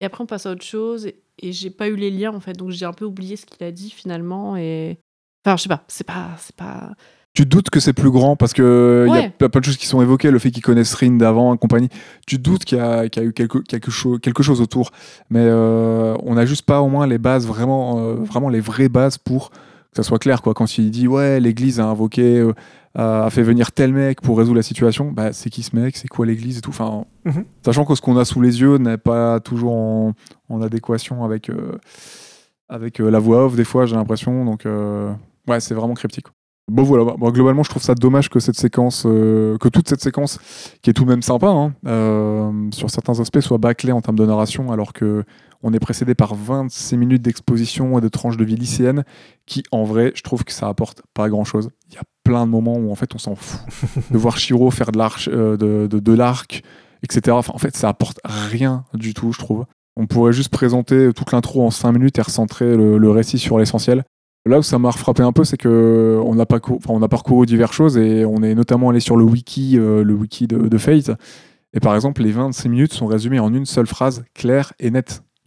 [0.00, 2.40] Et après, on passe à autre chose et, et j'ai pas eu les liens, en
[2.40, 2.54] fait.
[2.54, 4.56] Donc, j'ai un peu oublié ce qu'il a dit finalement.
[4.56, 4.98] Et.
[5.44, 6.30] Enfin, je sais pas, c'est pas.
[6.38, 6.92] C'est pas...
[7.34, 9.86] Tu doutes que c'est plus grand parce que il y a plein de choses qui
[9.86, 11.88] sont évoquées, le fait qu'ils connaissent Rin d'avant et compagnie.
[12.26, 14.90] Tu doutes qu'il y, a qu'il y a eu quelque, quelque, chose, quelque chose autour,
[15.30, 18.90] mais euh, on n'a juste pas au moins les bases vraiment, euh, vraiment les vraies
[18.90, 19.56] bases pour que
[19.96, 20.52] ça soit clair quoi.
[20.52, 22.52] Quand il dit ouais l'Église a invoqué, euh,
[22.94, 26.08] a fait venir tel mec pour résoudre la situation, bah c'est qui ce mec, c'est
[26.08, 26.68] quoi l'Église et tout?
[26.70, 27.44] Enfin, Mhm.
[27.64, 30.12] sachant que ce qu'on a sous les yeux n'est pas toujours en,
[30.50, 31.78] en adéquation avec euh,
[32.68, 34.44] avec euh, la voix off des fois, j'ai l'impression.
[34.44, 35.10] Donc euh,
[35.48, 36.26] ouais, c'est vraiment cryptique.
[36.70, 40.00] Bon voilà, Bon, globalement je trouve ça dommage que cette séquence, euh, que toute cette
[40.00, 40.38] séquence,
[40.80, 44.18] qui est tout de même sympa, hein, euh, sur certains aspects, soit bâclée en termes
[44.18, 45.24] de narration, alors que
[45.64, 49.04] on est précédé par 26 minutes d'exposition et de tranches de vie lycéenne,
[49.46, 51.70] qui en vrai, je trouve que ça apporte pas grand chose.
[51.88, 53.60] Il y a plein de moments où en fait on s'en fout.
[54.10, 56.62] de voir Shiro faire de l'arc, euh, de, de, de l'arc,
[57.02, 57.36] etc.
[57.36, 59.66] Enfin, en fait, ça apporte rien du tout, je trouve.
[59.96, 63.58] On pourrait juste présenter toute l'intro en 5 minutes et recentrer le, le récit sur
[63.58, 64.04] l'essentiel.
[64.44, 67.02] Là où ça m'a frappé un peu, c'est que on a, pas cou- enfin, on
[67.02, 70.46] a parcouru diverses choses et on est notamment allé sur le wiki, euh, le wiki
[70.48, 71.12] de, de Fate.
[71.74, 75.22] Et par exemple, les 26 minutes sont résumées en une seule phrase claire et nette.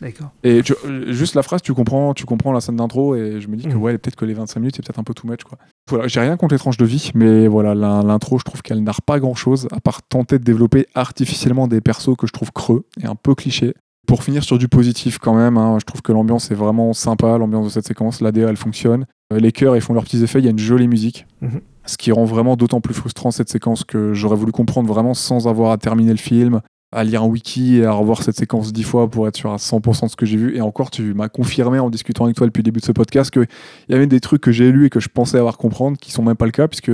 [0.00, 0.30] D'accord.
[0.42, 3.48] Et tu- euh, juste la phrase, tu comprends, tu comprends la scène d'intro et je
[3.48, 3.82] me dis que Mm.
[3.82, 5.44] ouais, peut-être que les 25 minutes, c'est peut-être un peu too much.
[5.44, 5.58] Quoi.
[5.90, 8.82] Voilà, j'ai rien contre les tranches de vie, mais voilà, l'in- l'intro, je trouve qu'elle
[8.82, 12.86] narre pas grand-chose à part tenter de développer artificiellement des persos que je trouve creux
[13.02, 13.74] et un peu clichés.
[14.10, 17.38] Pour finir sur du positif quand même, hein, je trouve que l'ambiance est vraiment sympa,
[17.38, 20.40] l'ambiance de cette séquence, l'ADA elle fonctionne, Euh, les chœurs ils font leurs petits effets,
[20.40, 21.60] il y a une jolie musique, Mhm.
[21.86, 25.46] ce qui rend vraiment d'autant plus frustrant cette séquence que j'aurais voulu comprendre vraiment sans
[25.46, 26.60] avoir à terminer le film,
[26.92, 29.58] à lire un wiki et à revoir cette séquence dix fois pour être sûr à
[29.58, 30.56] 100% de ce que j'ai vu.
[30.56, 33.30] Et encore, tu m'as confirmé en discutant avec toi depuis le début de ce podcast
[33.30, 33.46] qu'il
[33.88, 36.24] y avait des trucs que j'ai lus et que je pensais avoir comprendre qui sont
[36.24, 36.90] même pas le cas, puisque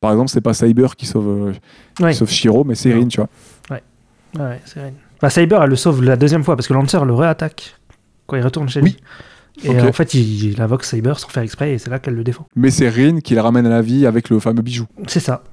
[0.00, 1.52] par exemple, c'est pas Cyber qui sauve, euh,
[2.04, 2.12] Ouais.
[2.12, 2.92] sauve Shiro, mais c'est.
[2.94, 3.28] Rin, tu vois.
[4.38, 4.94] Ouais, c'est vrai.
[5.22, 7.76] Bah, Cyber, elle le sauve la deuxième fois parce que Lancer le réattaque
[8.26, 8.90] quand il retourne chez Oui.
[8.90, 9.64] lui.
[9.64, 9.76] Et Ok.
[9.76, 12.24] euh, en fait, il, il invoque Cyber sans faire exprès et c'est là qu'elle le
[12.24, 12.46] défend.
[12.56, 14.86] Mais c'est Rin qui la ramène à la vie avec le fameux bijou.
[15.06, 15.44] C'est ça.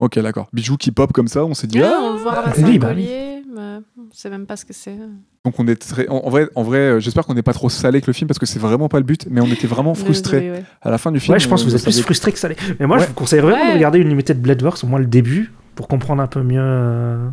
[0.00, 0.48] Ok, d'accord.
[0.52, 1.78] Bijou qui pop comme ça, on s'est dit.
[1.80, 3.60] Ouais, ah on le voit ramasser oui, un bah collier, mais
[3.96, 4.96] on sait même pas ce que c'est.
[5.44, 6.08] Donc on est très...
[6.08, 8.26] en, en vrai, en vrai euh, j'espère qu'on n'est pas trop salé avec le film
[8.26, 10.64] parce que c'est vraiment pas le but, mais on était vraiment frustrés.
[10.82, 12.38] À la fin du film, Ouais, je pense que vous êtes plus savait- frustré que
[12.38, 12.56] salé.
[12.80, 13.68] Mais moi, je vous conseille vraiment Ouais.
[13.70, 16.58] de regarder une Limited Blade Works, au moins le début, pour comprendre un peu mieux
[16.60, 17.28] euh,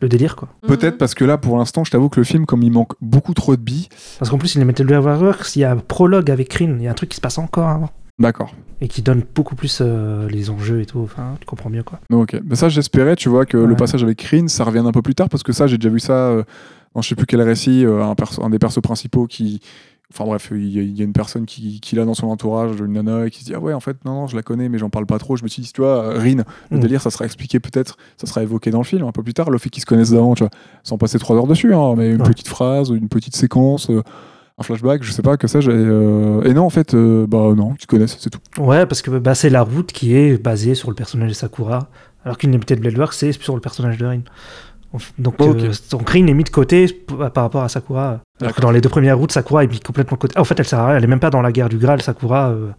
[0.00, 0.48] le délire, quoi.
[0.66, 0.98] Peut-être Mhm.
[0.98, 3.56] parce que là, pour l'instant, je t'avoue que le film, comme il manque beaucoup trop
[3.56, 3.88] de billes,
[4.18, 6.82] Parce qu'en plus, une Limited Blade Works, il y a un prologue avec Rin, il
[6.82, 7.90] y a un truc qui se passe encore avant.
[8.18, 8.52] d'accord.
[8.80, 11.00] Et qui donne beaucoup plus euh, les enjeux et tout.
[11.00, 11.98] Enfin, tu comprends mieux, quoi.
[12.12, 15.02] Ok, mais ça j'espérais, tu vois, que le passage avec Rin, ça revienne un peu
[15.02, 16.42] plus tard, parce que ça j'ai déjà vu ça euh,
[16.94, 19.60] dans je sais plus quel récit, euh, un, perso- un des persos principaux qui...
[20.12, 22.28] Enfin bref, il y, a- il y a une personne qui, qui l'a dans son
[22.28, 24.42] entourage, une nana, et qui se dit Ah ouais, en fait, non, non, je la
[24.42, 25.36] connais, mais j'en parle pas trop.
[25.36, 26.80] Je me suis dit, tu vois, euh, Rin, le Mm.
[26.80, 29.50] délire, ça sera expliqué peut-être, ça sera évoqué dans le film un peu plus tard,
[29.50, 30.50] le fait qu'ils se connaissent d'avant, tu vois,
[30.84, 32.28] sans passer trois heures dessus, hein, mais une Ouais.
[32.28, 34.02] petite phrase, une petite séquence, euh,
[34.58, 35.70] un flashback, je sais pas, que ça, j'ai.
[35.72, 38.38] euh, Et non, en fait, euh, bah non, se connaissent, c'est tout.
[38.62, 41.88] Ouais, parce que bah, c'est la route qui est basée sur le personnage de Sakura,
[42.24, 44.20] alors qu'une Limited Blade Works, c'est sur le personnage de Rin.
[45.18, 45.56] Donc, Ok.
[45.58, 46.86] euh, donc Rin est mis de côté
[47.34, 48.04] par rapport à Sakura.
[48.08, 48.60] Alors que D'accord.
[48.62, 50.32] dans les deux premières routes, Sakura est mis complètement de côté.
[50.36, 51.76] Ah, en fait, elle sert à rien, elle est même pas dans la guerre du
[51.78, 52.50] Graal, Sakura.
[52.50, 52.70] euh,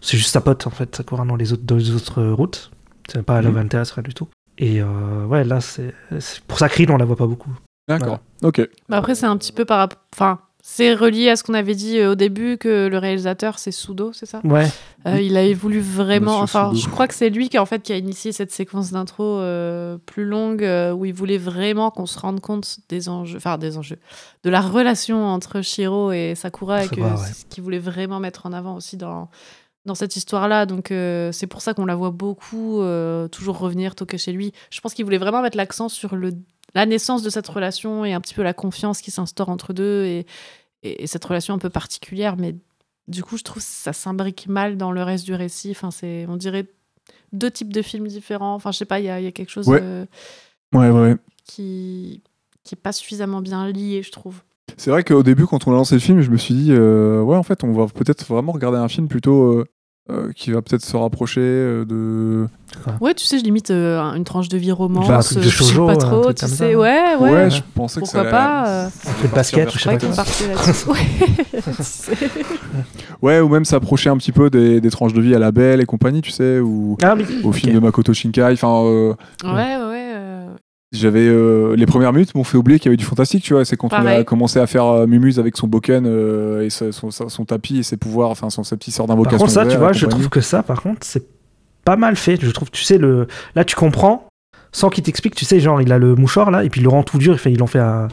[0.00, 2.70] c'est juste sa pote, en fait, Sakura, dans les autres, dans les autres euh, routes.
[3.10, 3.58] C'est pas Love Mhm.
[3.60, 4.28] Interest, rien du tout.
[4.58, 5.94] Et euh, ouais, là, c'est
[6.46, 7.50] pour ça que Rin, on la voit pas beaucoup.
[7.88, 8.18] D'accord.
[8.42, 8.60] Ok.
[8.88, 9.98] Bah après, c'est un petit peu par rapport.
[10.14, 13.70] Enfin, c'est relié à ce qu'on avait dit euh, au début que le réalisateur, c'est
[13.70, 14.40] Sudo, c'est ça?
[14.42, 14.66] Ouais.
[15.06, 16.42] Euh, Il avait voulu vraiment.
[16.42, 16.80] Monsieur Enfin, Sudo.
[16.82, 19.96] je crois que c'est lui qui, en fait, qui a initié cette séquence d'intro euh,
[20.06, 23.36] plus longue euh, où il voulait vraiment qu'on se rende compte des enjeux.
[23.36, 23.98] Enfin, des enjeux.
[24.42, 27.16] De la relation entre Shiro et Sakura et que ouais.
[27.16, 29.30] c'est ce qu'il voulait vraiment mettre en avant aussi dans.
[29.84, 33.94] Dans cette histoire-là, donc euh, c'est pour ça qu'on la voit beaucoup euh, toujours revenir
[33.94, 34.50] toquer chez lui.
[34.68, 36.32] Je pense qu'il voulait vraiment mettre l'accent sur le
[36.76, 40.04] la naissance de cette relation et un petit peu la confiance qui s'instaure entre deux
[40.04, 40.26] et,
[40.82, 42.36] et, et cette relation un peu particulière.
[42.36, 42.54] Mais
[43.08, 45.70] du coup, je trouve que ça s'imbrique mal dans le reste du récit.
[45.72, 46.66] Enfin, c'est, on dirait
[47.32, 48.54] deux types de films différents.
[48.54, 49.80] Enfin, je sais pas, il y, a- il y a quelque chose Ouais.
[49.82, 50.04] euh,
[50.74, 51.16] Ouais, ouais.
[51.44, 52.22] qui
[52.64, 54.42] qui est pas suffisamment bien lié, je trouve.
[54.76, 57.22] C'est vrai qu'au début, quand on a lancé le film, je me suis dit, euh,
[57.22, 59.64] ouais, en fait, on va peut-être vraiment regarder un film plutôt euh,
[60.10, 62.46] euh, qui va peut-être se rapprocher euh, de.
[63.00, 65.08] Ouais, tu sais, je limite euh, une tranche de vie romance.
[65.08, 66.54] Bah, un truc de euh, je sais shoujo, pas un trop, truc tu sais.
[66.72, 66.78] ça.
[66.78, 67.50] Ouais, ouais.
[67.50, 69.98] je pensais que ça Pourquoi allait- pas euh, ça peu de basket, je sais Ouais,
[69.98, 70.22] pas.
[70.92, 70.98] Ouais,
[71.76, 72.12] tu sais.
[73.22, 75.80] Ouais, ou même s'approcher un petit peu des, des tranches de vie à la Belle
[75.80, 77.24] et compagnie, tu sais, ou Ah oui.
[77.44, 78.52] au film de Makoto Shinkai.
[78.52, 79.14] Enfin, euh,
[79.44, 80.46] Ouais, ouais, ouais.
[80.98, 83.64] J'avais euh, les premières minutes m'ont fait oublier qu'il y avait du fantastique, tu vois.
[83.64, 84.24] C'est quand on a Pareil.
[84.24, 87.96] commencé à faire euh, Mumuse avec son boken euh, et sa- son, tapis et ses
[87.96, 89.38] pouvoirs, enfin son, sa petite sorte Par d'invocation.
[89.38, 91.24] contre, ça, tu vois, je trouve que ça, par contre, c'est
[91.84, 92.38] pas mal fait.
[92.40, 93.26] Je trouve, tu sais, le...
[93.54, 94.26] là, tu comprends,
[94.72, 96.90] sans qu'il t'explique, tu sais, genre, il a le mouchoir, là, et puis il le
[96.90, 98.08] rend tout dur, il, fait, il en fait un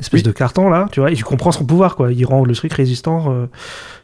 [0.00, 0.22] espèce Oui.
[0.22, 2.12] de carton, là, tu vois, et tu comprends son pouvoir, quoi.
[2.12, 3.32] Il rend le truc résistant.
[3.32, 3.46] euh,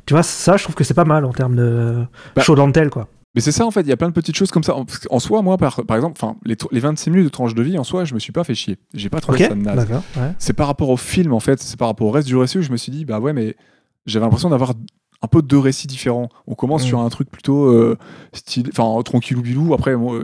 [0.07, 2.91] Tu vois, ça, je trouve que c'est pas mal en termes de Bah, show dentelle,
[2.91, 3.07] quoi.
[3.35, 4.74] Mais c'est ça en fait, il y a plein de petites choses comme ça.
[5.11, 7.85] En, soi, moi par, par exemple, les, les 26 minutes de tranche de vie en
[7.85, 8.77] soi, je me suis pas fait chier.
[8.94, 9.89] J'ai pas trouvé Ok, ça naze.
[9.90, 10.32] ouais.
[10.39, 12.62] C'est par rapport au film en fait, c'est par rapport au reste du récit où
[12.62, 13.56] je me suis dit bah ouais mais
[14.06, 14.73] j'avais l'impression d'avoir
[15.23, 16.28] un peu deux récits différents.
[16.47, 16.86] On commence Mm.
[16.86, 17.97] sur un truc plutôt euh,
[18.35, 19.73] style, enfin tranquillou bilou.
[19.73, 20.20] Après moi,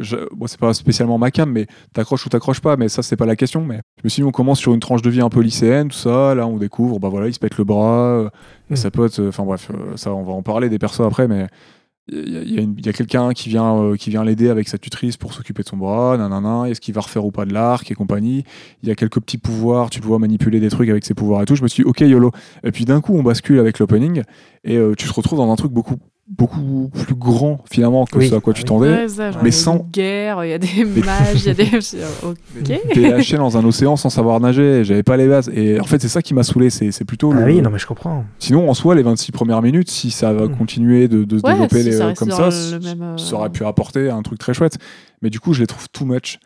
[0.46, 2.76] c'est pas spécialement ma cam, mais t'accroches ou t'accroches pas.
[2.76, 3.64] Mais ça c'est pas la question.
[3.64, 5.88] Mais je me suis dit on commence sur une tranche de vie un peu lycéenne,
[5.88, 6.34] tout ça.
[6.34, 8.28] Là on découvre bah voilà il se pète le bras, euh,
[8.68, 8.76] Mm.
[8.76, 9.18] sa pote.
[9.20, 11.46] euh, Enfin bref, ça on va en parler des persos après, mais
[12.12, 15.62] il y a, quelqu'un qui vient, euh, qui vient l'aider avec sa tutrice pour s'occuper
[15.62, 18.44] de son bras, nanana, est-ce qu'il va refaire ou pas de l'arc et compagnie.
[18.82, 21.44] Il y a quelques petits pouvoirs, tu peux manipuler des trucs avec ses pouvoirs et
[21.44, 21.54] tout.
[21.54, 22.32] Je me suis dit, ok, YOLO.
[22.64, 24.22] Et puis d'un coup, on bascule avec l'opening
[24.64, 25.96] et euh, tu te retrouves dans un truc beaucoup,
[26.30, 28.28] beaucoup plus grand finalement que Oui.
[28.28, 28.64] ce à quoi Ah tu oui.
[28.68, 28.88] t'endais.
[28.90, 31.46] Ouais, ça, genre, mais il y a sans- guerre, il y a des mages, il
[31.46, 31.64] y a des.
[32.24, 32.80] ok.
[32.94, 35.50] T'es lâché dans un océan sans savoir nager, j'avais pas les bases.
[35.54, 37.70] Et en fait, c'est ça qui m'a saoulé, c'est c'est plutôt Ah le- oui, non,
[37.70, 38.24] mais je comprends.
[38.38, 40.56] Sinon, en soi, les 26 premières minutes, si ça va Mm.
[40.56, 42.48] continuer de, de se Ouais, développer si les- ça reste comme ça,
[42.82, 44.78] même, euh, ça aurait pu apporter un truc très chouette.
[45.22, 46.38] Mais du coup, je les trouve too much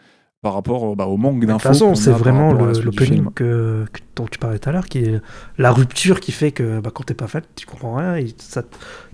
[0.44, 1.68] par rapport euh, bah, au manque De toute d'infos.
[1.68, 3.30] façon, c'est vraiment l'opening film.
[3.34, 5.20] que, que- dont tu parlais tout à l'heure, qui est
[5.58, 8.62] la rupture qui fait que bah, quand t'es pas fan, tu comprends rien, et ça,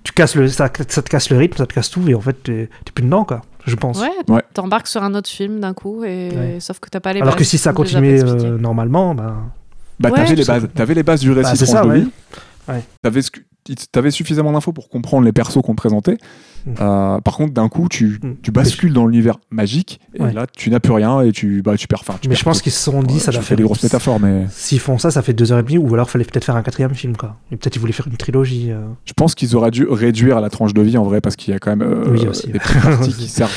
[0.03, 2.21] tu casses le, ça, ça te casse le rythme, ça te casse tout, et en
[2.21, 4.01] fait, t'es plus dedans, quoi, je pense.
[4.01, 4.43] Ouais, Ouais.
[4.53, 6.57] t'embarques sur un autre film d'un coup, et Ouais.
[6.61, 9.37] sauf que t'as pas les Alors que bases si ça continuait euh, normalement, bah,
[10.01, 12.09] Bah, Ouais, t'avais les bases, t'avais les bases du récit Bah, ça, de vie.
[12.69, 12.83] Ouais.
[13.03, 13.41] T'avais ce que-
[13.93, 16.19] T'avais suffisamment d'infos pour comprendre les persos qu'on te présentait.
[16.67, 16.71] Mm.
[16.81, 18.37] Euh, par contre, d'un coup, tu, Mm.
[18.43, 20.33] tu bascules dans l'univers magique et Ouais.
[20.33, 22.01] là, tu n'as plus rien et tu, bah, tu perds.
[22.01, 23.83] Tu mais perds je pense qu'ils se sont dit, Ouais, ça fais faire des grosses
[23.83, 26.45] métaphores, mais S'ils font ça, ça fait deux heures et demie, ou alors fallait peut-être
[26.45, 27.37] faire un quatrième film, quoi.
[27.51, 28.71] Et peut-être ils voulaient faire une trilogie.
[28.73, 28.81] euh.
[29.07, 31.57] je pense qu'ils auraient dû réduire la tranche de vie en vrai parce qu'il y
[31.57, 32.49] a quand même euh, Oui, aussi.
[32.49, 33.51] des petites parties qui servent.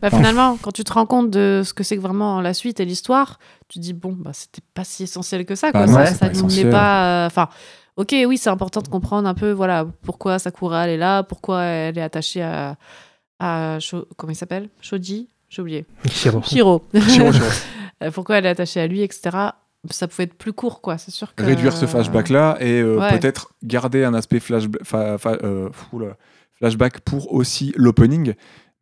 [0.00, 0.16] Bah, Enfin.
[0.18, 2.84] finalement, quand tu te rends compte de ce que c'est que vraiment la suite et
[2.84, 3.38] l'histoire,
[3.68, 5.72] tu te dis bon, bah c'était pas si essentiel que ça.
[5.72, 5.86] Quoi.
[5.86, 6.70] Bah non, ça, ça pas n'est essentiel.
[6.70, 7.24] pas.
[7.24, 7.48] euh, Enfin,
[7.96, 11.62] ok, oui, c'est important de comprendre un peu, voilà, pourquoi Sakura elle est là, pourquoi
[11.62, 12.76] elle est attachée à,
[13.38, 16.42] à Sho- comment il s'appelle, Shoji, j'ai oublié, Shiro.
[16.42, 16.82] Shiro.
[17.08, 17.46] Chiro, chiro.
[18.02, 19.30] Euh, pourquoi elle est attachée à lui, etc.
[19.88, 20.98] Ça pouvait être plus court, quoi.
[20.98, 21.44] C'est sûr que.
[21.44, 23.16] Réduire ce flashback là et euh, Ouais.
[23.16, 25.68] peut-être garder un aspect flash, fa- fa- euh,
[26.58, 28.34] flashback pour aussi l'opening.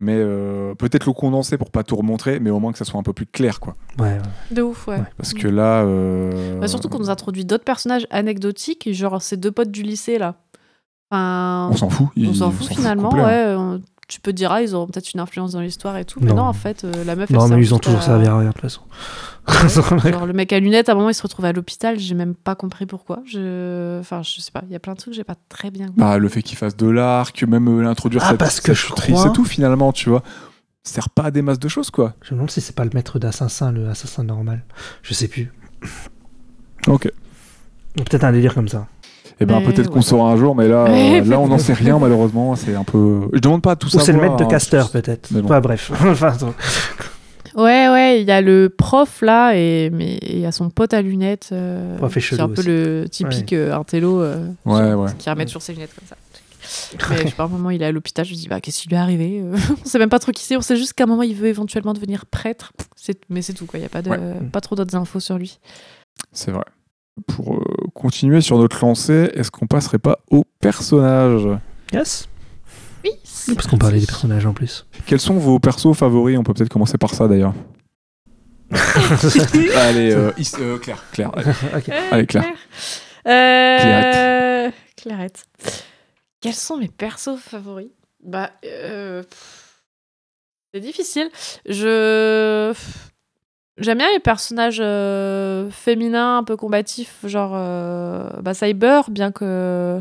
[0.03, 2.99] Mais euh, peut-être le condenser pour pas tout remontrer, mais au moins que ça soit
[2.99, 3.77] un peu plus clair, quoi.
[4.01, 4.19] Ouais, ouais.
[4.51, 4.97] De ouf, ouais.
[4.97, 5.05] Ouais.
[5.16, 9.53] Parce que là, euh, Bah, surtout qu'on nous introduit d'autres personnages anecdotiques, genre ces deux
[9.53, 10.35] potes du lycée là.
[11.11, 12.09] Enfin, on s'en fout.
[12.19, 13.55] on s'en fout finalement, ouais.
[14.09, 16.19] Tu peux te dire, ah, ils auront peut-être une influence dans l'histoire et tout.
[16.20, 16.37] Mais Non.
[16.37, 18.27] non, en fait, euh, la meuf, elle Non, mais sert ils ont toujours à- servi
[18.27, 18.83] à rien, de toute façon.
[20.11, 21.99] Genre, le mec à lunettes, à un moment, il se retrouve à l'hôpital.
[21.99, 23.20] J'ai même pas compris pourquoi.
[23.27, 23.99] Je...
[24.01, 24.62] Enfin, je sais pas.
[24.66, 26.01] Il y a plein de trucs que j'ai pas très bien compris.
[26.01, 28.87] Bah, le fait qu'il fasse de l'arc, même euh, l'introduire Ah, sa, parce que je
[28.89, 30.23] crois- et tout, finalement, tu vois.
[30.85, 32.15] Ça sert pas à des masses de choses, quoi.
[32.23, 34.65] Je me demande si c'est pas le maître d'assassin, le assassin normal.
[35.03, 35.53] Je sais plus.
[36.89, 37.11] Ok.
[37.99, 38.87] Ou Peut-être un délire comme ça.
[39.43, 40.02] Et ben Mais peut-être qu'on ouais.
[40.02, 42.55] saura un jour, mais là, Ouais, euh, là on n'en sait rien malheureusement.
[42.56, 43.23] C'est un peu.
[43.32, 44.01] Je demande pas tout Ou ça.
[44.01, 45.31] c'est le maître de Caster, peut-être.
[45.35, 45.90] Ouais, bref.
[47.55, 50.94] Ouais, ouais, il y a le prof là, et mais il y a son pote
[50.94, 51.51] à lunettes.
[51.52, 52.69] euh, Prof est qui est chelou un peu aussi.
[52.69, 54.23] le typique euh, intello.
[54.23, 55.10] euh, Ouais, sur- ouais.
[55.19, 56.16] Qui remet toujours ses lunettes comme ça.
[57.10, 58.24] Mais je sais pas, à un moment, il est à l'hôpital.
[58.24, 59.55] Je me dis, bah, qu'est-ce qui lui est arrivé Euh,
[59.85, 60.56] On sait même pas trop qui c'est.
[60.56, 62.73] On sait juste qu'à un moment, il veut éventuellement devenir prêtre.
[62.97, 63.78] C'est- Mais c'est tout, quoi.
[63.78, 64.09] Il n'y a pas, de...
[64.09, 64.19] Ouais.
[64.51, 65.59] pas trop d'autres infos sur lui.
[66.32, 66.64] C'est vrai.
[67.27, 67.60] Pour euh,
[67.94, 71.47] continuer sur notre lancée, est-ce qu'on passerait pas au personnage
[71.93, 72.28] Yes.
[73.05, 73.10] Oui,
[73.55, 74.86] Parce qu'on parlait des personnages en plus.
[75.06, 76.39] Quels sont vos persos favoris?
[76.39, 77.55] On peut peut-être commencer par ça d'ailleurs.
[79.77, 81.05] allez, euh, Is- euh, Claire.
[81.12, 81.31] Claire.
[81.36, 81.52] allez.
[81.77, 81.89] Ok.
[82.10, 82.44] Allez, Claire.
[83.27, 85.44] Euh, Clarette.
[86.40, 87.90] Quels sont mes persos favoris?
[88.24, 89.82] Bah, euh, pff,
[90.73, 91.28] c'est difficile.
[91.69, 92.73] Je
[93.83, 100.01] j'aime bien les personnages euh, féminins un peu combatifs, genre euh, bah, Cyber, bien que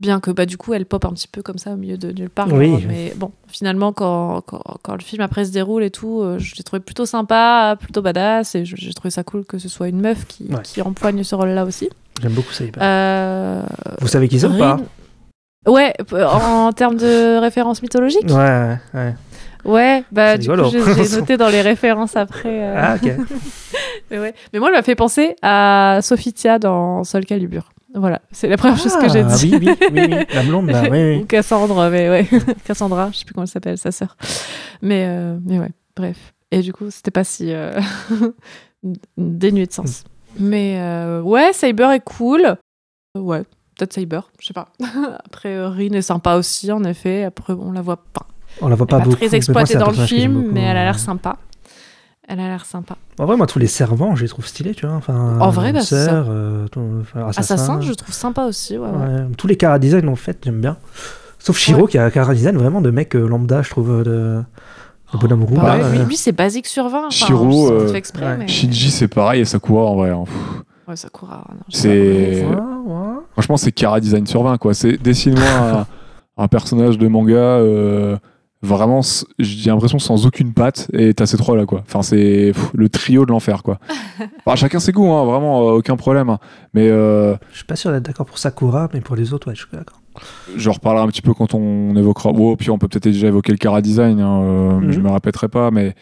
[0.00, 2.10] bien que bah du coup elle pop un petit peu comme ça au milieu de
[2.10, 2.52] nulle part.
[2.52, 2.70] Oui.
[2.72, 6.38] genre, mais bon, finalement quand, quand, quand le film après se déroule et tout, euh,
[6.40, 9.88] je l'ai trouvé plutôt sympa, plutôt badass et j'ai trouvé ça cool que ce soit
[9.88, 10.62] une meuf qui, Ouais.
[10.64, 11.88] qui empoigne ce rôle-là aussi.
[12.20, 12.64] J'aime beaucoup ça.
[12.64, 12.80] Iber.
[12.82, 13.62] Euh,
[14.00, 14.78] Vous savez qui c'est ou pas
[15.68, 18.24] Ouais, p- en termes de références mythologiques.
[18.28, 19.14] Ouais, ouais, ouais.
[19.64, 20.70] Ouais, bah du rigolo.
[20.70, 22.48] coup, je les ai notés dans les références après.
[22.62, 23.12] euh, Ah, ok.
[24.10, 24.34] mais, ouais.
[24.52, 27.70] mais moi, elle m'a fait penser à Sophitia dans Sol Calibur.
[27.94, 29.54] Voilà, c'est la première chose que j'ai Ah, dit.
[29.54, 30.24] Oui, oui, oui, oui.
[30.34, 31.26] La blonde, là, oui, Ou oui.
[31.26, 32.26] Cassandre, mais ouais.
[32.64, 34.16] Cassandra, je sais plus comment elle s'appelle, sa sœur.
[34.80, 36.32] Mais, euh, mais ouais, bref.
[36.50, 37.78] Et du coup, c'était pas si euh,
[39.16, 40.04] dénué de sens.
[40.38, 42.56] Mais euh, ouais, Cyber est cool.
[43.18, 43.42] Ouais,
[43.76, 44.68] peut-être Cyber, je sais pas.
[45.26, 47.24] Après, Rin est sympa aussi, en effet.
[47.24, 48.26] Après, on la voit pas.
[48.60, 49.16] On la voit pas est pas beaucoup.
[49.16, 51.36] très exploitée dans le film, beaucoup, mais elle a l'air sympa.
[52.28, 52.96] Elle a l'air sympa.
[53.18, 54.94] En vrai, moi, tous les servants, je les trouve stylés, tu vois.
[54.94, 57.54] Enfin, En vrai, bah, sœur, euh, ton- enfin, assassin.
[57.54, 58.78] Assassin, je trouve sympa aussi.
[58.78, 58.96] Ouais, ouais.
[58.96, 60.76] Ouais, Tous les cara design, en fait, j'aime bien.
[61.38, 61.88] Sauf Shiro, Ouais.
[61.90, 64.42] qui a un cara design vraiment de mec euh, lambda, je trouve, euh, de,
[65.12, 65.56] de bonhomme roux.
[65.56, 66.98] Bah là, lui, lui, c'est basique sur 20.
[66.98, 68.36] Enfin, Shiro, je sais pas si euh, tu fais exprès, ouais.
[68.38, 68.48] mais...
[68.48, 70.10] Shinji, c'est pareil, et Sakura en vrai.
[70.10, 70.24] hein.
[70.86, 71.44] Ouais, Sakura.
[71.70, 72.46] C'est.
[73.32, 74.74] Franchement, c'est Kara Design sur 20, quoi.
[74.74, 75.48] C'est dessine-moi
[76.38, 78.16] un, un personnage de manga euh,
[78.62, 79.00] vraiment,
[79.38, 81.82] j'ai l'impression sans aucune patte, et t'as ces trois là, quoi.
[81.86, 83.78] Enfin, c'est pff, le trio de l'enfer, quoi.
[84.46, 86.30] Enfin, chacun ses goûts, hein, vraiment, euh, aucun problème.
[86.30, 86.38] hein.
[86.74, 89.54] Mais euh, Je suis pas sûr d'être d'accord pour Sakura, mais pour les autres, ouais,
[89.54, 90.00] je suis d'accord.
[90.56, 92.30] je reparlerai un petit peu quand on évoquera.
[92.30, 94.92] Oh, puis on peut peut-être déjà évoquer le Kara Design, hein, euh, Mhm.
[94.92, 95.94] je me répéterai pas, mais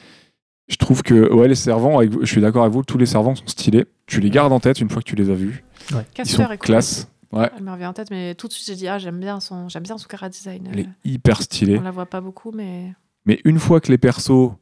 [0.69, 3.35] je trouve que, ouais, les servants, avec je suis d'accord avec vous, tous les servants
[3.35, 3.87] sont stylés.
[4.07, 5.65] Tu les gardes en tête une fois que tu les as vus.
[5.91, 6.59] Ils Casper sont est cool.
[6.59, 7.09] classe.
[7.32, 9.39] Ouais, Elle me revient en tête, mais tout de suite, j'ai dit, ah, j'aime bien
[9.39, 10.69] son, j'aime bien son design.
[10.73, 11.78] elle est hyper stylée.
[11.78, 12.93] On la voit pas beaucoup, mais.
[13.24, 14.52] Mais une fois que les persos.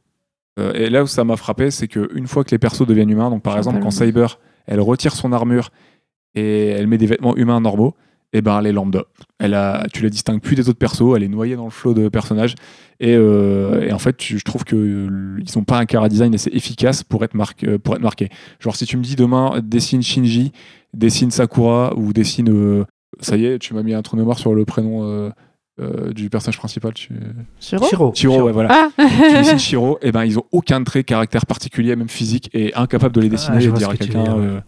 [0.59, 3.09] euh, et là où ça m'a frappé, c'est que une fois que les persos deviennent
[3.09, 5.71] humains, donc par exemple quand Cyber, elle retire son armure
[6.35, 7.95] et elle met des vêtements humains normaux,
[8.33, 9.05] et ben elle est lambda.
[9.39, 11.93] Elle a, tu la distingues plus des autres persos, elle est noyée dans le flot
[11.93, 12.55] de personnages.
[12.99, 16.35] Et, euh, et en fait, je trouve que euh, ils ont pas un cara design
[16.35, 18.29] assez efficace pour être, marqué, euh, pour être marqué.
[18.59, 20.51] Genre si tu me dis demain dessine Shinji,
[20.93, 22.85] dessine Sakura ou dessine, euh,
[23.19, 25.29] ça y est, tu m'as mis un trou noir sur le prénom euh,
[25.81, 26.93] euh, du personnage principal.
[26.93, 27.09] Tu...
[27.59, 28.11] Shiro Shiro.
[28.15, 31.95] Shiro, ouais, voilà Ah tu dessines Shiro, et ben ils ont aucun trait caractère particulier,
[31.95, 34.35] même physique, et incapable de les dessiner Ah, je et dire à quelqu'un.
[34.35, 34.61] veux dire,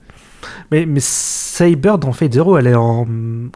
[0.71, 3.05] Mais, mais Cyber dans Fate Zero, elle est en.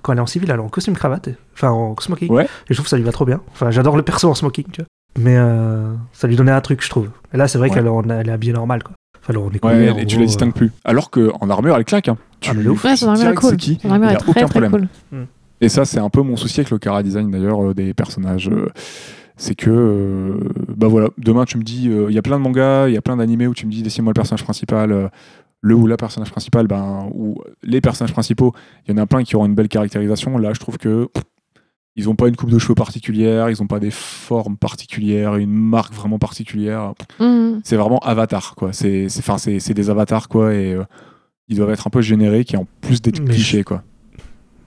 [0.02, 1.30] Quand elle est en civil, elle est en costume cravate.
[1.54, 2.30] Enfin, en smoking.
[2.30, 2.44] Ouais.
[2.44, 3.42] Et je trouve que ça lui va trop bien.
[3.54, 4.88] Enfin, j'adore le perso en smoking, tu vois.
[5.18, 7.10] Mais euh, ça lui donnait un truc, je trouve.
[7.34, 7.74] Et là, c'est vrai Ouais.
[7.76, 8.94] qu'elle est en- habillée normal, quoi.
[9.22, 10.72] Enfin, alors, on est Ouais, combien, en et tu gros, les distingues plus.
[10.84, 12.10] Alors qu'en armure, elle claque.
[12.10, 12.18] hein.
[12.52, 12.84] Tu Ah, mais ouf.
[12.84, 13.50] Ouais, son armure est direct cool.
[13.52, 13.80] c'est qui.
[13.82, 14.72] Son armure est a très, aucun très problème.
[15.12, 15.28] cool.
[15.62, 18.50] Et ça, c'est un peu mon souci avec le cara design d'ailleurs euh, des personnages.
[18.50, 18.68] euh,
[19.38, 20.40] c'est que, euh,
[20.78, 22.98] bah voilà, demain tu me dis, euh, il y a plein de mangas, il y
[22.98, 25.08] a plein d'animés où tu me dis, dessine-moi le personnage principal, euh,
[25.62, 28.54] le ou la personnage principal, ben, ou les personnages principaux,
[28.88, 30.38] il y en a plein qui auront une belle caractérisation.
[30.38, 31.24] Là, je trouve que pff,
[31.98, 35.52] ils ont pas une coupe de cheveux particulière, ils ont pas des formes particulières, une
[35.52, 36.94] marque vraiment particulière.
[37.20, 37.60] Mhm.
[37.64, 38.72] C'est vraiment avatar, quoi.
[38.74, 40.84] C'est, c'est, enfin, c'est, c'est des avatars, quoi, et euh,
[41.48, 43.84] ils doivent être un peu génériques et en plus des Mais clichés, quoi.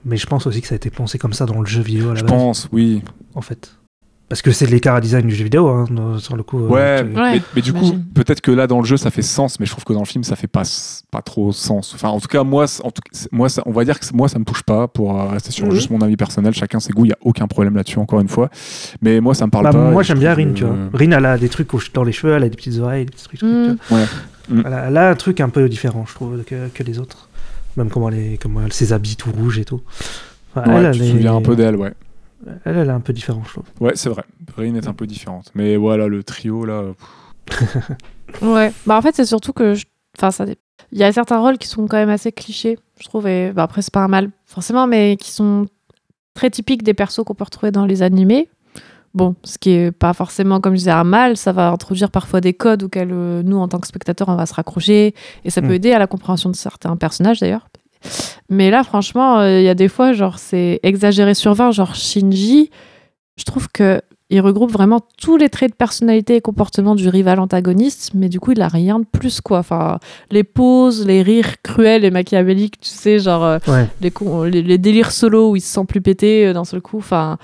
[0.05, 2.09] Mais je pense aussi que ça a été pensé comme ça dans le jeu vidéo
[2.09, 3.01] à la Je base, pense, oui.
[3.35, 3.75] en fait.
[4.29, 5.85] Parce que c'est les cara design du jeu vidéo, hein,
[6.19, 6.59] sur le coup.
[6.63, 9.09] euh, Ouais, tu- Ouais, mais, mais du coup, peut-être que là dans le jeu ça
[9.09, 10.61] fait sens, mais je trouve que dans le film ça fait pas,
[11.11, 11.93] pas trop sens.
[11.95, 13.01] Enfin, en tout cas, moi, en tout,
[13.31, 15.65] moi ça, on va dire que moi ça me touche pas pour euh, rester sur
[15.65, 15.71] Mhm.
[15.73, 16.53] juste mon avis personnel.
[16.53, 18.51] Chacun ses goûts, il y a aucun problème là-dessus, encore une fois.
[19.01, 19.89] Mais moi ça me parle Bah, pas.
[19.91, 20.75] moi j'aime bien Rin, que- tu vois.
[20.93, 23.23] Rin, elle a des trucs dans les cheveux, elle a des petites oreilles, des petits
[23.25, 23.41] trucs.
[23.41, 23.47] Mm.
[23.47, 23.97] tu vois.
[23.97, 24.05] Ouais.
[24.49, 24.63] Mm.
[24.65, 27.29] Elle, a, elle a un truc un peu différent, je trouve, que, que les autres.
[27.77, 29.81] Même comment elle, est, comment elle ses habits tout rouges et tout.
[30.55, 31.93] Enfin, Ouais, elle, tu elle te souviens un peu d'elle, ouais.
[32.65, 33.65] Elle, elle est un peu différente, je trouve.
[33.79, 34.23] Ouais, c'est vrai.
[34.57, 35.51] Rin est un peu différente.
[35.55, 36.83] Mais voilà, le trio là.
[38.41, 39.73] Ouais, bah en fait, c'est surtout que.
[39.73, 39.85] je-
[40.17, 40.45] Enfin, ça.
[40.91, 43.27] Il y a certains rôles qui sont quand même assez clichés, je trouve.
[43.27, 45.65] Et bah, après, c'est pas un mal, forcément, mais qui sont
[46.33, 48.49] très typiques des persos qu'on peut retrouver dans les animés.
[49.15, 52.41] Bon, ce qui est pas forcément, comme je disais, un mal, ça va introduire parfois
[52.41, 55.15] des codes auxquels euh, nous, en tant que spectateurs, on va se raccrocher.
[55.45, 55.73] Et ça peut Mm.
[55.73, 57.67] aider à la compréhension de certains personnages, d'ailleurs.
[58.49, 61.71] Mais là, franchement, euh, il y a des fois, genre, c'est exagéré sur 20.
[61.71, 62.69] Genre, Shinji,
[63.37, 67.39] je trouve que il regroupe vraiment tous les traits de personnalité et comportement du rival
[67.39, 69.57] antagoniste, mais du coup, il a rien de plus, quoi.
[69.57, 69.97] Enfin,
[70.29, 73.87] les poses, les rires cruels et machiavéliques, tu sais, genre euh, Ouais.
[74.01, 76.79] les, con- les, les délires solo où il se sent plus pété euh, d'un seul
[76.79, 76.99] coup.
[76.99, 77.39] Enfin,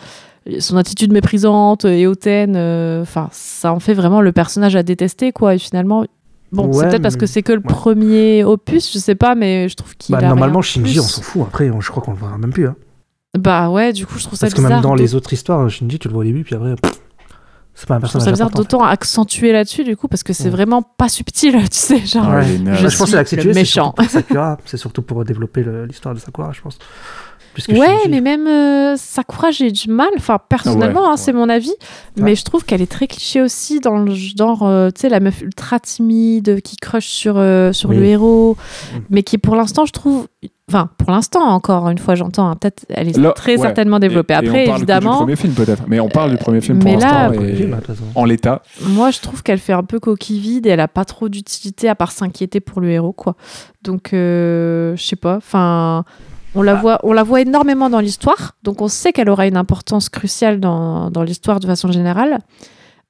[0.60, 5.32] son attitude méprisante et hautaine, euh, enfin, ça en fait vraiment le personnage à détester,
[5.32, 5.56] quoi.
[5.56, 6.06] Et finalement,
[6.52, 7.64] bon, c'est peut-être parce que c'est que le ouais.
[7.68, 11.00] premier opus, je sais pas, mais je trouve qu'il Bah, a normalement, rien Shinji, plus.
[11.00, 11.42] on s'en fout.
[11.48, 12.68] Après, on- je crois qu'on le verra même plus.
[12.68, 12.76] Hein.
[13.38, 14.78] Bah ouais, du coup, je trouve ça Parce que bizarre.
[14.78, 16.76] même dans les autres histoires, Shinji, tu le vois au début, puis après,
[17.74, 18.78] c'est pas un Je trouve personnage ça bizarre important.
[18.78, 20.50] d'autant accentuer là-dessus, du coup, parce que c'est Ouais.
[20.52, 22.06] vraiment pas subtil, tu sais.
[22.06, 23.94] Genre, je Bah, je pense que c'est méchant.
[24.66, 26.78] c'est surtout pour développer l'histoire de Sakura, je pense.
[27.56, 30.10] Plus que Ouais, mais même euh, Sakura, j'ai du mal.
[30.18, 31.74] Enfin, personnellement, Ouais, hein, c'est mon avis.
[32.18, 35.20] Mais je trouve qu'elle est très cliché aussi dans le genre, euh, tu sais, la
[35.22, 37.96] meuf ultra timide qui crush sur, euh, sur Oui.
[37.98, 38.58] le héros.
[38.94, 38.98] Mm.
[39.10, 40.28] Mais qui, pour l'instant, je trouve.
[40.68, 42.50] Enfin, pour l'instant, encore une fois, j'entends.
[42.50, 43.62] hein, Peut-être, elle est Là, très ouais.
[43.62, 44.34] certainement développée.
[44.34, 45.12] Et- et on Après, parle évidemment.
[45.12, 45.84] Du premier film, peut-être.
[45.88, 47.94] Mais on parle du premier film pour mais là- l'instant.
[48.16, 48.64] En l'état.
[48.82, 51.88] Moi, je trouve qu'elle fait un peu coquille vide et elle a pas trop d'utilité
[51.88, 53.36] à part s'inquiéter pour le héros, quoi.
[53.84, 55.38] Donc, euh, je sais pas.
[55.38, 56.04] Enfin,
[56.56, 59.58] on la voit, on la voit énormément dans l'histoire, donc on sait qu'elle aura une
[59.58, 62.40] importance cruciale dans, dans l'histoire de façon générale.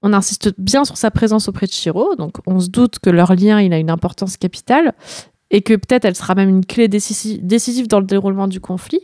[0.01, 3.33] On insiste bien sur sa présence auprès de Shiro, donc on se doute que leur
[3.35, 4.93] lien, il a une importance capitale
[5.51, 9.01] et que peut-être elle sera même une clé décisi- décisive dans le déroulement du conflit.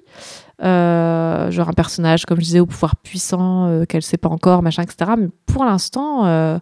[0.64, 4.62] Euh, genre un personnage, comme je disais, au pouvoir puissant, euh, qu'elle sait pas encore,
[4.62, 5.12] machin, etc.
[5.18, 6.60] Mais pour l'instant, euh,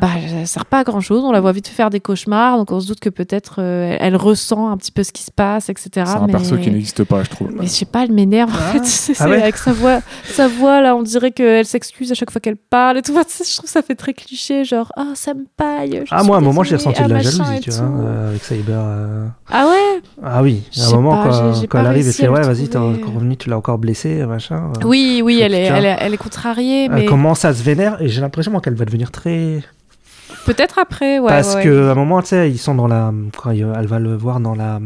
[0.00, 1.22] bah, ça sert pas à grand chose.
[1.24, 4.14] On la voit vite faire des cauchemars, donc on se doute que peut-être euh, elle,
[4.14, 5.90] elle ressent un petit peu ce qui se passe, etc.
[5.94, 6.32] C'est un mais...
[6.32, 7.50] perso qui n'existe pas, je trouve.
[7.52, 8.72] Mais je sais pas, elle m'énerve en Ah.
[8.72, 8.84] fait.
[8.84, 12.30] C'est, Ah ouais avec sa voix, sa voix là, on dirait qu'elle s'excuse à chaque
[12.30, 13.12] fois qu'elle parle et tout.
[13.16, 16.02] Enfin, je trouve que ça fait très cliché, genre ah ça me paille.
[16.10, 17.80] Ah, moi, à un moment, j'ai ressenti de ah, la machin jalousie, et tu vois,
[17.86, 18.74] euh, avec Cyber.
[18.78, 19.26] euh.
[19.50, 20.02] Ah ouais?
[20.22, 22.42] Ah oui, à un moment, pas, quand, j'ai- j'ai quand elle arrive, réussi fait Ouais,
[22.42, 24.72] vas-y, t'es revenu, tu l'as encore blessé, machin.
[24.76, 24.86] euh.
[24.86, 28.00] Oui, oui, elle est, elle contrariée, Elle mais commence à se vénère?
[28.00, 29.60] Et j'ai l'impression moi, qu'elle va devenir très.
[30.44, 31.28] Peut-être après, ouais.
[31.28, 31.64] Parce ouais.
[31.64, 33.12] que à un moment, tu sais, ils sont dans la.
[33.36, 34.80] Quand elle va le voir dans la.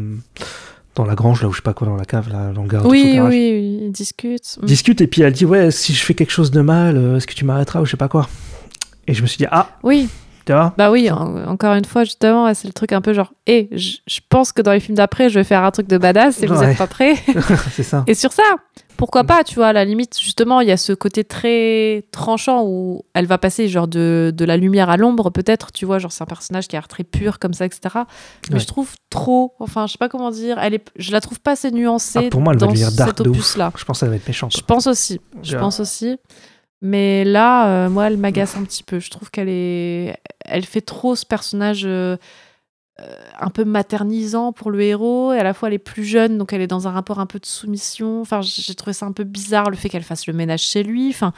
[0.95, 2.67] Dans la grange, là, où je sais pas quoi, dans la cave, là, dans le
[2.67, 2.87] garage.
[2.87, 3.29] Oui, garage.
[3.29, 4.57] oui, oui, ils discutent.
[4.61, 7.15] Ils discutent et puis elle dit Ouais, si je fais quelque chose de mal, euh,
[7.15, 8.27] est-ce que tu m'arrêteras ou je sais pas quoi.
[9.07, 10.09] Et je me suis dit Ah, Oui,
[10.77, 13.97] bah oui, en- encore une fois, justement, c'est le truc un peu genre, hé, je
[14.07, 16.47] je pense que dans les films d'après, je vais faire un truc de badass et
[16.47, 17.15] vous êtes pas prêts.
[17.71, 18.03] C'est ça.
[18.07, 18.43] Et sur ça,
[18.97, 22.63] pourquoi pas, tu vois, à la limite, justement, il y a ce côté très tranchant
[22.65, 26.11] où elle va passer genre de, de la lumière à l'ombre, peut-être, tu vois, genre
[26.11, 27.79] c'est un personnage qui a l'air très pur comme ça, etc.
[28.49, 28.59] Mais Ouais.
[28.59, 31.51] je trouve trop, enfin, je sais pas comment dire, elle est, je la trouve pas
[31.51, 33.37] assez nuancée Ah, pour moi, elle va dans devenir dark cet de ouf.
[33.37, 33.71] opus-là.
[33.77, 34.53] Je pense qu'elle va être méchante.
[34.57, 36.17] Je pense aussi, je pense aussi.
[36.81, 38.99] Mais là, euh, moi, elle m'agace un petit peu.
[38.99, 40.15] Je trouve qu'elle est,
[40.45, 42.15] elle fait trop ce personnage euh,
[43.01, 43.05] euh,
[43.39, 46.51] un peu maternisant pour le héros, et à la fois elle est plus jeune, donc
[46.51, 48.19] elle est dans un rapport un peu de soumission.
[48.21, 51.09] Enfin, j'ai trouvé ça un peu bizarre le fait qu'elle fasse le ménage chez lui.
[51.09, 51.31] Enfin,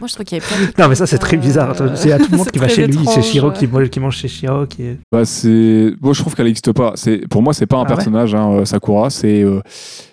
[0.00, 1.74] moi, je trouve qu'il y avait plein de Non, mais ça, c'est euh, très bizarre.
[1.96, 2.94] C'est à tout le monde qui va chez lui.
[2.94, 3.24] C'est étrange.
[3.24, 4.66] Shiro qui, mange- qui mange chez Shiro.
[4.66, 4.96] Qui.
[5.10, 5.92] Bah, c'est...
[6.00, 6.92] Moi, je trouve qu'elle n'existe pas.
[6.96, 7.26] C'est...
[7.28, 9.10] Pour moi, c'est pas un Ah ouais personnage, hein, euh, Sakura.
[9.10, 9.60] C'est, euh,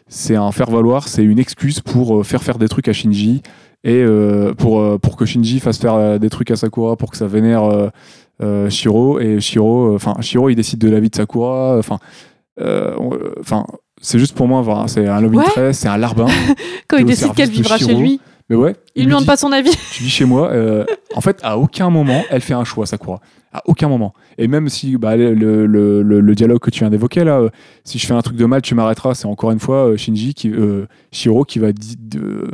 [0.07, 3.41] c'est un faire-valoir, c'est une excuse pour faire faire des trucs à Shinji
[3.83, 7.11] et euh, pour, euh, pour que Shinji fasse faire euh, des trucs à Sakura pour
[7.11, 7.89] que ça vénère
[8.41, 9.19] euh, Shiro.
[9.19, 11.77] Et Shiro, enfin, Shiro, il décide de la vie de Sakura.
[11.77, 11.97] Enfin,
[13.39, 13.65] enfin,
[14.01, 15.45] c'est juste pour moi, voilà, c'est un love Ouais.
[15.45, 16.27] interest, c'est un larbin.
[16.87, 18.19] Quand il décide qu'elle vivra chez lui,
[18.49, 19.71] Mais ouais, il lui lui demande pas son avis.
[19.93, 20.51] tu vis chez moi.
[21.15, 23.19] en fait, à aucun moment, elle fait un choix, Sakura.
[23.51, 24.13] À aucun moment.
[24.37, 25.65] Et même si bah, le, le,
[26.03, 27.49] le- le dialogue que tu viens d'évoquer, là, euh,
[27.83, 30.35] si je fais un truc de mal, tu m'arrêteras, c'est encore une fois euh, Shinji,
[30.35, 32.51] qui, euh, Shiro, qui va di- de-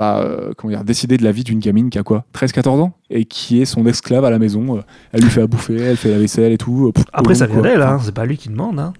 [0.00, 2.92] bah, euh, comment dire, décider de la vie d'une gamine qui a quoi 13-14 ans
[3.10, 4.78] Et qui est son esclave à la maison.
[4.78, 4.80] euh,
[5.12, 6.86] elle lui fait à bouffer, elle fait la vaisselle et tout.
[6.88, 7.98] euh, pff, Après, ça vient d'elle, hein.
[8.02, 8.80] c'est pas lui qui demande.
[8.80, 8.94] Hein.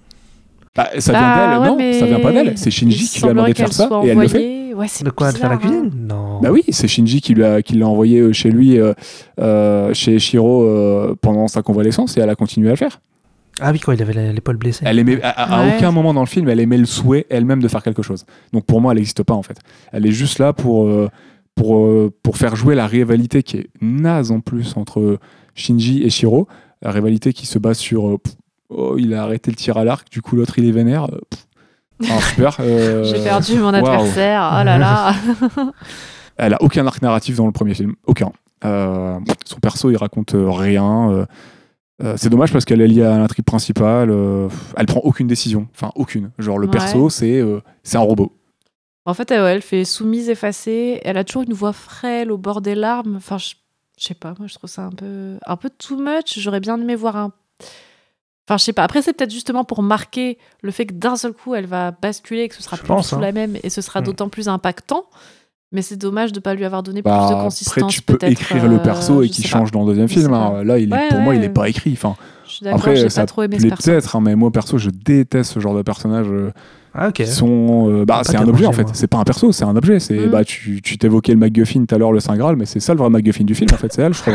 [0.76, 2.58] bah, ça vient Bah, d'elle, ouais, non, mais ça vient pas d'elle.
[2.58, 4.36] C'est Shinji qui lui a demandé de faire ça qu'elle et elle le fait.
[4.38, 4.74] envoyée.
[4.74, 5.58] Ouais, De quoi De faire la hein.
[5.58, 5.90] cuisine?
[5.96, 6.40] Non.
[6.42, 8.92] Bah oui, c'est Shinji qui l'a qui l'a envoyé chez lui, euh,
[9.40, 13.00] euh, chez Shiro euh, pendant sa convalescence et elle a continué à le faire.
[13.60, 14.84] Ah oui, quand il avait l'épaule blessée.
[14.86, 15.76] Elle aimait, à, à Ouais.
[15.76, 18.24] aucun moment dans le film, elle aimait le souhait elle-même de faire quelque chose.
[18.52, 19.58] Donc pour moi, elle n'existe pas en fait.
[19.92, 21.08] Elle est juste là pour, euh,
[21.54, 25.18] pour, euh, pour faire jouer la rivalité qui est naze en plus entre
[25.54, 26.48] Shinji et Shiro.
[26.82, 28.34] La rivalité qui se base sur euh, pff,
[28.70, 31.06] oh, il a arrêté le tir à l'arc, du coup l'autre il est vénère.
[31.08, 31.46] pff.
[32.10, 32.56] Ah, super.
[32.60, 34.56] euh, J'ai perdu mon adversaire.
[34.58, 35.14] Oh là là.
[36.38, 38.32] Elle a aucun arc narratif dans le premier film, aucun.
[38.64, 41.10] Euh, son perso, il raconte rien.
[41.10, 41.26] euh,
[42.02, 44.10] euh, c'est dommage parce qu'elle est liée à l'intrigue principale.
[44.10, 46.30] euh, elle prend aucune décision, enfin aucune.
[46.38, 46.72] Genre le Ouais.
[46.72, 48.32] perso, c'est euh, c'est un robot.
[49.06, 51.00] En fait, elle, ouais, elle fait soumise, effacée.
[51.04, 53.16] Elle a toujours une voix frêle au bord des larmes.
[53.16, 53.54] Enfin, je,
[53.98, 56.38] je sais pas, moi, je trouve ça un peu, un peu too much.
[56.38, 57.32] J'aurais bien aimé voir un.
[58.48, 58.82] Enfin, je sais pas.
[58.84, 62.42] Après, c'est peut-être justement pour marquer le fait que d'un seul coup, elle va basculer
[62.42, 63.20] et que ce sera Je plus pense, hein.
[63.20, 64.04] la même et ce sera Mm.
[64.04, 65.04] d'autant plus impactant.
[65.72, 67.92] Mais c'est dommage de pas lui avoir donné Bah, plus de après, consistance.
[67.92, 69.50] tu peux écrire le euh, perso et qu'il pas.
[69.50, 70.32] change dans le deuxième film.
[70.34, 70.64] hein.
[70.64, 71.46] Là, il est, Ouais, pour moi, il ouais.
[71.46, 71.92] est pas écrit.
[71.92, 74.78] Enfin, Je suis d'accord, après, j'ai ça pas trop aimé peut-être, hein, mais moi perso,
[74.78, 76.50] je déteste ce genre de personnages euh,
[76.92, 77.88] Ah, sont.
[77.88, 78.88] euh, bah, Pas c'est un objet en fait.
[78.94, 80.00] C'est pas un perso, c'est un objet.
[80.00, 80.30] C'est Mm.
[80.30, 82.92] bah tu tu t'évoquais le MacGuffin tout à l'heure, le Saint Graal, mais c'est ça
[82.92, 83.92] le vrai MacGuffin du film en fait.
[83.92, 84.34] C'est elle, je trouve.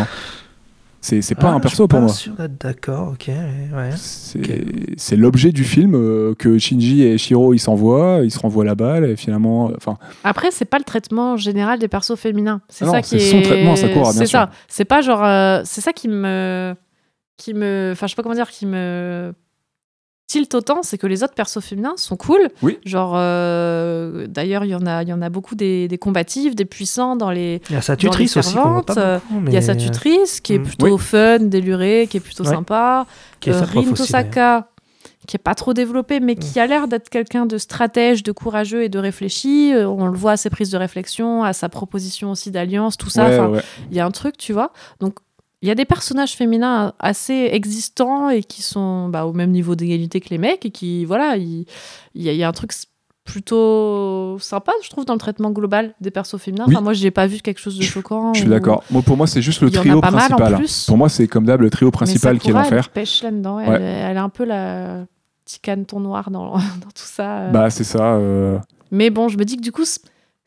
[1.08, 2.10] C'est c'est pas Ah, un perso pour moi.
[2.10, 3.28] sûr d'être d'accord, ok.
[3.28, 3.92] Ouais.
[3.96, 4.66] C'est
[4.98, 8.74] c'est l'objet du film euh, que Shinji et Shiro ils s'envoient, ils se renvoient la
[8.74, 12.62] balle et finalement, euh, enfin, Après, c'est pas le traitement général des persos féminins.
[12.70, 13.32] C'est Ah non, ça qui c'est est.
[13.32, 14.40] son traitement, Sakura, bien C'est sûr.
[14.40, 14.50] ça.
[14.68, 15.24] C'est pas genre.
[15.24, 16.74] euh, c'est ça qui me.
[17.38, 17.90] Qui me.
[17.92, 19.32] Enfin, je sais pas comment dire, qui me.
[20.28, 22.50] Tilt autant, c'est que les autres persos féminins sont cool.
[22.64, 22.80] Oui.
[22.84, 26.56] Genre, euh, d'ailleurs, il y en a, il y en a beaucoup des, des combatifs,
[26.56, 27.62] des puissants dans les.
[27.70, 30.54] Il y a sa Dans les tutrice aussi, euh, Il y a sa tutrice qui
[30.56, 30.64] est Mm.
[30.64, 30.98] plutôt Oui.
[30.98, 32.50] fun, délurée, qui est plutôt Ouais.
[32.50, 33.06] sympa.
[33.40, 33.84] qui est Euh, Rin.
[33.94, 34.70] Tosaka,
[35.28, 38.82] qui est pas trop développé, mais qui a l'air d'être quelqu'un de stratège, de courageux
[38.84, 39.72] et de réfléchi.
[39.76, 43.10] Euh, On le voit à ses prises de réflexion, à sa proposition aussi d'alliance, tout
[43.12, 43.28] ça.
[43.28, 43.62] ouais, Enfin, ouais.
[43.92, 44.72] Il y a un truc, tu vois.
[45.00, 45.18] Donc,
[45.66, 49.74] il y a des personnages féminins assez existants et qui sont bah, au même niveau
[49.76, 51.66] d'égalité que les mecs et qui, voilà, il
[52.14, 52.72] y, a- il y a un truc
[53.24, 56.66] plutôt sympa, je trouve, dans le traitement global des persos féminins.
[56.68, 56.76] Oui.
[56.76, 58.34] Enfin, moi, j'ai pas vu quelque chose de choquant.
[58.34, 58.84] Je suis ou- d'accord.
[58.90, 60.56] Moi, pour moi, c'est juste le trio pas mal, en principal.
[60.58, 60.86] plus.
[60.86, 62.84] Pour moi, c'est comme d'hab le trio principal qui est l'enfer.
[62.88, 63.58] Elle pêche là-dedans.
[63.58, 63.66] Ouais.
[63.68, 65.06] Elle, est- elle est un peu la
[65.46, 67.38] petit caneton noir dans, dans tout ça.
[67.40, 67.52] euh.
[67.52, 68.14] Bah, c'est ça.
[68.16, 68.58] euh,
[68.92, 69.84] Mais bon, je me dis que du coup,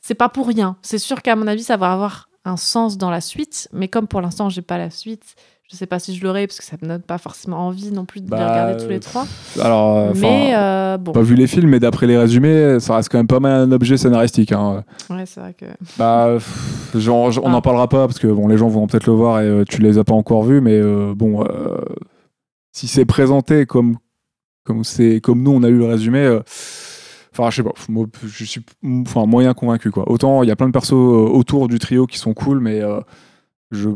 [0.01, 0.77] c'est pas pour rien.
[0.83, 3.69] C'est sûr qu'à mon avis, ça va avoir un sens dans la suite.
[3.73, 5.23] Mais comme pour l'instant, j'ai pas la suite,
[5.71, 8.05] je sais pas si je l'aurai parce que ça me donne pas forcément envie non
[8.07, 9.27] plus de les Bah, regarder tous les trois.
[9.61, 13.11] Alors, euh, mais euh, bon, pas vu les films, mais d'après les résumés, ça reste
[13.11, 14.53] quand même pas mal un objet scénaristique.
[14.53, 14.83] hein.
[15.11, 15.67] ouais, c'est vrai que.
[15.99, 17.51] Bah, pff, genre, on Ah.
[17.51, 19.83] n'en parlera pas parce que bon, les gens vont peut-être le voir et euh, tu
[19.83, 21.47] les as pas encore vus, mais euh, bon,
[22.73, 23.97] si c'est présenté comme
[24.65, 26.39] comme c'est comme nous on a lu le résumé,
[27.39, 28.63] enfin je sais pas, moi, je suis
[29.07, 30.11] enfin moyen convaincu quoi.
[30.11, 32.81] Autant il y a plein de persos euh, autour du trio qui sont cool, mais
[32.83, 33.01] euh,
[33.71, 33.89] je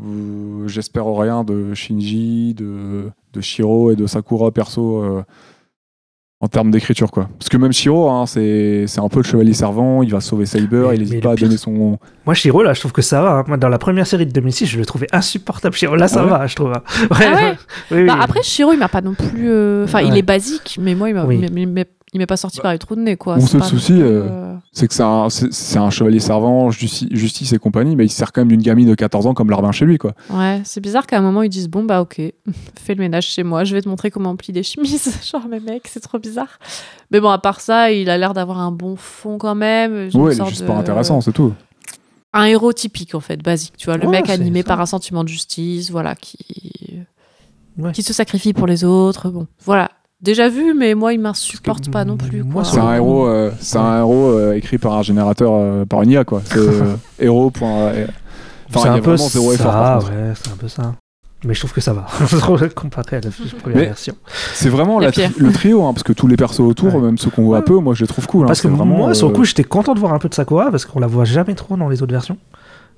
[0.67, 5.03] j'espère rien de Shinji, de de Shiro et de Sakura perso.
[5.03, 5.23] euh,
[6.45, 9.53] en termes d'écriture quoi parce que même Shiro hein, c'est c'est un peu le chevalier
[9.53, 12.75] servant il va sauver Saber Mais- il n'hésite pas à donner son Moi, Shiro, là,
[12.75, 13.31] je trouve que ça va.
[13.39, 13.45] hein.
[13.47, 15.77] Moi, dans la première série de 2006, je le trouvais insupportable.
[15.77, 16.73] Shiro, là, ça Ah ouais va, je trouve.
[16.73, 16.83] hein.
[17.13, 17.55] Ah ouais
[17.93, 18.21] Oui, Bah, oui.
[18.23, 19.49] après, Shiro, il m'a pas non plus.
[19.51, 20.19] euh, Enfin, il Ouais.
[20.19, 21.39] est basique, mais moi, il m'a Oui.
[22.13, 23.37] Il m'est- pas sorti par les trous de nez, quoi.
[23.37, 27.09] Mon seul souci, euh, euh, c'est que c'est un, c'est- c'est un chevalier servant, justi-
[27.11, 29.51] justice et compagnie, mais il se sert quand même d'une gamine de 14 ans comme
[29.51, 30.13] larbin chez lui, quoi.
[30.31, 32.21] Ouais, c'est bizarre qu'à un moment ils disent bon bah ok,
[32.81, 35.11] fais le ménage chez moi, je vais te montrer comment on plie des chemises.
[35.33, 36.59] Genre mais mec, c'est trop bizarre.
[37.11, 40.11] Mais bon à part ça, il a l'air d'avoir un bon fond quand même.
[40.15, 41.53] Ouais, il est juste de- pas intéressant, c'est tout.
[42.35, 43.75] Un héros typique en fait, basique.
[43.77, 44.69] Tu vois, le Ouais, mec animé ça.
[44.69, 46.39] par un sentiment de justice, voilà, qui
[47.79, 47.93] Ouais.
[47.93, 49.31] qui se sacrifie pour les autres.
[49.31, 49.91] Bon, voilà.
[50.23, 52.45] Déjà vu, mais moi il m'insupporte pas non plus.
[52.45, 56.03] moi, C'est un héros, euh, c'est un héros euh, écrit par un générateur, euh, par
[56.03, 56.43] une IA, quoi.
[56.45, 57.51] C'est euh, héros.
[57.51, 58.07] point- euh,
[58.69, 60.17] Enfin, c'est il y a un peu vraiment zéro effort, par ça, contre.
[60.19, 60.95] ouais, c'est un peu ça.
[61.45, 62.07] Mais je trouve que ça va,
[62.75, 63.31] comparé à la
[63.61, 64.15] première Mais- version.
[64.55, 67.01] C'est vraiment La tri- le trio, hein, parce que tous les persos autour, Ouais.
[67.01, 67.65] même ceux qu'on voit Ouais.
[67.65, 68.45] peu, moi je les trouve cool.
[68.45, 68.47] hein.
[68.47, 70.71] Parce que vraiment, moi, sur le coup, j'étais content de voir un peu de Sakura,
[70.71, 72.39] parce qu'on la voit jamais trop dans les autres versions.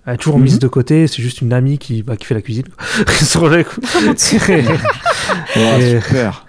[0.06, 0.58] Elle est toujours mise Mhm.
[0.60, 2.66] de côté, c'est juste une amie qui, bah, qui fait la cuisine.
[3.22, 3.80] sur le coup.
[5.56, 6.44] ouais, Et- super.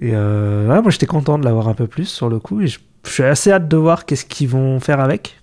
[0.00, 2.66] Et euh, ouais, moi j'étais content de l'avoir un peu plus sur le coup et
[2.66, 5.40] je, je suis assez hâte de voir qu'est-ce qu'ils vont faire avec.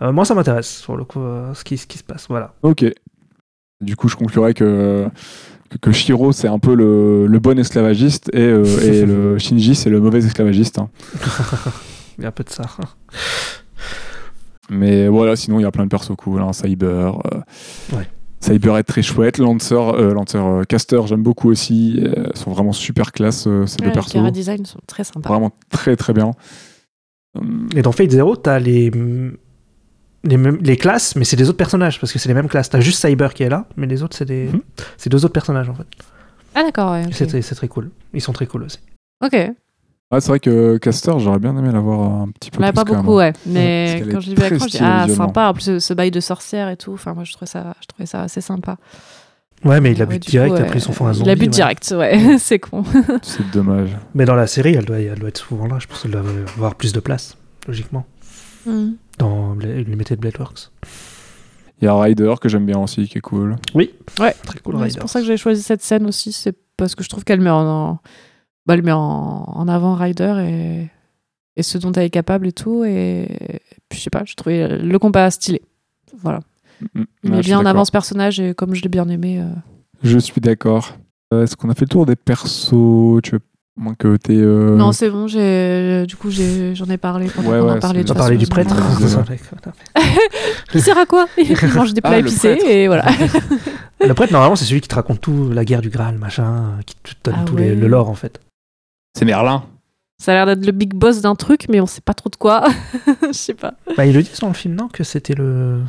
[0.00, 2.26] Euh, moi ça m'intéresse sur le coup euh, ce, qui, ce qui se passe.
[2.28, 2.54] Voilà.
[2.62, 2.84] Ok.
[3.80, 5.08] Du coup, je conclurai que,
[5.70, 8.38] que, que Shiro, c'est un peu le, le bon esclavagiste et,
[8.82, 10.78] et le Shinji, c'est le mauvais esclavagiste.
[10.78, 10.88] hein.
[12.18, 12.64] Il y a un peu de ça.
[14.70, 16.40] Mais voilà, sinon, il y a plein de persos cool.
[16.42, 16.52] Hein.
[16.52, 17.16] Cyber.
[17.92, 18.08] Ouais.
[18.42, 19.38] Cyber est très chouette.
[19.38, 21.98] Lancer, euh, Lancer euh, Caster, j'aime beaucoup aussi.
[22.02, 24.12] Euh, Ils sont vraiment super classe, euh, ces Ouais, deux les persos.
[24.12, 25.28] Kara design sont très sympas.
[25.28, 26.32] Vraiment très très bien.
[27.74, 28.90] Et dans Fate Zero, t'as les,
[30.24, 32.68] les, mêmes- les classes, mais c'est des autres personnages parce que c'est les mêmes classes.
[32.68, 34.50] T'as juste Cyber qui est là, mais les autres c'est des,
[34.98, 35.86] c'est deux autres personnages en fait.
[36.54, 37.06] Ah d'accord, ouais.
[37.06, 37.12] ok.
[37.14, 37.90] C'est très- c'est très cool.
[38.12, 38.78] Ils sont très cool aussi.
[39.24, 39.34] Ok.
[40.12, 42.74] Ouais, c'est vrai que Caster, j'aurais bien aimé l'avoir un petit peu On l'a plus.
[42.74, 43.02] pas quand même.
[43.02, 43.32] beaucoup, ouais.
[43.46, 45.48] Mais quand je l'ai vu à l'écran, je dis ah sympa.
[45.48, 46.92] En plus, ce, bail de sorcière et tout.
[46.92, 48.76] Enfin, moi, je trouvais ça, je trouvais ça assez sympa.
[49.64, 51.28] Ouais, mais il a Ouais, direct, coup, après ouais, sont fait un zombie.
[51.28, 51.48] Il a but ouais.
[51.48, 52.36] direct, ouais.
[52.38, 52.84] c'est con.
[53.22, 53.96] C'est dommage.
[54.14, 55.78] Mais dans la série, elle doit, elle doit être souvent là.
[55.78, 56.22] Je pense qu'elle doit
[56.56, 57.36] avoir plus de place,
[57.66, 58.04] logiquement.
[58.66, 58.92] Hmm.
[59.18, 60.70] Dans l'unité de Bladeworks.
[61.80, 63.56] Il y a Ryder que j'aime bien aussi, qui est cool.
[63.74, 63.90] Ouais.
[64.16, 64.94] Très cool, Ouais, Ryder.
[64.94, 66.32] c'est pour ça que j'ai choisi cette scène aussi.
[66.32, 67.98] C'est parce que je trouve qu'elle met en,
[68.66, 68.98] bah, elle met en,
[69.46, 70.88] en avant Ryder et,
[71.56, 72.84] et ce dont elle est capable et tout.
[72.84, 73.26] Et
[73.88, 75.62] puis, je sais pas, je trouvais le combat stylé.
[76.22, 76.40] Voilà.
[76.94, 79.40] Mm, Il ouais, met bien en avant ce personnage et comme je l'ai bien aimé.
[79.40, 79.48] euh,
[80.02, 80.96] Je suis d'accord.
[81.32, 83.20] Euh, Est-ce qu'on a fait le tour des persos?
[83.22, 83.40] Tu veux
[83.76, 84.34] moins que t'aies.
[84.36, 88.04] euh, Non, c'est bon, j'ai du coup j'ai- j'en ai parlé Ouais, en ouais, parlait.
[88.04, 88.46] c'est- de Tu as toute parlé façon, du
[89.26, 89.56] prêtre
[90.70, 91.26] Qui sert à quoi?
[91.38, 92.66] Il mange des plats Ah, le épicés prêtre.
[92.70, 93.06] et voilà.
[94.04, 96.96] Le prêtre, normalement, c'est celui qui te raconte tout, la guerre du Graal, machin, qui
[96.96, 98.40] te donne Ah tout les- le lore, en fait.
[99.14, 99.64] C'est Merlin.
[100.18, 102.36] Ça a l'air d'être le big boss d'un truc, mais on sait pas trop de
[102.36, 102.64] quoi.
[103.26, 103.74] Je sais pas.
[103.96, 105.80] Bah, ils le disent dans le film, non Que c'était le.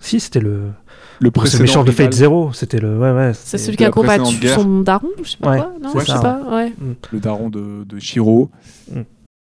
[0.00, 0.50] Si, c'était le.
[0.58, 0.72] Le
[1.20, 1.92] C'est le précédent méchant de.
[1.92, 2.52] Fate Zero.
[2.52, 2.98] C'était le.
[2.98, 3.32] Ouais, ouais.
[3.34, 5.72] C'est celui qui a combattu son daron, je sais pas Ouais, quoi.
[5.80, 6.40] Non, je sais ça, pas.
[6.50, 6.72] Ouais.
[7.12, 8.50] Le daron de, de Shiro.
[8.90, 9.02] Mm.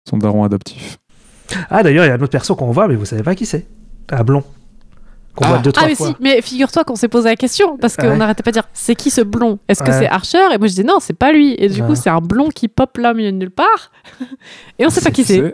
[0.07, 0.99] Son daron adaptif.
[1.69, 3.45] Ah, d'ailleurs, il y a un autre perso qu'on voit, mais vous savez pas qui
[3.45, 3.65] c'est.
[4.09, 4.43] Un blond.
[5.35, 5.47] Qu'on Ah.
[5.49, 6.07] voit deux, Ah trois mais fois.
[6.09, 8.17] si, mais figure-toi qu'on s'est posé la question parce qu'on Ouais.
[8.17, 9.57] n'arrêtait pas de dire c'est qui ce blond?
[9.67, 9.99] Est-ce que Ouais.
[9.99, 10.37] c'est Archer?
[10.53, 11.55] Et moi je disais non, c'est pas lui.
[11.57, 11.87] Et du Ouais.
[11.87, 13.91] coup c'est un blond qui pop là au milieu de nulle part.
[14.79, 15.51] Et on sait pas qui c'est.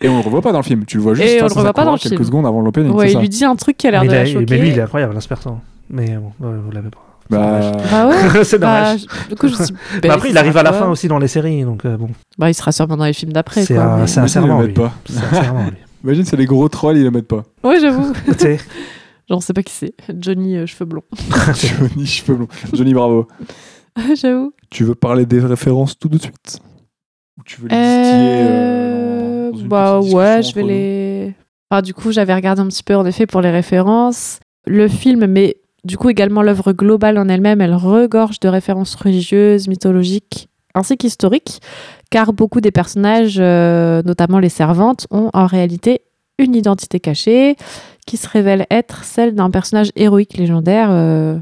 [0.00, 0.84] Et on le revoit pas dans le film.
[0.84, 2.00] Tu le vois juste Et on face le à revoit sa pas dans couleur le
[2.00, 2.24] quelques film.
[2.26, 2.92] secondes avant l'opening.
[2.92, 4.46] Ouais, il ça lui dit un truc qui a l'air mais, de la choquer.
[4.50, 5.60] mais lui, il est incroyable, l'inspertant.
[5.88, 6.98] Mais bon, vous l'avez pas.
[7.30, 7.60] Bah.
[7.90, 8.16] Bah ouais.
[8.44, 9.00] c'est bah, dommage.
[9.24, 10.88] je- du coup je me suis dit, Mais bah, après, il arrive à la fin
[10.88, 12.08] aussi dans les séries, donc euh, bon.
[12.38, 13.64] Bah il sera sûrement dans les films d'après.
[13.64, 14.60] C'est quoi, un, mais- c'est un serment.
[14.62, 14.72] lui.
[14.72, 14.92] pas.
[15.08, 15.76] C'est un serment, lui.
[16.06, 17.42] Imagine, c'est les gros trolls, ils le mettent pas.
[17.64, 18.12] Ouais j'avoue.
[18.38, 18.58] Genre
[19.30, 19.92] on sait pas qui c'est.
[20.20, 21.02] Johnny euh, cheveux blonds.
[21.18, 22.48] Johnny cheveux blonds.
[22.72, 23.26] Johnny Bravo.
[24.14, 24.52] j'avoue.
[24.70, 26.60] Tu veux parler des références tout de suite?
[27.36, 31.34] Ou tu veux les euh, Euh, bah ouais, je vais les.
[31.68, 34.38] Enfin, du coup, j'avais regardé un petit peu en effet pour les références.
[34.64, 39.66] Le film, mais du coup également l'œuvre globale en elle-même, elle regorge de références religieuses,
[39.66, 41.60] mythologiques, ainsi qu'historiques,
[42.10, 46.02] car beaucoup des personnages, euh, notamment les servantes, ont en réalité
[46.38, 47.56] une identité cachée
[48.06, 50.88] qui se révèle être celle d'un personnage héroïque légendaire.
[50.90, 51.36] euh,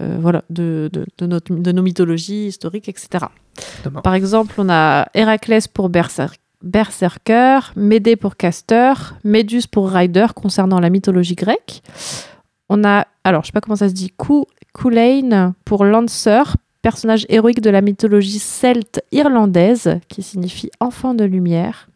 [0.00, 3.26] euh, voilà, de, de, de notre- de nos mythologies historiques, etc.
[3.84, 4.00] Demain.
[4.00, 10.80] Par exemple, on a Héraclès pour Berserk- Berserker, Médée pour Castor, Méduse pour Rider concernant
[10.80, 11.82] la mythologie grecque.
[12.70, 14.10] On a, alors je sais pas comment ça se dit,
[14.74, 16.42] Culain pour Lancer,
[16.82, 21.88] personnage héroïque de la mythologie celte irlandaise qui signifie enfant de lumière.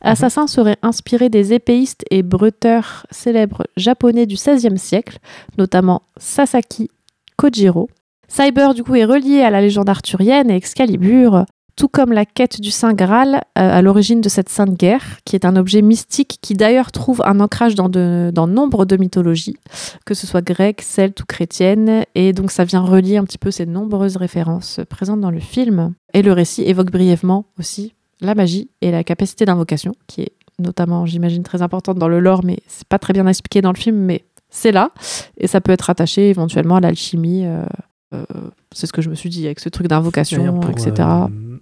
[0.00, 5.18] Assassin serait inspiré des épéistes et breuteurs célèbres japonais du XVIe siècle,
[5.58, 6.90] notamment Sasaki
[7.36, 7.90] Kojiro.
[8.26, 11.44] Cyber, du coup, est relié à la légende arthurienne et Excalibur,
[11.80, 15.34] tout comme la quête du Saint Graal euh, à l'origine de cette sainte guerre, qui
[15.34, 19.56] est un objet mystique qui d'ailleurs trouve un ancrage dans, de, dans nombre de mythologies,
[20.04, 23.50] que ce soit grecque, celte ou chrétienne, et donc ça vient relier un petit peu
[23.50, 25.94] ces nombreuses références présentes dans le film.
[26.12, 31.06] Et le récit évoque brièvement aussi la magie et la capacité d'invocation, qui est notamment,
[31.06, 33.96] j'imagine, très importante dans le lore, mais c'est pas très bien expliqué dans le film,
[33.96, 34.90] mais c'est là,
[35.38, 37.46] et ça peut être attaché éventuellement à l'alchimie.
[37.46, 37.64] euh,
[38.12, 38.24] euh,
[38.72, 40.92] c'est ce que je me suis dit avec ce truc d'invocation, etc.
[40.98, 41.59] euh,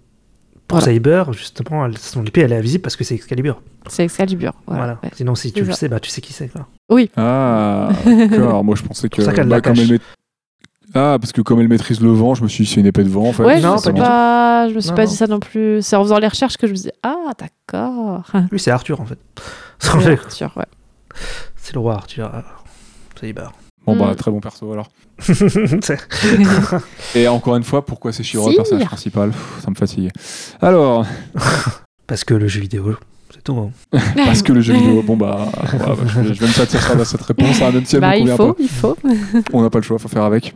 [0.69, 0.93] pour Voilà.
[0.93, 3.61] Cyber, justement, elle- son épée, elle est invisible parce que c'est Excalibur.
[3.87, 4.53] C'est Excalibur.
[4.67, 4.83] Voilà.
[4.83, 4.99] Voilà.
[5.03, 5.09] ouais.
[5.15, 6.47] Sinon, si tu C'est le sais, bah, tu sais qui c'est.
[6.47, 6.67] quoi.
[7.17, 8.63] Ah, d'accord.
[8.63, 9.21] Moi, je pensais que.
[9.21, 9.59] ça qu'elle bah,
[10.93, 13.03] Ah, parce que comme elle maîtrise le vent, je me suis dit c'est une épée
[13.03, 13.43] de vent en fait.
[13.43, 15.09] Ouais, Non, je pas me pas, je me suis Non, pas non.
[15.09, 15.81] dit ça non plus.
[15.81, 18.23] C'est en faisant les recherches que je me disais ah d'accord.
[18.51, 19.19] Lui, c'est Arthur, en fait.
[19.79, 19.89] C'est
[20.23, 20.65] Arthur, ouais.
[21.55, 22.31] c'est le roi Arthur.
[22.33, 22.41] euh,
[23.19, 23.51] Cyber.
[23.93, 24.15] Bon, bah, Mm.
[24.15, 24.89] très bon perso alors.
[27.15, 29.29] Et encore une fois, pourquoi c'est Shiro le personnage principal?
[29.31, 30.09] Pff, Ça me fatigue.
[30.61, 31.05] Alors,
[32.07, 32.95] parce que le jeu vidéo,
[33.33, 33.57] c'est tout.
[33.57, 33.71] hein.
[34.15, 36.97] parce que le jeu vidéo, bon bah, ouais, bah, je, vais, je vais me satisfaire
[36.97, 38.61] de cette réponse, hein, même si elle Bah me il faut, pas.
[38.61, 38.97] il faut.
[39.53, 40.55] On n'a pas le choix, faut faire avec.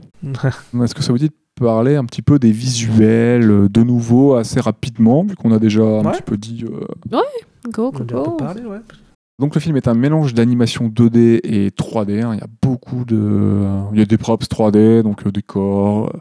[0.84, 1.34] Est-ce que ça vous dit de
[1.66, 5.82] parler un petit peu des visuels euh, de nouveau assez rapidement, vu qu'on a déjà
[5.84, 6.12] un Ouais.
[6.14, 7.20] petit peu dit euh, Go,
[7.86, 8.36] On go, a déjà un peu go.
[8.38, 8.78] parlé, ouais.
[9.40, 12.22] Donc le film est un mélange d'animation 2D et 3D.
[12.24, 12.32] hein.
[12.34, 16.20] Il y a beaucoup de, il y a des props 3D, donc euh, décors, euh,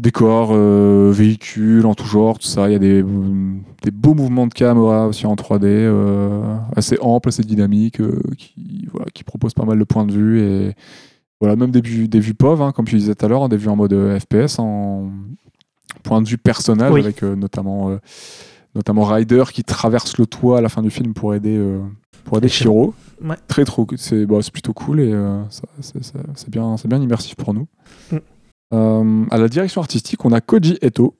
[0.00, 2.68] décors, euh, véhicules en tout genre, tout ça.
[2.68, 3.02] Il y a des,
[3.82, 8.88] des beaux mouvements de caméra aussi en 3D, euh, assez amples, assez dynamiques, euh, qui,
[8.90, 10.72] voilà, qui proposent pas mal de points de vue et
[11.40, 13.48] voilà, même des vues, des vues POV, hein, comme tu disais tout à l'heure, hein,
[13.50, 15.10] des vues en mode FPS, en
[16.02, 17.00] point de vue personnel, Oui.
[17.02, 17.90] avec notamment,
[18.76, 21.80] notamment Ryder qui traverse le toit à la fin du film pour aider, euh,
[22.24, 22.94] pour aider Shiro.
[23.24, 23.36] Ouais.
[23.48, 25.42] Très trop, c'est bah, plutôt cool et euh,
[25.80, 27.66] c'est bien, c'est bien immersif pour nous.
[28.12, 28.16] Mm.
[28.74, 31.16] Euh, à la direction artistique, on a Koji Eto,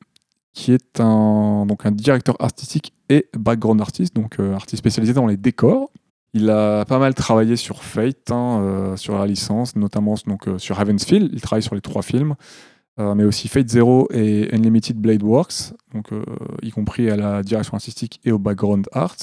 [0.52, 5.26] qui est un, donc un directeur artistique et background artist, donc euh, artiste spécialisé dans
[5.26, 5.90] les décors.
[6.34, 10.76] Il a pas mal travaillé sur Fate, hein, euh, sur la licence, notamment donc, sur
[10.76, 11.30] Ravensfield.
[11.32, 12.34] Il travaille sur les trois films,
[12.98, 16.22] euh, mais aussi Fate Zero et Unlimited Blade Works, donc, euh,
[16.62, 19.16] y compris à la direction artistique et au background art.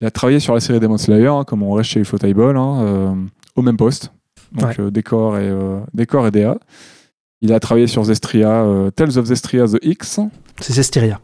[0.00, 2.80] Il a travaillé sur la série Demon Slayer, hein, comme on reste chez Ufotable, hein,
[2.82, 3.14] euh,
[3.56, 4.12] au même poste,
[4.52, 4.80] donc Ouais.
[4.80, 6.58] euh, décor, et, euh, décor et DA.
[7.42, 10.20] Il a travaillé sur Zestria, euh, Tales of Zestria The X,
[10.60, 11.20] C'est Zestiria.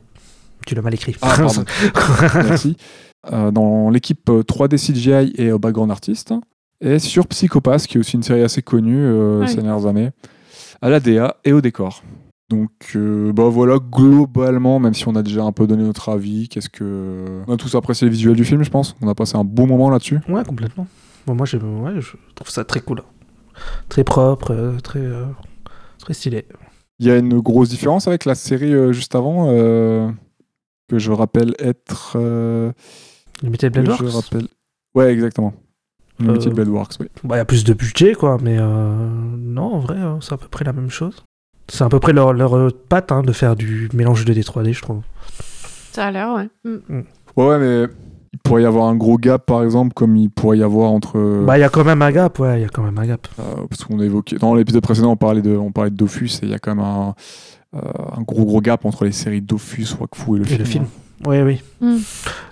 [0.66, 1.14] Tu l'as mal écrit.
[1.22, 1.64] ah, pardon.
[2.34, 2.76] Merci.
[3.32, 6.32] Euh, dans l'équipe euh, 3D CGI et au background artist.
[6.80, 9.48] Et sur Psychopath, qui est aussi une série assez connue euh, Ah oui.
[9.48, 10.10] ces dernières années,
[10.82, 12.02] à la DA et au décor.
[12.48, 16.48] Donc, euh, bah voilà, globalement, même si on a déjà un peu donné notre avis,
[16.48, 17.42] qu'est-ce que.
[17.48, 18.94] On a tous apprécié les visuels du film, je pense.
[19.00, 20.20] On a passé un bon moment là-dessus.
[20.28, 20.86] Ouais, complètement.
[21.26, 23.02] Bon, moi, ouais, je trouve ça très cool.
[23.88, 25.26] Très propre, euh, très, euh,
[25.98, 26.46] très stylé.
[27.00, 31.54] Il y a une grosse différence avec la série euh, juste avant, que je rappelle
[31.58, 32.16] être.
[33.42, 34.48] Limited Blade je Works rappelle...
[34.94, 35.52] Ouais, exactement.
[36.22, 37.06] Euh, Blade Works, oui.
[37.24, 38.94] Bah, il y a plus de budget, quoi, mais euh,
[39.38, 41.24] non, en vrai, euh, c'est à peu près la même chose.
[41.68, 44.72] C'est à peu près leur, leur euh, patte hein, de faire du mélange 2D 3D,
[44.72, 45.00] je trouve.
[45.92, 46.48] Ça a l'air, ouais.
[46.64, 47.00] Mm.
[47.36, 47.92] Ouais, ouais, mais
[48.32, 51.44] il pourrait y avoir un gros gap, par exemple, comme il pourrait y avoir entre.
[51.44, 53.06] Bah, il y a quand même un gap, ouais, il y a quand même un
[53.06, 53.26] gap.
[53.38, 56.26] Euh, parce qu'on a évoqué dans l'épisode précédent on parlait de on parlait de Dofus
[56.42, 57.14] et il y a quand même un,
[57.74, 57.80] euh,
[58.16, 60.58] un gros gros gap entre les séries Dofus, Wakfu et le Et film.
[60.60, 60.84] le film.
[60.84, 61.24] hein.
[61.26, 61.62] Oui, oui.
[61.80, 61.96] Mm.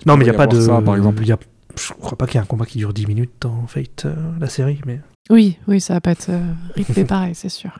[0.07, 0.59] Non, mais il n'y a pas de.
[0.59, 1.21] ça, par exemple.
[1.21, 1.37] il Y a...
[1.77, 4.15] Je crois pas qu'il y ait un combat qui dure 10 minutes dans Fate, euh,
[4.39, 5.01] la série, mais.
[5.29, 6.39] Oui, oui, ça va pas être euh,
[6.75, 7.71] rythmé pareil, c'est sûr.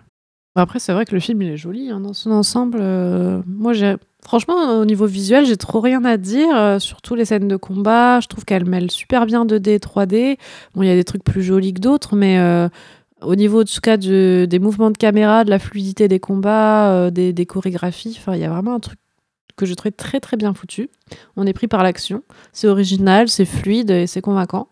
[0.55, 2.79] Bon, Après, c'est vrai que le film, il est joli hein, dans son ensemble.
[2.81, 3.95] euh, moi, j'ai.
[4.23, 6.55] Franchement, au niveau visuel, j'ai trop rien à dire.
[6.55, 8.19] euh, surtout les scènes de combat.
[8.21, 10.37] Je trouve qu'elles mêlent super bien 2D et 3D.
[10.73, 12.67] Bon, il y a des trucs plus jolis que d'autres, mais euh,
[13.21, 16.89] au niveau, en tout cas, de- des mouvements de caméra, de la fluidité des combats,
[16.91, 18.97] euh, des, des chorégraphies, il y a vraiment un truc
[19.55, 20.89] que je trouvais très très bien foutu.
[21.35, 22.23] On est pris par l'action.
[22.53, 24.69] C'est original, c'est fluide et c'est convaincant.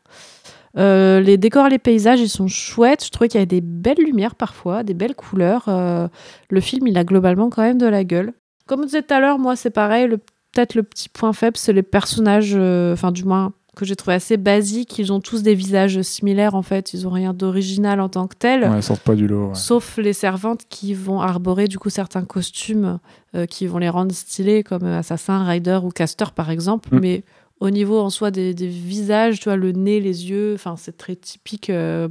[0.78, 3.06] Euh, les décors, les paysages, ils sont chouettes.
[3.06, 5.66] Je trouvais qu'il y avait des belles lumières parfois, des belles couleurs.
[5.68, 6.08] Euh,
[6.50, 8.34] le film, il a globalement quand même de la gueule.
[8.66, 10.10] Comme on disait tout à l'heure, moi, c'est pareil.
[10.52, 14.14] Peut-être le petit point faible, c'est les personnages, euh, enfin, du moins, que j'ai trouvé
[14.16, 15.00] assez basiques.
[15.00, 16.94] Ils ont tous des visages similaires, en fait.
[16.94, 18.64] Ils ont rien d'original en tant que tel.
[18.64, 19.48] Ouais, ils sortent pas du lot.
[19.50, 19.56] ouais.
[19.56, 23.00] Sauf les servantes qui vont arborer du coup certains costumes
[23.36, 26.94] euh, qui vont les rendre stylés, comme euh, Assassin, Rider ou Caster par exemple.
[26.95, 27.00] Mm.
[27.00, 27.24] Mais
[27.60, 30.98] au niveau en soi des, des visages, tu vois, le nez, les yeux, enfin c'est
[30.98, 31.70] très typique.
[31.70, 32.08] euh,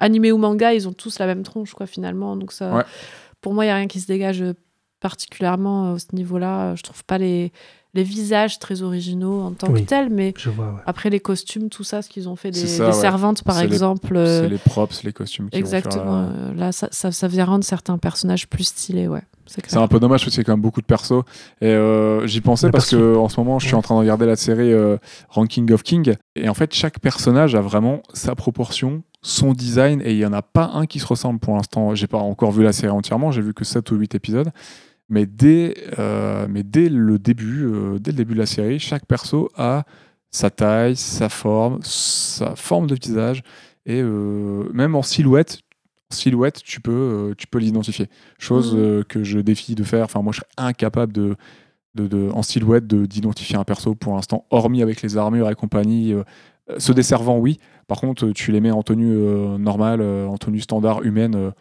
[0.00, 2.36] animé ou manga, ils ont tous la même tronche quoi finalement.
[2.36, 2.82] Donc ça, Ouais.
[3.40, 4.52] pour moi, il y a rien qui se dégage euh,
[5.00, 6.74] particulièrement euh, à ce niveau-là.
[6.76, 7.52] Je trouve pas les,
[7.94, 9.82] les visages très originaux en tant Oui.
[9.84, 10.80] que tels, mais Je vois, ouais.
[10.86, 13.00] après les costumes, tout ça, ce qu'ils ont fait des, C'est ça, des ouais.
[13.00, 14.16] servantes par exemple.
[14.16, 16.28] euh, C'est les props, les costumes qui vont faire, Exactement.
[16.28, 19.22] euh, Là, ça, ça, ça vient rendre certains personnages plus stylés, ouais.
[19.46, 21.22] C'est un peu dommage parce qu'il y a quand même beaucoup de persos.
[21.60, 23.78] Et euh, j'y pensais parce parce que en ce moment, je suis Ouais.
[23.78, 24.96] en train de regarder la série euh,
[25.28, 26.14] Ranking of King.
[26.34, 30.00] Et en fait, chaque personnage a vraiment sa proportion, son design.
[30.02, 31.94] Et il y en a pas un qui se ressemble pour l'instant.
[31.94, 33.32] J'ai pas encore vu la série entièrement.
[33.32, 34.48] J'ai vu que 7 ou 8 épisodes.
[35.08, 39.06] Mais dès, euh, mais dès le début, euh, dès le début de la série, chaque
[39.06, 39.84] perso a
[40.30, 43.42] sa taille, sa forme, sa forme de visage.
[43.86, 45.60] Et euh, même en silhouette,
[46.10, 48.08] silhouette, tu peux, tu peux l'identifier.
[48.38, 50.04] Chose euh, que je défie de faire.
[50.04, 51.36] Enfin, moi, je serais incapable de,
[51.94, 55.54] de, de- en silhouette de- d'identifier un perso pour l'instant, hormis avec les armures et
[55.54, 56.12] compagnie.
[56.14, 56.22] Euh,
[56.70, 57.58] euh, ceux des servants, oui.
[57.86, 59.14] Par contre, tu les mets en tenue
[59.58, 61.52] normale, en tenue standard humaine.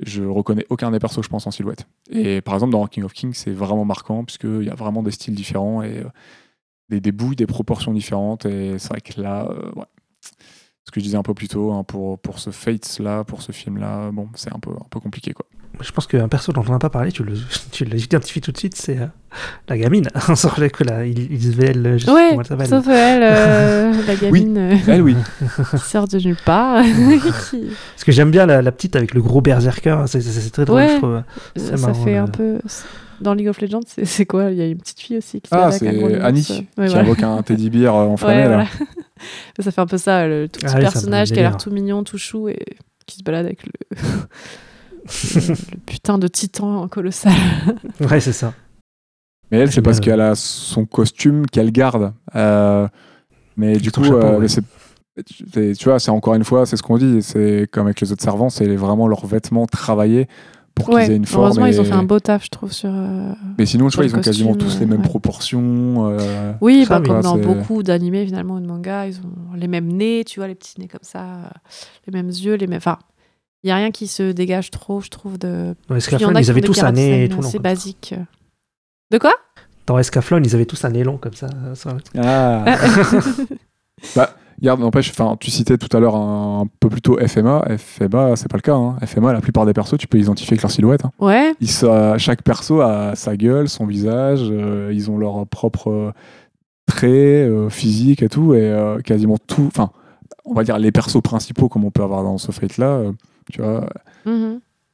[0.00, 1.86] Je reconnais aucun des persos, je pense, en silhouette.
[2.10, 5.10] Et par exemple, dans King of Kings, c'est vraiment marquant, puisqu'il y a vraiment des
[5.10, 8.46] styles différents et euh, des, bouilles, des proportions différentes.
[8.46, 9.72] Et c'est vrai que là, euh,
[10.84, 13.52] ce que je disais un peu plus tôt, hein, pour, pour ce Fates-là, pour ce
[13.52, 15.46] film-là, bon, c'est un peu, un peu compliqué, quoi.
[15.80, 17.34] Je pense qu'un perso dont on n'a pas parlé, tu le-
[17.72, 19.06] tu l'identifies tout de suite, c'est euh,
[19.68, 20.08] la gamine.
[20.28, 22.66] On rappelait que la Isabelle, je sais Ouais, comment elle s'appelle.
[22.68, 25.16] sauf elle, euh, la gamine euh, Elle, oui.
[25.72, 26.82] qui sort de nulle part.
[26.84, 30.50] qui- Parce que j'aime bien la, la petite avec le gros berserker, c'est- c'est c'est
[30.50, 30.88] très drôle, Ouais.
[30.88, 31.22] je trouve.
[31.56, 32.58] ça marrant, fait un peu.
[33.20, 34.50] Dans League of Legends, c'est- c'est quoi?
[34.50, 36.20] Il y a une petite fille aussi qui Ah, balade avec un gros c'est.
[36.20, 37.00] Annie, Ouais, qui voilà.
[37.00, 38.48] invoque un teddy bear euh, enflammé, Ouais, là.
[38.48, 38.68] voilà.
[39.60, 41.56] ça fait un peu ça, le tout petit Ah oui, me personnage qui a l'air
[41.56, 42.58] tout mignon, tout chou et
[43.06, 43.96] qui se balade avec le,
[45.04, 45.54] le,
[45.86, 47.32] putain de titan colossal.
[48.00, 48.52] Ouais, c'est ça.
[49.50, 52.12] Mais elle, c'est parce qu'elle a son costume qu'elle garde.
[52.34, 52.88] Euh,
[53.56, 54.38] mais du coup, chapeau, euh, ouais.
[54.40, 54.62] mais c'est-
[55.52, 57.20] c'est- tu vois, c'est encore une fois, c'est ce qu'on dit.
[57.22, 60.26] C'est comme avec les autres servants, c'est vraiment leurs vêtements travaillés
[60.74, 61.44] pour qu'ils aient une forme.
[61.44, 62.88] heureusement, ils ont fait un beau taf, je trouve, sur.
[62.90, 65.04] euh, Mais sinon, tu vois, ils ont quasiment tous les mêmes ouais.
[65.06, 66.08] proportions.
[66.08, 69.68] euh, Oui, bah, comme Ouais, dans beaucoup d'animés finalement ou de mangas, ils ont les
[69.68, 71.48] mêmes nez, tu vois, les petits nez comme ça, euh,
[72.06, 72.78] les mêmes yeux, les mêmes.
[72.78, 72.96] Enfin,
[73.62, 75.38] il y a rien qui se dégage trop, je trouve.
[75.38, 75.74] De...
[75.88, 77.48] Dans Escaflowne, ils avaient tous un nez et tout long.
[77.48, 77.58] ça.
[77.58, 78.14] basique.
[79.10, 79.32] De quoi?
[79.86, 81.48] Dans Escaflowne, ils avaient tous un nez long comme ça.
[81.74, 82.64] ça- Ah.
[84.16, 84.30] bah,
[84.60, 87.64] regarde, n'empêche, enfin, tu citais tout à l'heure un, un peu plus tôt FMA.
[87.78, 88.74] FMA, c'est pas le cas.
[88.74, 88.96] hein.
[89.04, 91.04] FMA, la plupart des persos, tu peux les identifier avec leur silhouette.
[91.04, 91.10] hein.
[91.18, 95.90] Ouais, Ils sa- chaque perso a sa gueule, son visage, euh, ils ont leur propre
[95.90, 96.12] euh,
[96.86, 99.90] traits euh, physiques et tout, et euh, quasiment tout, enfin,
[100.44, 103.12] on va dire les persos principaux comme on peut avoir dans ce Fate-là, euh,
[103.50, 103.88] tu vois,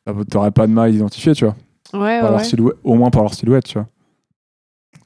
[0.06, 1.54] ça peut- t'aurais pas de mal à identifier, tu vois,
[1.94, 2.36] ouais, par ouais.
[2.36, 3.88] leur silhouette, au moins par leur silhouette, tu vois.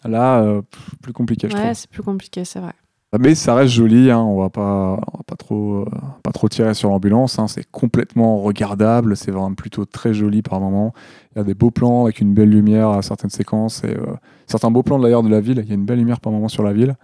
[0.05, 0.63] Là, euh,
[1.01, 1.75] plus compliqué, je Ouais, trouve.
[1.75, 2.73] c'est plus compliqué, c'est vrai.
[3.21, 5.85] Mais ça reste joli, hein, on va pas, on va pas trop, euh,
[6.23, 7.39] pas trop tirer sur l'ambulance.
[7.39, 10.95] hein, c'est complètement regardable, c'est vraiment plutôt très joli par moments.
[11.35, 14.15] Il y a des beaux plans avec une belle lumière à certaines séquences et euh,
[14.47, 15.59] certains beaux plans d'ailleurs de la ville.
[15.63, 16.97] Il y a une belle lumière par moment sur la ville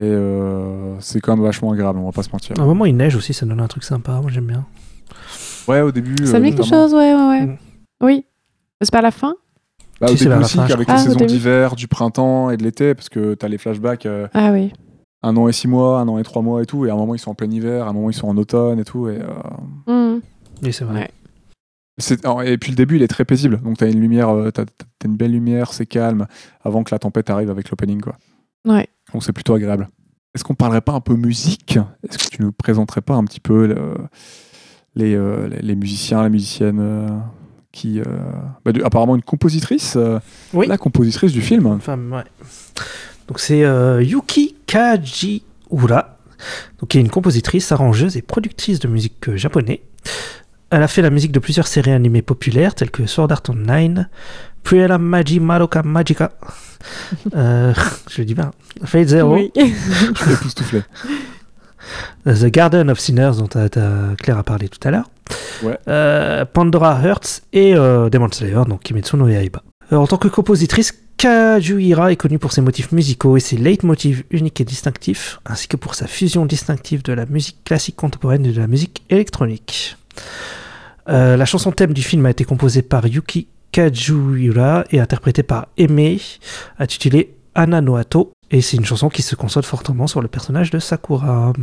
[0.00, 1.98] et euh, c'est quand même vachement agréable.
[1.98, 2.58] On va pas se mentir.
[2.58, 4.18] À un moment, il neige aussi, ça donne un truc sympa.
[4.22, 4.64] Moi, j'aime bien.
[5.70, 6.26] Ouais, au début.
[6.26, 7.46] Ça euh, me dit quelque chose, ouais, ouais, ouais.
[7.46, 7.58] Mm.
[8.02, 8.24] Oui.
[8.82, 9.34] C'est pas la fin?
[10.00, 12.56] Bah, Si, au c'est début aussi, avec les Ah, au saisons d'hiver, du printemps et
[12.56, 14.72] de l'été, parce que tu as les flashbacks euh, Ah oui.
[15.22, 16.96] un an et six mois, un an et trois mois et tout, et à un
[16.96, 19.08] moment ils sont en plein hiver, à un moment ils sont en automne et tout.
[19.08, 20.20] Et, euh, Mm.
[20.62, 21.10] Oui, c'est vrai.
[22.24, 22.52] Ouais.
[22.52, 24.64] et puis le début il est très paisible, donc tu as une lumière, euh, t'as,
[24.64, 26.26] t'as une belle lumière, c'est calme,
[26.64, 28.00] avant que la tempête arrive avec l'opening.
[28.00, 28.16] quoi.
[28.66, 28.88] Ouais.
[29.12, 29.88] Donc c'est plutôt agréable.
[30.34, 31.78] Est-ce qu'on parlerait pas un peu musique?
[32.08, 33.96] Est-ce que tu nous présenterais pas un petit peu le-
[34.96, 37.08] les, euh, les, les musiciens, les musiciennes euh,
[37.72, 38.00] qui.
[38.00, 38.04] euh,
[38.64, 40.18] bah, apparemment une compositrice, euh,
[40.52, 40.66] Oui.
[40.66, 41.66] la compositrice du film.
[41.66, 42.24] Une femme, ouais.
[43.28, 46.18] Donc c'est euh, Yuki Kajiura,
[46.80, 49.82] donc qui est une compositrice, arrangeuse et productrice de musique euh, japonais.
[50.70, 54.08] Elle a fait la musique de plusieurs séries animées populaires telles que Sword Art Online,
[54.62, 56.32] Puella Magi Madoka Magica,
[57.36, 57.72] euh,
[58.10, 58.50] je le dis bien,
[58.84, 59.50] Fate Zero, Oui.
[59.56, 60.82] Je l'ai époustouflé.
[62.26, 63.68] The Garden of Sinners dont t'as-
[64.18, 65.10] Claire a parlé tout à l'heure,
[65.62, 65.78] Ouais.
[65.88, 69.62] Euh, Pandora Hearts et euh, Demon Slayer, donc Kimetsu no Yaiba.
[69.92, 74.24] Euh, en tant que compositrice, Kajuhira est connue pour ses motifs musicaux et ses leitmotifs
[74.30, 78.52] uniques et distinctifs, ainsi que pour sa fusion distinctive de la musique classique contemporaine et
[78.52, 79.96] de la musique électronique.
[81.08, 85.66] Euh, la chanson thème du film a été composée par Yuki Kajuhira et interprétée par
[85.76, 86.20] Aimee,
[86.78, 90.70] intitulée Ana no Ato, et c'est une chanson qui se concentre fortement sur le personnage
[90.70, 91.48] de Sakura.
[91.50, 91.54] Ouais,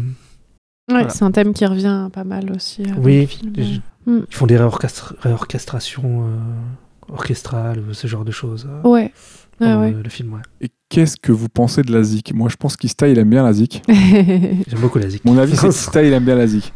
[0.89, 1.09] Voilà.
[1.09, 2.83] c'est un thème qui revient pas mal aussi.
[2.83, 3.53] euh, dans Oui, le film.
[3.57, 4.21] je- Mm.
[4.29, 8.65] Ils font des réorchestra- réorchestrations euh, orchestrales ou ce genre de choses.
[8.69, 9.11] euh, Ouais.
[9.59, 10.39] Ah le, film, ouais.
[10.61, 13.43] Et qu'est-ce que vous pensez de la zik Moi, je pense qu'Ista, il aime bien
[13.43, 13.81] la zik.
[13.89, 15.25] J'aime beaucoup la zik.
[15.25, 16.71] Mon avis, c'est qu'Ista, il aime bien la zik.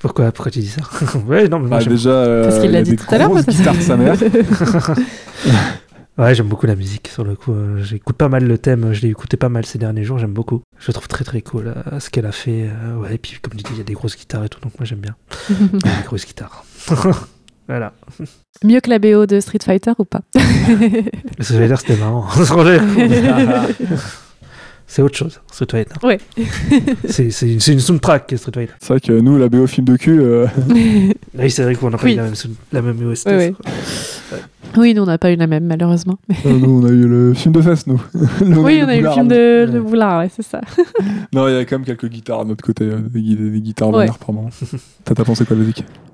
[0.00, 0.80] Pourquoi, pourquoi tu dis ça?
[1.28, 3.30] Ouais, non, mais moi Bah, déjà, euh, Parce qu'il l'a a dit tout à l'heure.
[3.32, 3.82] peut-être.
[3.82, 4.16] sa mère.
[6.20, 7.52] Ouais, j'aime beaucoup la musique sur le coup.
[7.52, 10.32] euh, J'écoute pas mal le thème, je l'ai écouté pas mal ces derniers jours, j'aime
[10.32, 10.60] beaucoup.
[10.78, 12.68] Je trouve très très cool euh, ce qu'elle a fait.
[12.68, 14.60] euh, ouais, et puis comme tu dis, il y a des grosses guitares et tout,
[14.60, 15.16] donc moi j'aime bien.
[15.50, 16.64] Des grosses guitares.
[17.68, 17.92] voilà.
[18.64, 20.20] Mieux que la BO de Street Fighter ou pas?
[21.40, 22.26] Street Fighter c'était marrant.
[24.92, 25.94] c'est autre chose, Street Fighter.
[26.04, 26.18] Ouais.
[27.08, 28.72] C'est c'est une, c'est une soundtrack, Street Fighter.
[28.80, 30.46] C'est vrai que nous, la BO film de cul, euh,
[31.38, 32.14] Oui, c'est vrai qu'on n'a pas Oui.
[32.14, 32.34] eu la même,
[32.72, 33.26] la même OST.
[33.26, 33.54] Ouais, ouais.
[34.76, 36.18] Oui, nous on n'a pas eu la même malheureusement.
[36.46, 38.00] euh, nous, on a eu le film de fesses, nous.
[38.40, 40.60] Le- oui, on a eu le film de Le Boulard, ouais, c'est ça.
[41.32, 43.60] Non, il y a quand même quelques guitares de notre côté, euh, des, gui- des
[43.60, 44.00] guitares Ouais.
[44.06, 44.50] vénères par moment.
[45.04, 45.64] T'as t'as pensé quoi la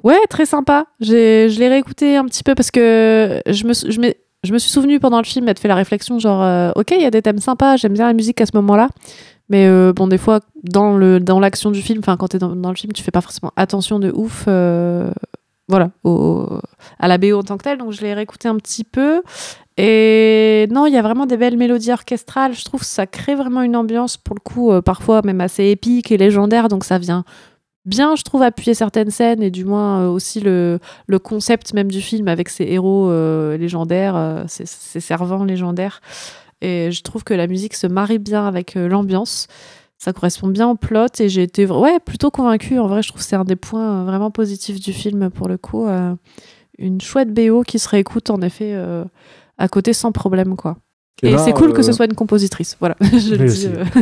[0.02, 0.86] Ouais, très sympa.
[1.00, 4.00] J'ai, je l'ai réécouté un petit peu parce que je me, je
[4.44, 7.02] je me suis souvenu pendant le film d'être fait la réflexion genre, euh, ok, il
[7.02, 8.88] y a des thèmes sympas, j'aime bien la musique à ce moment-là.
[9.48, 12.54] Mais euh, bon, des fois, dans, le, dans l'action du film, enfin, quand t'es dans,
[12.56, 14.44] dans le film, tu fais pas forcément attention de ouf.
[14.48, 15.10] euh,
[15.68, 16.60] voilà, au,
[16.98, 17.78] à la BO en tant que telle.
[17.78, 19.22] Donc, je l'ai réécouté un petit peu.
[19.76, 22.54] Et non, il y a vraiment des belles mélodies orchestrales.
[22.54, 26.10] Je trouve que ça crée vraiment une ambiance, pour le coup, parfois même assez épique
[26.12, 26.68] et légendaire.
[26.68, 27.24] Donc, ça vient
[27.86, 30.78] bien, je trouve, appuyer certaines scènes et du moins euh, aussi le,
[31.22, 36.00] concept même du film avec ces héros euh, légendaires, euh, ces servants légendaires.
[36.60, 39.46] Et je trouve que la musique se marie bien avec l'ambiance.
[39.98, 42.78] Ça correspond bien au plot et j'ai été ouais, plutôt convaincue.
[42.78, 45.56] En vrai, je trouve que c'est un des points vraiment positifs du film pour le
[45.56, 45.86] coup.
[46.78, 48.74] une chouette BO qui se réécoute en effet
[49.58, 50.56] à côté sans problème.
[50.56, 50.76] quoi.
[51.22, 52.76] Et, c'est cool que euh, ce soit une compositrice.
[52.78, 53.66] Voilà, je le dis.
[53.68, 53.84] euh,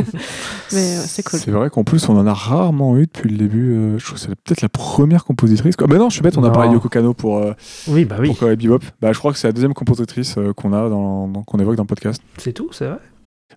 [0.73, 1.39] Mais euh, c'est cool.
[1.39, 3.71] C'est vrai qu'en plus, on en a rarement eu depuis le début.
[3.73, 5.75] euh, je trouve que c'est peut-être la première compositrice.
[5.77, 5.87] Quoi.
[5.89, 7.53] Mais non, je suis bête, on a parlé de Yoko Kano pour, euh,
[7.87, 8.79] Oui, bah oui, pour Bebop.
[9.01, 11.75] Bah, je crois que c'est la deuxième compositrice euh, qu'on a dans, dans- qu'on évoque
[11.77, 12.21] dans le podcast.
[12.37, 12.97] c'est tout, c'est vrai.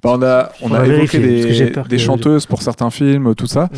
[0.04, 3.68] Bah, on a, on On a va évoqué des, chanteuses pour certains films, tout ça.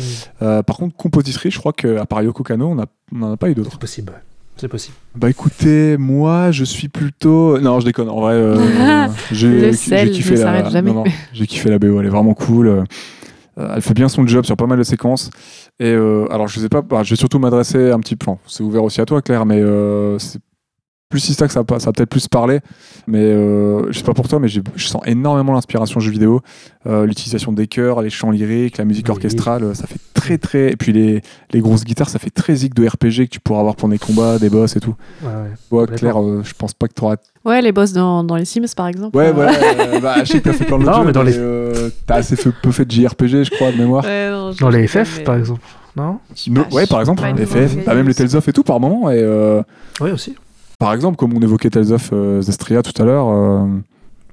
[0.43, 2.75] Euh, par contre, compositrice, je crois qu'à part Yoko Kano,
[3.11, 3.71] on n'en a pas eu d'autres.
[3.71, 4.19] C'est possible, ouais.
[4.61, 4.95] C'est possible.
[5.15, 7.57] Bah écoutez, moi je suis plutôt.
[7.59, 8.09] Non, je déconne.
[8.09, 10.43] En vrai, euh, j'ai Le j'ai sel kiffé ne la.
[10.43, 10.91] s'arrête jamais.
[10.91, 11.99] non, non, j'ai kiffé la BO.
[11.99, 12.67] Elle est vraiment cool.
[12.67, 12.83] Euh,
[13.57, 15.31] elle fait bien son job sur pas mal de séquences.
[15.79, 16.83] Et euh, alors, je sais pas.
[16.83, 18.29] bah, je vais surtout m'adresser un petit peu.
[18.45, 20.39] C'est ouvert aussi à toi, Claire, mais euh, c'est
[21.11, 22.59] plus si ça que ça, va- ça peut-être plus parler.
[23.07, 26.41] Mais euh, je sais pas pour toi, mais je sens énormément l'inspiration jeu vidéo.
[26.87, 29.11] Euh, L'utilisation des chœurs, les chants lyriques, la musique Oui.
[29.11, 30.71] orchestrale, ça fait très très.
[30.71, 31.21] Et puis les,
[31.51, 33.99] les grosses guitares, ça fait très zig de RPG que tu pourras avoir pour des
[33.99, 34.95] combats, des boss et tout.
[35.21, 35.33] Ouais, ouais.
[35.69, 35.97] Complètement.
[35.97, 37.15] Claire, euh, je pense pas que tu auras.
[37.45, 39.15] Ouais, les boss dans, dans les Sims par exemple.
[39.17, 39.51] Ouais, Euh, voilà.
[39.53, 41.89] euh, bah, je sais que t'as fait plein de Non, jeux, mais dans les- euh,
[42.07, 44.03] t'as assez fait- peu fait de JRPG, je crois, de mémoire.
[44.05, 45.61] Ouais, non, Dans les FF, par exemple.
[45.97, 46.19] Non?
[46.47, 48.13] No- ouais, par exemple, FF, grande bah, même les.
[48.13, 49.09] Tales of et tout par moment.
[49.11, 49.61] Et euh,
[49.99, 50.35] Oui, aussi.
[50.81, 53.65] Par exemple, comme on évoquait Tales of euh, Zestria tout à l'heure, euh,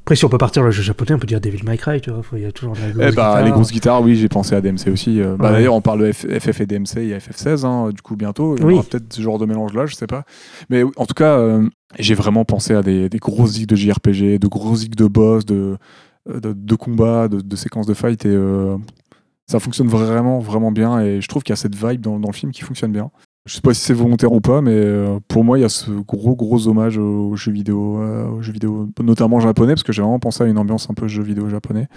[0.01, 2.11] Après, si on peut partir le jeu japonais, on peut dire Devil May Cry, tu
[2.11, 2.23] vois.
[2.33, 3.45] Il y a toujours de la Eh grosse bah, guitare.
[3.45, 5.21] les grosses guitares, oui, j'ai pensé à DMC aussi.
[5.21, 5.53] Euh, bah, Ouais.
[5.59, 8.57] D'ailleurs, on parle de FF et DMC, il y a FF16, hein, du coup, bientôt.
[8.57, 8.75] Il y Oui.
[8.75, 10.25] aura peut-être ce genre de mélange-là, je sais pas.
[10.71, 11.69] Mais en tout cas, euh,
[11.99, 15.45] j'ai vraiment pensé à des, des grosses zigs de JRPG, de grosses zigs de boss,
[15.45, 15.77] de,
[16.27, 18.25] de, de combats, de, de séquences de fight.
[18.25, 18.77] Et euh,
[19.47, 21.01] ça fonctionne vraiment, vraiment bien.
[21.01, 23.11] Et je trouve qu'il y a cette vibe dans, dans le film qui fonctionne bien.
[23.47, 25.71] Je sais pas si c'est volontaire ou pas, mais euh, pour moi, il y a
[25.71, 29.93] ce gros, gros hommage aux jeux vidéo, euh, aux jeux vidéo notamment japonais, parce que
[29.93, 31.89] j'ai vraiment pensé à une ambiance un peu jeu vidéo japonais.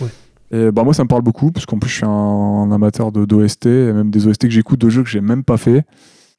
[0.00, 0.08] Ouais.
[0.50, 3.12] Et bah, moi, ça me parle beaucoup, parce qu'en plus, je suis un, un amateur
[3.12, 5.84] de d'OST, et même des OST que j'écoute de jeux que j'ai même pas fait.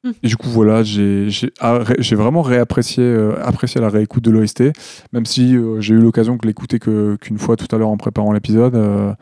[0.04, 0.10] Mm.
[0.22, 1.80] Et du coup, voilà, j'ai j'ai ah,
[2.12, 4.64] vraiment réapprécié euh, apprécié la réécoute de l'OST,
[5.12, 8.32] même si euh, j'ai eu l'occasion de l'écouter qu'une fois tout à l'heure en préparant
[8.32, 8.74] l'épisode.
[8.74, 9.12] euh,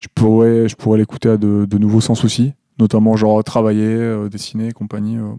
[0.00, 4.28] je pourrais, je pourrais l'écouter à de, de nouveau sans souci, notamment genre travailler, euh,
[4.28, 5.16] dessiner et compagnie.
[5.16, 5.32] euh,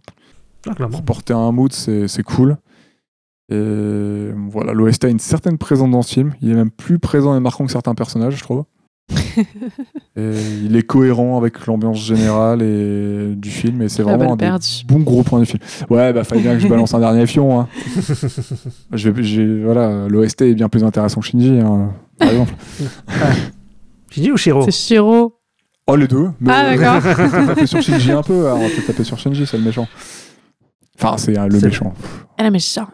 [0.68, 0.74] Ah,
[1.06, 2.57] porter un mood, c'est c'est cool.
[3.52, 6.34] Et voilà, l'OST a une certaine présence dans ce film.
[6.41, 8.64] Il est même plus présent et marquant que certains personnages, je trouve.
[10.15, 10.32] et
[10.64, 14.49] il est cohérent avec l'ambiance générale et du film, et c'est vraiment un des
[14.88, 15.60] bons gros points du film.
[15.90, 17.60] Ouais, bah fallait bien que je balance un dernier fion.
[17.60, 17.68] Hein.
[18.94, 22.53] Je voilà, l'OST est bien plus intéressant que Shinji, hein, par exemple.
[24.10, 24.61] Shinji ou Shiro?
[24.64, 25.36] C'est Shiro.
[25.88, 26.30] Oh, les deux.
[26.40, 26.96] Mais Ah, d'accord.
[27.20, 28.46] on peut taper sur Shinji un peu.
[28.46, 29.88] Alors, on peut taper sur Shinji, c'est le méchant.
[31.00, 31.94] Enfin, c'est euh, le C'est- méchant.
[32.38, 32.88] Elle est méchant.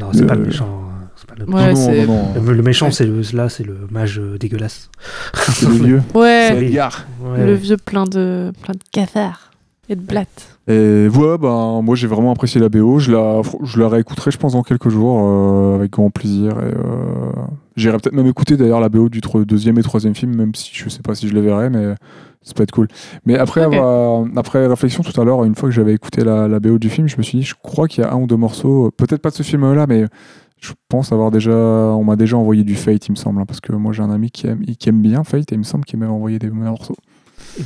[0.00, 0.66] Non, c'est Le- pas le méchant.
[0.66, 1.08] hein.
[1.14, 1.44] C'est pas le...
[1.44, 2.42] Ouais, non, non, c'est- non, non.
[2.46, 2.92] Le, le méchant, Ouais.
[2.92, 4.90] c'est le, là, c'est le mage euh, dégueulasse.
[5.34, 6.02] C'est le vieux.
[6.14, 6.50] Ouais.
[7.22, 7.46] Ouais.
[7.46, 9.50] le vieux plein de, plein de cafards
[9.88, 10.48] et de blattes.
[10.68, 12.98] Et voilà, ben, moi j'ai vraiment apprécié la BO.
[12.98, 16.52] Je la, je la réécouterai, je pense, dans quelques jours, euh, avec grand plaisir.
[16.52, 17.32] Et, euh,
[17.76, 20.70] J'irai peut-être même écouter d'ailleurs la BO du tro- deuxième et troisième film, même si
[20.72, 21.94] je sais pas si je le verrai, mais
[22.42, 22.88] ça peut être cool.
[23.26, 26.60] Mais après, avoir- après réflexion tout à l'heure, une fois que j'avais écouté la, la
[26.60, 28.36] BO du film, je me suis dit, je crois qu'il y a un ou deux
[28.36, 30.06] morceaux, peut-être pas de ce film-là, mais
[30.60, 33.60] je pense avoir déjà, on m'a déjà envoyé du Fate, il me semble, hein, parce
[33.60, 35.84] que moi j'ai un ami qui aime, qui aime bien Fate, et il me semble
[35.84, 36.96] qu'il m'avait envoyé des morceaux.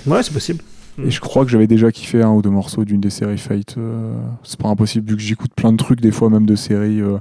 [0.06, 0.62] Ouais, c'est possible.
[1.04, 3.74] Et je crois que j'avais déjà kiffé un ou deux morceaux d'une des séries Fate.
[3.76, 7.00] euh, c'est pas impossible vu que j'écoute plein de trucs, des fois même de séries.
[7.02, 7.18] euh,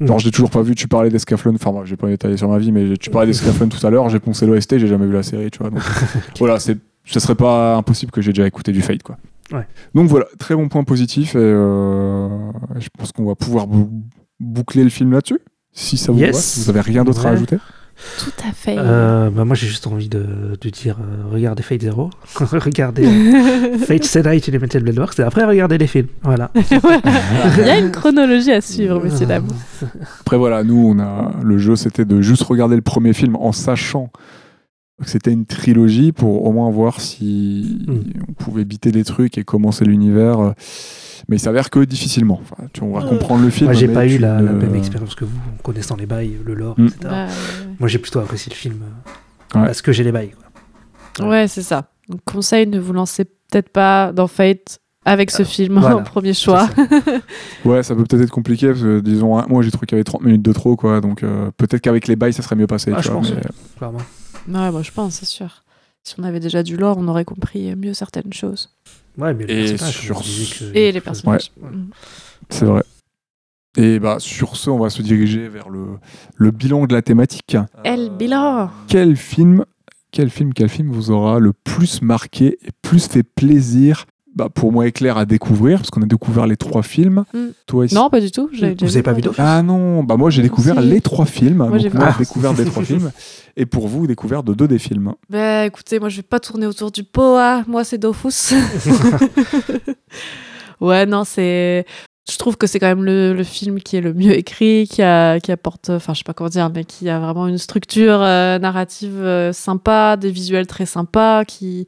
[0.00, 0.20] Genre, Mm.
[0.20, 2.72] j'ai toujours pas vu, tu parlais d'Escaflowne, enfin, moi, j'ai pas détaillé sur ma vie,
[2.72, 5.50] mais tu parlais d'Escaflowne tout à l'heure, j'ai poncé l'OST, j'ai jamais vu la série,
[5.50, 5.68] tu vois.
[5.68, 5.80] Donc,
[6.38, 9.16] voilà, c'est, ce serait pas impossible que j'ai déjà écouté du Fate, quoi.
[9.52, 9.66] Ouais.
[9.94, 12.28] Donc voilà, très bon point positif, et euh,
[12.78, 13.90] je pense qu'on va pouvoir bou-
[14.38, 15.40] boucler le film là-dessus.
[15.72, 16.34] Si ça vous Yes.
[16.36, 17.58] va, si vous avez rien d'autre à ajouter.
[18.18, 18.76] Tout à fait.
[18.78, 22.08] Euh, bah, moi, j'ai juste envie de, de dire euh, regardez Fate Zero,
[22.40, 26.06] regardez euh, Fate Night Elemental Blade Works, et après regardez les films.
[26.22, 26.50] Voilà.
[27.58, 29.48] Il y a une chronologie à suivre, messieurs dames.
[30.20, 33.52] Après voilà, nous on a le jeu c'était de juste regarder le premier film en
[33.52, 34.10] sachant
[35.06, 37.92] c'était une trilogie pour au moins voir si Mm.
[38.28, 40.40] on pouvait biter des trucs et commencer l'univers.
[40.40, 40.52] euh,
[41.28, 42.40] Mais il s'avère que difficilement.
[42.42, 43.66] Enfin, tu, on va comprendre le film.
[43.70, 46.74] Moi, j'ai pas eu la, même expérience que vous, en connaissant les bails, le lore,
[46.78, 46.86] Mm.
[46.86, 46.98] etc.
[47.02, 47.26] Bah,
[47.78, 49.66] Moi, j'ai plutôt apprécié le film euh, Ouais.
[49.66, 50.30] parce que j'ai les bails.
[51.18, 51.28] quoi.
[51.28, 51.90] ouais, c'est ça.
[52.08, 55.96] Donc, conseil, ne vous lancez peut-être pas dans Fate avec ce film voilà.
[55.98, 56.66] en premier choix.
[56.68, 56.74] Ça.
[57.64, 60.04] Ouais, ça peut peut-être être compliqué parce que disons, moi j'ai trouvé qu'il y avait
[60.04, 61.00] 30 minutes de trop, quoi.
[61.00, 62.90] Donc euh, peut-être qu'avec les bails ça serait mieux passé.
[62.94, 63.32] Ah, tu je vois, pense.
[63.34, 63.40] mais-
[63.78, 63.98] Clairement.
[64.48, 65.62] Ouais, moi je pense, c'est sûr.
[66.02, 68.70] Si on avait déjà du lore, on aurait compris mieux certaines choses.
[69.18, 71.50] Ouais, mais les Et personnages, sur que- Et les personnages.
[71.60, 71.70] Ouais.
[71.70, 71.90] Mm.
[72.48, 72.82] C'est vrai.
[73.76, 75.98] Et bah sur ce, on va se diriger vers le,
[76.36, 77.56] le bilan de la thématique.
[77.84, 79.64] El bilan Quel film,
[80.10, 84.72] quel film, quel film vous aura le plus marqué et plus fait plaisir bah, pour
[84.72, 87.24] moi et Claire à découvrir parce qu'on a découvert les trois films.
[87.34, 87.38] Mm.
[87.66, 87.94] Toi ici.
[87.94, 88.48] Non, pas du tout.
[88.52, 90.86] Vous déjà avez pas vu d'Office Ah non, bah moi j'ai découvert Si.
[90.86, 91.56] les trois films.
[91.68, 91.98] Moi, j'ai donc vu.
[91.98, 92.18] moi, Ah.
[92.18, 93.10] découvert des trois films.
[93.56, 95.12] Et pour vous, découvert de deux des films.
[95.28, 97.64] Bah écoutez, moi je vais pas tourner autour du pot, hein.
[97.66, 98.54] moi c'est Dofus.
[100.80, 101.84] ouais, non, c'est.
[102.30, 105.02] Je trouve que c'est quand même le, le film qui est le mieux écrit, qui,
[105.02, 108.20] a, qui apporte, enfin je sais pas comment dire, mais qui a vraiment une structure
[108.22, 111.86] euh, narrative euh, sympa, des visuels très sympas, qui,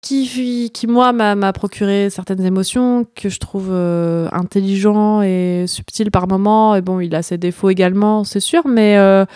[0.00, 6.74] qui, moi m'a procuré certaines émotions, que je trouve euh, intelligent et subtil par moments.
[6.74, 9.26] Et bon, il a ses défauts également, c'est sûr, mais euh,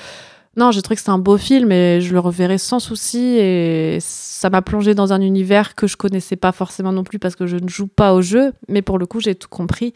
[0.56, 3.36] non, j'ai trouvé que c'était un beau film et je le reverrai sans souci.
[3.38, 7.36] Et ça m'a plongé dans un univers que je connaissais pas forcément non plus parce
[7.36, 8.52] que je ne joue pas au jeu.
[8.68, 9.92] Mais pour le coup, j'ai tout compris.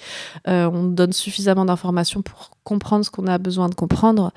[0.48, 4.32] Euh, on donne suffisamment d'informations pour comprendre ce qu'on a besoin de comprendre.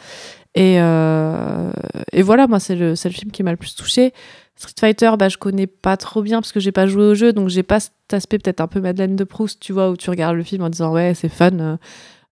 [0.55, 4.13] Et, voilà, moi, c'est le, le film qui m'a le plus touché.
[4.61, 7.33] Street Fighter, bah, je connais pas trop bien parce que j'ai pas joué au jeu,
[7.33, 10.09] donc j'ai pas cet aspect peut-être un peu Madeleine de Proust, tu vois, où tu
[10.09, 11.77] regardes le film en disant ouais, c'est fun, euh,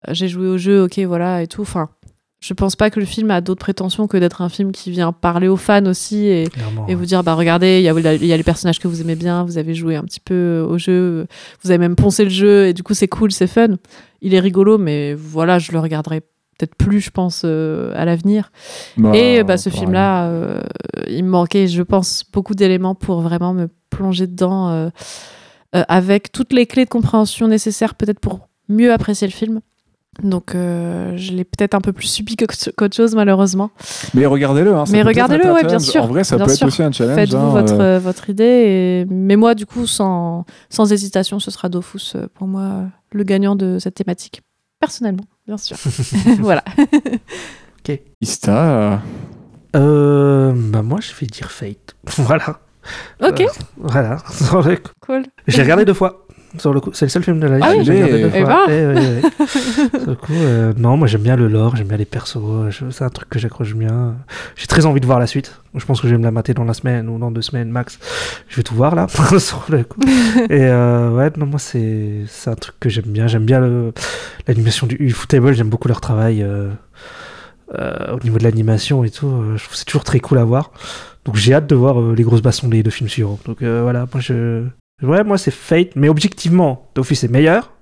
[0.09, 1.63] j'ai joué au jeu, ok, voilà, et tout.
[1.63, 1.89] Enfin,
[2.41, 5.11] je pense pas que le film a d'autres prétentions que d'être un film qui vient
[5.11, 6.49] parler aux fans aussi et,
[6.89, 9.59] vous dire bah regardez il y, y a les personnages que vous aimez bien vous
[9.59, 11.27] avez joué un petit peu au jeu
[11.65, 13.75] vous avez même poncé le jeu et du coup c'est cool c'est fun
[14.23, 16.23] il est rigolo mais voilà je le regarderai
[16.59, 18.51] peut-être plus, je pense, euh, à l'avenir.
[18.97, 20.61] Bah, Et bah, ce film-là, euh,
[21.09, 24.91] il me manquait, je pense, beaucoup d'éléments pour vraiment me plonger dedans euh,
[25.73, 29.61] avec toutes les clés de compréhension nécessaires, peut-être pour mieux apprécier le film.
[30.23, 33.71] Donc, je l'ai peut-être un peu plus subi qu'autre chose, malheureusement.
[34.15, 34.75] Mais regardez-le.
[34.75, 36.67] hein, Mais regardez-le, ouais, bien sûr, En vrai, ça bien peut sûr.
[36.67, 37.15] être aussi un challenge.
[37.15, 39.05] Faites-vous hein, votre, votre idée.
[39.05, 39.05] Et...
[39.09, 43.79] Mais moi, du coup, sans, sans hésitation, ce sera Dofus, pour moi, le gagnant de
[43.79, 44.43] cette thématique.
[44.81, 45.77] Personnellement, bien sûr.
[46.41, 46.63] voilà.
[48.21, 48.53] Ista.
[48.71, 48.97] euh,
[49.77, 51.97] Euh, bah moi, je vais dire Fate.
[52.19, 52.61] voilà.
[53.23, 53.47] Ok, Euh,
[53.79, 54.19] voilà.
[55.01, 55.25] Cool.
[55.47, 56.27] J'ai regardé deux fois.
[56.57, 58.31] Sur le coup, c'est le seul film de l'année Ah que oui j'ai regardé deux
[58.45, 58.67] fois.
[58.69, 59.23] ouais, ouais, ouais.
[60.01, 62.39] Sur le coup, euh, non, moi j'aime bien le lore, j'aime bien les persos.
[62.91, 64.15] C'est un truc que j'accroche bien.
[64.57, 65.61] J'ai très envie de voir la suite.
[65.75, 67.71] Je pense que je vais me la mater dans la semaine ou dans deux semaines
[67.71, 67.99] max.
[68.49, 69.07] Je vais tout voir là
[69.39, 70.01] sur le coup.
[70.49, 73.27] Et euh, ouais, non, moi c'est c'est un truc que j'aime bien.
[73.27, 73.93] J'aime bien le-
[74.47, 75.53] l'animation du eFootable.
[75.53, 76.71] J'aime beaucoup leur travail euh,
[77.79, 79.29] euh, au niveau de l'animation et tout.
[79.57, 80.71] je trouve que c'est toujours très cool à voir.
[81.27, 83.39] Donc j'ai hâte de voir euh, les grosses bassons des deux films suivants.
[83.45, 84.63] Donc euh, voilà, moi je.
[85.03, 87.73] Ouais, moi c'est Fate, mais objectivement, Dofus est meilleur,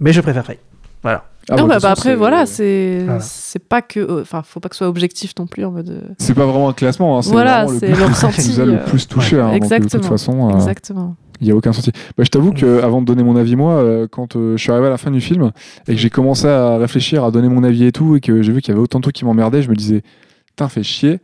[0.00, 0.58] mais je préfère Fate.
[1.02, 1.24] Voilà.
[1.50, 3.20] ah, non, bah, bah, bah, après, voilà, c'est Voilà.
[3.20, 4.00] c'est pas que.
[4.00, 5.90] euh, Enfin, faut pas que ce soit objectif non plus en mode.
[5.90, 7.18] euh, C'est pas vraiment un classement.
[7.18, 9.38] hein, c'est Voilà, vraiment le le qui ressenti, nous a le euh, plus touché.
[9.40, 11.16] hein, donc, de toute exactement, façon, euh, Exactement.
[11.40, 11.92] il y a aucun souci.
[12.16, 14.70] Bah, je t'avoue que avant de donner mon avis, moi, euh, quand euh, je suis
[14.72, 15.50] arrivé à la fin du film
[15.88, 18.52] et que j'ai commencé à réfléchir, à donner mon avis et tout, et que j'ai
[18.52, 20.02] vu qu'il y avait autant de trucs qui m'emmerdaient, je me disais,
[20.46, 21.20] putain, fait chier.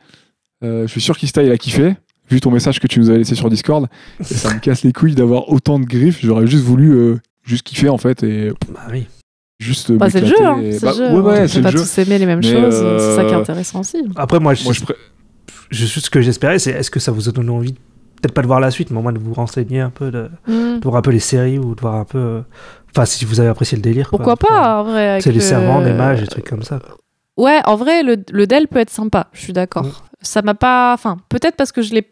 [0.62, 1.94] Euh, je suis sûr qu'Ista, il a kiffé.
[2.30, 3.88] Vu ton message que tu nous avais laissé sur Discord,
[4.20, 6.20] et ça me casse les couilles d'avoir autant de griffes.
[6.22, 9.06] J'aurais juste voulu euh, juste kiffer en fait et Bah oui.
[9.58, 9.90] juste.
[9.92, 11.04] Bah, c'est le jeu, hein, et- c'est bah, le jeu.
[11.06, 11.78] Ouais, On ouais, peut c'est le pas jeu.
[11.80, 13.98] tous aimer les mêmes Mais, choses, c'est ça qui est euh, intéressant aussi.
[14.16, 14.94] Après, moi, je, Moi, je pré-
[15.70, 18.46] juste ce que j'espérais, c'est est-ce que ça vous a donné envie, peut-être pas de
[18.46, 20.78] voir la suite, mais au moins de vous renseigner un peu, de, Mm.
[20.78, 22.18] de voir un peu les séries ou de voir un peu.
[22.18, 22.40] euh,
[22.94, 24.08] Enfin, si vous avez apprécié le délire.
[24.10, 24.18] quoi.
[24.18, 26.78] Pourquoi pas, en vrai C'est les le- servants, les mages, des trucs comme ça.
[26.80, 26.96] quoi.
[27.36, 29.84] Ouais, en vrai, le, le Dell peut être sympa, je suis d'accord.
[29.86, 29.92] Mm.
[30.22, 30.92] Ça m'a pas.
[30.92, 32.04] Enfin, peut-être parce que je l'ai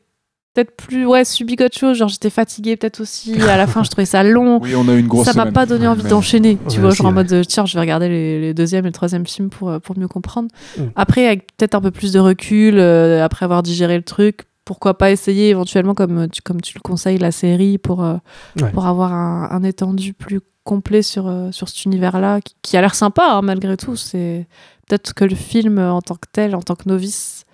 [0.58, 1.96] peut-être plus ouais, subi qu'autre chose.
[1.96, 3.40] Genre, j'étais fatiguée peut-être aussi.
[3.42, 4.60] À la fin, je trouvais ça long.
[4.62, 5.26] Oui, on a eu une grosse.
[5.26, 6.58] ça m'a pas donné envie d'enchaîner.
[6.68, 8.88] Tu Ouais, vois, genre en mode euh, tiens, je vais regarder les, les deuxième et
[8.88, 10.48] le troisième films pour, euh, pour mieux comprendre.
[10.76, 10.82] Mm.
[10.96, 14.98] Après, avec peut-être un peu plus de recul, euh, après avoir digéré le truc, pourquoi
[14.98, 18.16] pas essayer éventuellement, comme tu, comme tu le conseilles, la série pour, euh,
[18.60, 18.70] Ouais.
[18.72, 22.80] pour avoir un, un étendu plus complet sur, euh, sur cet univers-là, qui, qui a
[22.80, 23.96] l'air sympa hein, malgré tout.
[23.96, 24.46] C'est
[24.88, 27.44] peut-être que le film euh, en tant que tel, en tant que novice,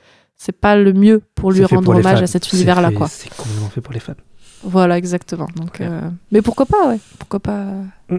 [0.44, 3.08] c'est pas le mieux pour lui rendre hommage à cet univers-là, fait- quoi.
[3.08, 4.14] C'est complètement fait pour les fans.
[4.62, 5.48] Voilà, exactement.
[5.56, 5.86] Donc, Ouais.
[5.90, 6.00] euh,
[6.32, 6.98] Mais pourquoi pas, ouais.
[7.18, 7.66] Pourquoi pas.
[8.10, 8.18] euh,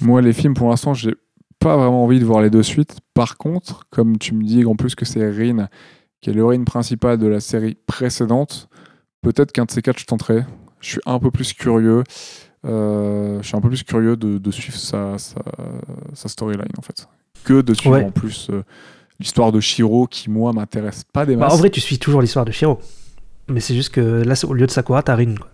[0.00, 1.14] Moi, les films, pour l'instant, j'ai
[1.58, 2.98] pas vraiment envie de voir les deux suites.
[3.14, 5.68] Par contre, comme tu me dis en plus que c'est Rin,
[6.20, 8.68] qui est l'héroïne principale de la série précédente,
[9.22, 10.44] peut-être qu'un de ces quatre, je tenterai.
[10.80, 12.02] Je suis un peu plus curieux.
[12.64, 15.40] euh, je suis un peu plus curieux de, de suivre sa, sa,
[16.14, 17.06] sa storyline, en fait.
[17.44, 18.04] Que de suivre Ouais.
[18.04, 18.62] en plus euh,
[19.22, 21.54] l'histoire de Shiro, qui, moi, m'intéresse pas des Bah, masses.
[21.54, 22.78] en vrai, tu suis toujours l'histoire de Shiro.
[23.48, 25.34] Mais c'est juste que là, au lieu de Sakura, t'as Rin.
[25.36, 25.48] Quoi.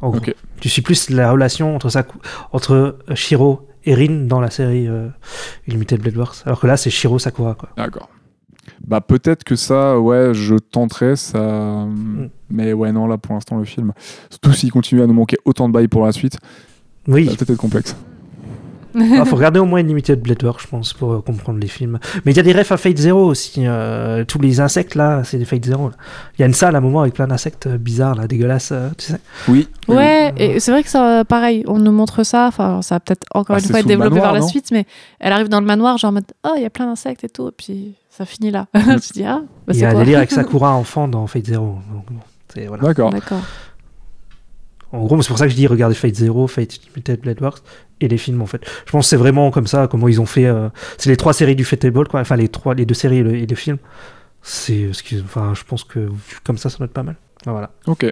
[0.00, 0.20] En gros.
[0.60, 2.18] Tu suis plus la relation entre, Saku-
[2.52, 2.72] entre
[3.10, 5.08] euh, Shiro et Rin dans la série euh,
[5.68, 6.34] Unlimited Blade Wars.
[6.46, 7.56] Alors que là, c'est Shiro Sakura.
[7.76, 8.08] D'accord.
[8.86, 11.86] Bah peut-être que ça, ouais, je tenterai ça.
[12.50, 13.92] Mais ouais, non, là pour l'instant le film,
[14.30, 16.38] surtout s'il continue à nous manquer autant de bails pour la suite,
[17.08, 17.96] Oui, ça va peut-être être complexe.
[18.94, 21.98] Il faut regarder au moins Unlimited Blade Wars, je pense, pour euh, comprendre les films.
[22.24, 23.64] Mais il y a des refs à Fate Zero aussi.
[23.66, 25.90] euh, tous les insectes, là, c'est des Fate Zero.
[26.38, 28.70] Il y a une salle à un moment avec plein d'insectes euh, bizarres, là, dégueulasses,
[28.72, 29.18] euh, tu sais.
[29.48, 29.68] Oui.
[29.88, 32.46] Ouais, et c'est vrai que ça, pareil, on nous montre ça.
[32.46, 34.86] Enfin, ça va peut-être encore Ah, une fois être développé manoir, par la suite, mais
[35.20, 37.28] elle arrive dans le manoir, genre en mode oh, il y a plein d'insectes et
[37.28, 38.66] tout, et puis ça finit là.
[38.74, 41.46] tu dis ah, bah il y c'est a un délire avec Sakura enfant dans Fate
[41.46, 41.78] Zero.
[42.68, 42.82] Voilà.
[42.92, 43.40] D'accord.
[44.92, 47.58] En gros, c'est pour ça que je dis regardez Fate Zero, Fate Unlimited Blade Wars
[48.00, 48.62] et les films en fait.
[48.86, 50.46] Je pense que c'est vraiment comme ça, comment ils ont fait.
[50.46, 52.20] euh, c'est les trois séries du Fatable, quoi.
[52.20, 53.78] Enfin, les trois, les deux séries et le, et le film.
[54.42, 56.08] C'est ce qui, enfin, je pense que
[56.44, 57.16] comme ça, ça doit être pas mal.
[57.46, 57.70] Voilà.
[57.86, 58.06] Ok.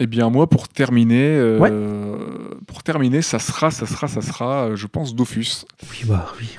[0.00, 2.18] Eh bien moi pour terminer, euh,
[2.66, 5.64] pour terminer, ça sera, ça sera, ça sera, euh, je pense Dofus.
[5.90, 6.56] Oui, bah oui.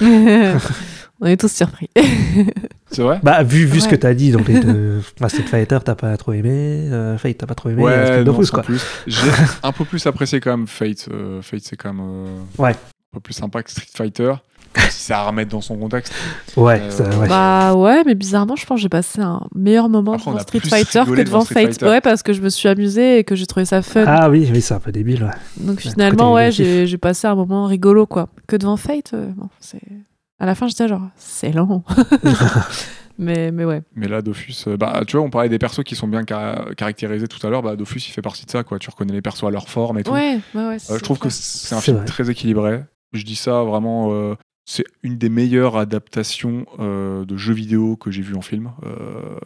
[1.20, 1.88] on est tous surpris.
[2.90, 3.20] C'est vrai?
[3.22, 6.32] Bah vu, vu ce que t'as dit, donc les deux, Street Fighter, t'as pas trop
[6.32, 6.50] aimé,
[6.92, 8.62] euh, Fate, t'as pas trop aimé, euh, Ouais, Street non, sans quoi.
[8.62, 8.82] plus.
[9.06, 9.20] J'ai
[9.62, 11.08] un peu plus apprécié quand même Fate.
[11.12, 12.70] euh, Fate c'est quand même euh, Ouais.
[12.72, 14.32] un peu plus sympa que Street Fighter.
[14.76, 16.12] même si c'est à remettre dans son contexte.
[16.56, 17.28] Ouais, Euh, ça, ouais.
[17.28, 20.60] Bah ouais, mais bizarrement, je pense que j'ai passé un meilleur moment Après, devant Street
[20.60, 21.54] plus Fighter que devant Fate.
[21.54, 21.86] Fighter.
[21.86, 24.04] Ouais, parce que je me suis amusée et que j'ai trouvé ça fun.
[24.06, 25.24] Ah oui, oui, c'est un peu débile.
[25.24, 25.30] Ouais.
[25.64, 28.28] Donc finalement, ouais, j'ai passé un moment rigolo, quoi.
[28.46, 29.80] Que devant Fate, euh, bon, c'est.
[30.38, 31.82] À la fin, j'étais genre, c'est lent.
[33.18, 33.82] mais, mais ouais.
[33.94, 36.66] Mais là, Dofus, euh, bah, tu vois, on parlait des persos qui sont bien ca-
[36.76, 37.62] caractérisés tout à l'heure.
[37.62, 38.78] Bah, Dofus, il fait partie de ça, quoi.
[38.78, 40.12] Tu reconnais les persos à leur forme et tout.
[40.12, 40.76] Ouais, ouais, ouais.
[40.90, 42.06] Euh, je trouve que c'est un film vrai.
[42.06, 42.82] très équilibré.
[43.12, 44.12] Je dis ça vraiment.
[44.12, 44.34] euh,
[44.68, 49.36] c'est une des meilleures adaptations euh, de jeux vidéo que j'ai vu en film, euh,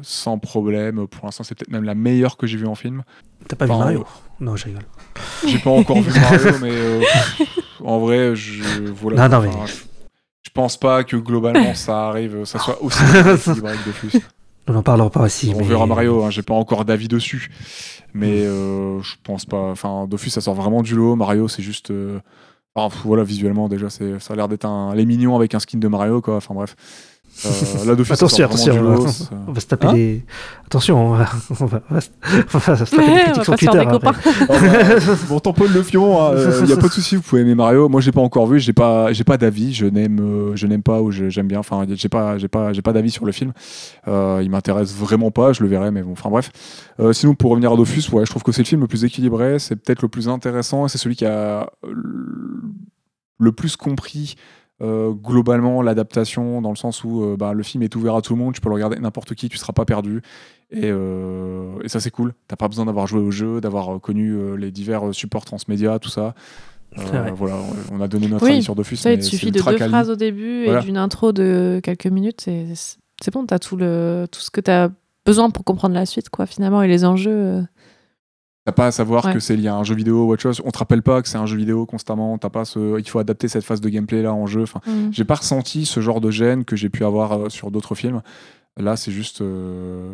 [0.00, 1.06] sans problème.
[1.06, 3.02] Pour l'instant, c'est peut-être même la meilleure que j'ai vue en film.
[3.46, 4.06] T'as pas vu Mario
[4.40, 4.82] Non, je rigole.
[5.46, 7.02] J'ai pas encore vu Mario, mais euh,
[7.84, 9.28] en vrai, je voilà.
[9.28, 9.74] Non, non, Enfin, mais- je,
[10.42, 14.20] je pense pas que globalement ça arrive, ça soit aussi équilibré que Dofus.
[14.68, 15.52] On en parlera pas aussi.
[15.54, 15.64] On mais...
[15.64, 17.50] verra Mario, hein, j'ai pas encore d'avis dessus.
[18.14, 19.70] Mais euh, je pense pas.
[19.70, 21.16] Enfin, Dofus, ça sort vraiment du lot.
[21.16, 21.90] Mario, c'est juste.
[21.90, 22.20] euh,
[22.76, 24.94] enfin, voilà, visuellement, déjà, c'est, ça a l'air d'être un.
[24.94, 26.36] Les mignons avec un skin de Mario, quoi.
[26.36, 26.76] Enfin, bref.
[27.44, 28.74] Euh, là, Attention, attention.
[29.48, 30.22] on- va se taper Hein des.
[30.66, 31.26] Attention, on va,
[31.60, 32.08] on va, on va se-
[32.54, 33.78] on va se taper des critiques sur Twitter.
[33.78, 34.12] des copains.
[34.42, 36.30] Ah bah, bon, tamponne le fion,
[36.60, 37.88] il n'y a pas de souci, vous pouvez aimer Mario.
[37.88, 40.82] Moi, j'ai pas encore vu, j'ai pas, j'ai pas d'avis, je n'aime, euh, je n'aime
[40.82, 41.58] pas ou je- j'aime bien.
[41.58, 43.52] Enfin, j'ai pas, j'ai pas, j'ai pas d'avis sur le film.
[44.08, 46.50] Euh, il m'intéresse vraiment pas, je le verrai, mais bon, enfin bref.
[47.00, 49.04] Euh, sinon, pour revenir à Dofus, ouais, je trouve que c'est le film le plus
[49.04, 52.62] équilibré, c'est peut-être le plus intéressant, et c'est celui qui a le-
[53.38, 54.36] le plus compris.
[54.82, 58.34] Euh, globalement l'adaptation dans le sens où euh, bah, le film est ouvert à tout
[58.34, 60.22] le monde tu peux le regarder n'importe qui tu seras pas perdu
[60.70, 64.32] et, euh, et ça c'est cool t'as pas besoin d'avoir joué au jeu d'avoir connu
[64.32, 66.34] euh, les divers supports transmédia tout ça
[66.98, 67.56] Euh, voilà
[67.90, 69.78] on a donné notre Oui, avis sur Dofus Ça, il mais suffit de deux quali.
[69.90, 70.80] phrases au début Voilà.
[70.80, 72.42] et d'une intro de quelques minutes.
[72.42, 72.66] C'est
[73.22, 74.88] c'est bon, t'as tout, le, tout ce que t'as
[75.24, 77.64] besoin pour comprendre la suite, quoi, finalement, et les enjeux.
[78.64, 79.32] T'as pas à savoir Ouais.
[79.34, 80.62] que c'est lié à un jeu vidéo ou autre chose.
[80.64, 82.38] On te rappelle pas que c'est un jeu vidéo constamment.
[82.38, 84.62] T'as pas ce, il faut adapter cette phase de gameplay là en jeu.
[84.62, 85.08] Enfin, Mm.
[85.12, 88.22] j'ai pas ressenti ce genre de gêne que j'ai pu avoir euh, sur d'autres films.
[88.76, 90.12] Là, c'est juste, euh,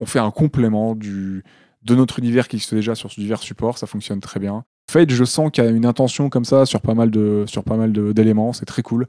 [0.00, 1.42] on fait un complément du
[1.82, 3.78] de notre univers qui existe déjà sur divers supports.
[3.78, 4.64] Ça fonctionne très bien.
[4.90, 7.62] Fate, je sens qu'il y a une intention comme ça sur pas mal de sur
[7.64, 8.52] pas mal d'éléments.
[8.52, 9.06] C'est très cool.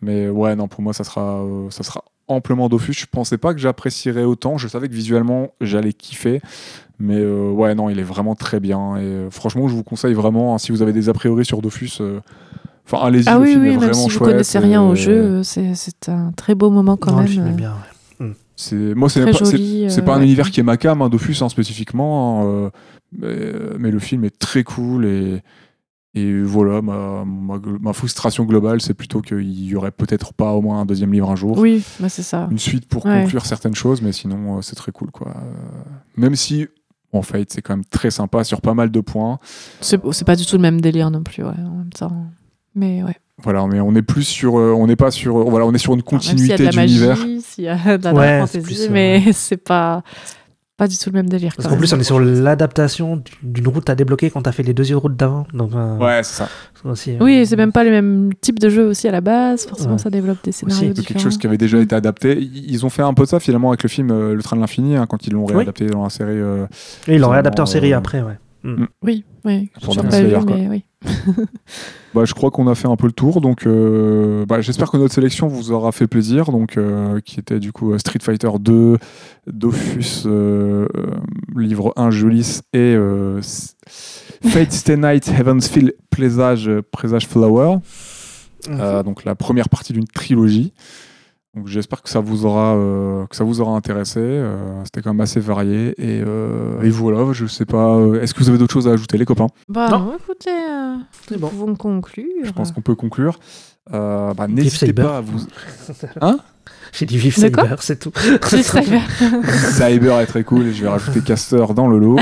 [0.00, 2.92] Mais ouais, non, pour moi, ça sera, euh, ça sera amplement Dofus.
[2.94, 4.58] Je pensais pas que j'apprécierais autant.
[4.58, 6.40] Je savais que visuellement, j'allais kiffer.
[6.98, 8.96] Mais euh, ouais, non, il est vraiment très bien.
[8.96, 11.60] Et euh, franchement, je vous conseille vraiment, hein, si vous avez des a priori sur
[11.60, 12.20] Dofus, euh,
[12.86, 14.30] enfin, allez-y, Ah le oui, film est oui, même vraiment si vous chouette.
[14.30, 15.72] connaissez rien au jeu, c'est
[16.08, 17.26] un très beau moment quand Non, même.
[17.26, 17.72] le film est bien.
[18.20, 18.32] ouais.
[18.56, 19.84] C'est, moi, c'est pas, joli.
[19.84, 20.22] euh, un ouais.
[20.24, 22.42] univers qui est ma cam, hein, Dofus hein, spécifiquement.
[22.66, 22.70] hein,
[23.18, 25.42] mais, mais le film est très cool et.
[26.16, 30.62] Et voilà, ma, ma, ma frustration globale, c'est plutôt qu'il y aurait peut-être pas au
[30.62, 31.58] moins un deuxième livre un jour.
[31.58, 32.46] Oui, bah, c'est ça.
[32.52, 33.22] une suite pour Ouais.
[33.22, 35.30] conclure certaines choses, mais sinon euh, c'est très cool quoi.
[35.36, 35.40] Euh,
[36.16, 36.68] même si
[37.14, 39.38] en fait c'est quand même très sympa sur pas mal de points.
[39.80, 42.26] C'est pas du tout le même délire non plus, ouais, en même temps.
[42.74, 43.16] Mais ouais.
[43.42, 45.78] Voilà, mais on est plus sur, euh, on n'est pas sur, euh, voilà, on est
[45.78, 47.18] sur une continuité s'il y a de la d'univers.
[47.18, 50.02] magie, s'il y a de la Ouais, plus, euh, mais c'est pas
[50.76, 51.52] pas du tout le même délire.
[51.56, 54.74] Parce qu'en plus, on est sur l'adaptation d'une route à débloquer quand t'as fait les
[54.74, 55.46] deux yeux de route d'avant.
[55.54, 56.48] Donc, euh, Ouais, c'est ça.
[56.82, 59.20] c'est aussi, euh, Oui, c'est même pas le même type de jeu aussi à la
[59.20, 59.66] base.
[59.66, 59.98] Forcément, Ouais.
[59.98, 62.38] ça développe des scénarios C'est quelque chose qui avait déjà été adapté.
[62.40, 64.60] Ils ont fait un peu de ça finalement avec le film euh, Le Train de
[64.62, 65.54] l'Infini hein, quand ils l'ont Oui.
[65.54, 66.32] réadapté dans la série.
[66.38, 66.66] euh,
[67.06, 68.38] Et ils l'ont réadapté en série euh, après, ouais.
[69.02, 69.70] Oui, oui.
[69.82, 70.56] Pour vu, Slayer, quoi.
[70.56, 70.84] mais oui.
[72.14, 74.96] Bah, je crois qu'on a fait un peu le tour, donc euh, bah, j'espère que
[74.96, 78.50] notre sélection vous aura fait plaisir, donc euh, qui était du coup euh, Street Fighter
[78.60, 78.98] 2,
[79.48, 80.86] Dofus, euh,
[81.56, 82.96] livre 1, Julis, et
[83.40, 87.78] Fate Stay Night, Heaven's Feel, Présage, Présage Flower,
[88.70, 90.72] euh, donc la première partie d'une trilogie.
[91.54, 94.18] Donc j'espère que ça vous aura euh, que ça vous aura intéressé.
[94.20, 97.32] euh, C'était quand même assez varié et, euh, et voilà.
[97.32, 97.94] Je sais pas.
[97.96, 99.46] euh, Est-ce que vous avez d'autres choses à ajouter, les copains?
[99.68, 100.12] Bah, Non.
[100.18, 100.96] écoutez, euh,
[101.28, 101.48] C'est nous bon.
[101.48, 102.24] pouvons conclure.
[102.44, 103.38] Je pense qu'on peut conclure.
[103.92, 105.38] Euh, bah, N'hésitez pas à vous.
[106.96, 108.12] J'ai dit vive Cyber, c'est tout.
[108.62, 109.02] Cyber.
[109.72, 112.18] Cyber est très cool et je vais rajouter Caster dans le lot.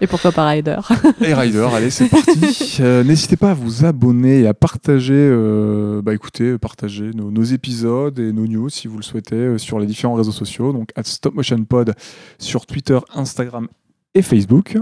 [0.00, 0.78] Et pourquoi pas Rider
[1.20, 2.30] Et Rider, allez, c'est parti.
[2.80, 7.42] Euh, N'hésitez pas à vous abonner et à partager, euh, bah écoutez, partager nos, nos
[7.42, 10.72] épisodes et nos news si vous le souhaitez euh, sur les différents réseaux sociaux.
[10.72, 11.94] Donc, at StopMotionPod
[12.38, 13.68] sur Twitter, Instagram
[14.14, 14.78] et Facebook.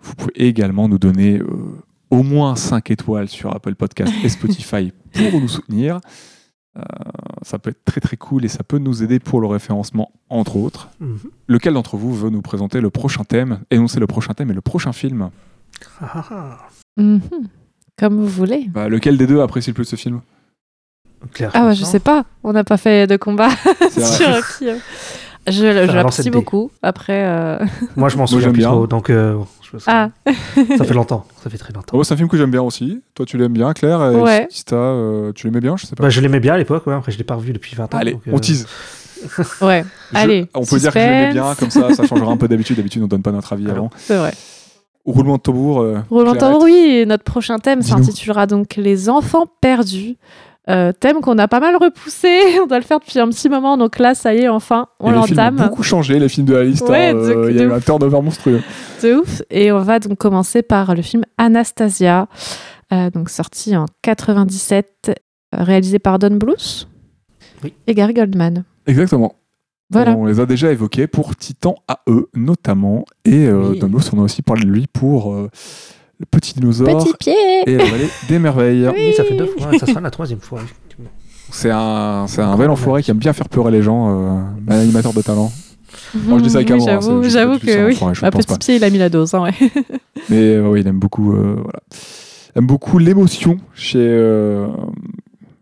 [0.00, 1.46] Vous pouvez également nous donner euh,
[2.10, 6.00] au moins 5 étoiles sur Apple Podcast et Spotify pour nous soutenir.
[6.78, 6.80] Euh,
[7.42, 10.56] ça peut être très très cool et ça peut nous aider pour le référencement, entre
[10.56, 10.88] autres.
[11.00, 11.18] Mhm.
[11.48, 14.62] Lequel d'entre vous veut nous présenter le prochain thème, énoncer le prochain thème et le
[14.62, 15.30] prochain film?
[16.00, 16.58] Ah, ah, ah.
[16.96, 17.20] Mhm.
[17.98, 18.68] Comme vous voulez.
[18.72, 20.20] Bah, Lequel des deux apprécie le plus ce film?
[21.32, 23.50] Claire, Ah bah je sais pas, on n'a pas fait de combat
[23.90, 24.68] sur qui.
[24.68, 24.76] euh.
[25.48, 26.70] Je, l'apprécie de beaucoup.
[26.82, 27.58] Après, euh,
[27.96, 28.68] Moi, je m'en souviens plus bien.
[28.70, 30.10] trop, donc euh, je- ah,
[30.78, 31.26] ça fait longtemps.
[31.42, 31.96] Ça fait très longtemps.
[31.96, 33.02] Oh, C'est un film que j'aime bien aussi.
[33.14, 34.46] Toi, tu l'aimes bien, Claire et Ouais.
[34.50, 36.04] Sista, euh, tu l'aimais bien Je sais pas.
[36.04, 36.94] Bah, je l'aimais bien à l'époque, ouais.
[36.94, 37.98] après je l'ai pas revu depuis 20 ans.
[37.98, 38.66] Allez, donc, euh, on tease.
[39.62, 40.48] ouais, Je- allez.
[40.54, 42.76] on peut dire que je l'aimais bien, comme ça, ça changera un peu d'habitude.
[42.76, 43.76] D'habitude, on donne pas notre avis Alors.
[43.78, 43.90] avant.
[43.96, 44.32] C'est vrai.
[45.04, 45.80] Roulement de tambour.
[45.80, 46.40] euh, Roland Clairette.
[46.40, 50.16] Tambour, oui, et notre prochain thème s'intitulera donc Les enfants perdus.
[50.70, 53.76] Euh, thème qu'on a pas mal repoussé, on doit le faire depuis un petit moment,
[53.76, 55.56] donc là ça y est, enfin, on l'entame.
[55.56, 56.88] beaucoup changé, les films de la liste.
[56.88, 58.62] Ouais, hein, euh, de- Il y a de eu un turnover monstrueux.
[58.98, 59.42] C'est ouf.
[59.50, 62.28] Et on va donc commencer par le film Anastasia,
[62.92, 65.12] euh, donc sorti en 97, euh,
[65.52, 66.86] réalisé par Don Bluth
[67.64, 67.74] Oui.
[67.88, 68.62] et Gary Goldman.
[68.86, 69.34] Exactement.
[69.90, 70.12] Voilà.
[70.12, 73.04] On les a déjà évoqués pour Titan AE notamment.
[73.24, 73.78] Et euh, Oui.
[73.80, 75.50] Don Bluth, on a aussi parlé de lui pour euh,
[76.22, 77.34] Le Petit Dinosaure Petit pied
[77.66, 78.88] et La Vallée des Merveilles.
[78.94, 79.76] Oui, ça fait deux fois.
[79.78, 80.60] Ça sera la troisième fois.
[81.50, 84.78] C'est un, c'est un bel enfoiré qui aime bien faire pleurer les gens, euh, un
[84.78, 85.52] animateur de talent.
[86.14, 87.96] Moi, je dis ça avec Oui, amour, hein, J'avoue, j'avoue que un oui.
[87.96, 88.56] pense petit pas.
[88.58, 89.34] pied, il a mis la dose.
[89.34, 89.52] hein, ouais.
[90.30, 91.80] Mais euh, oui, il aime beaucoup, euh, voilà.
[92.54, 93.98] Il aime beaucoup l'émotion chez.
[94.00, 94.68] euh,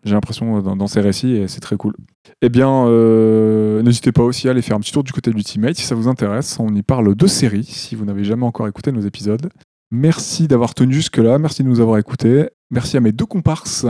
[0.04, 1.94] j'ai l'impression dans, dans ses récits et c'est très cool.
[2.42, 5.36] Eh bien, euh, n'hésitez pas aussi à aller faire un petit tour du côté de
[5.36, 6.56] l'Ultimate si ça vous intéresse.
[6.60, 9.48] On y parle de séries si vous n'avez jamais encore écouté nos épisodes.
[9.90, 11.38] Merci d'avoir tenu jusque-là.
[11.38, 12.48] Merci de nous avoir écoutés.
[12.70, 13.86] Merci à mes deux comparses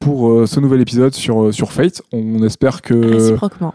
[0.00, 2.02] pour euh, ce nouvel épisode sur, euh, sur Fate.
[2.12, 3.74] On espère que Réciproquement.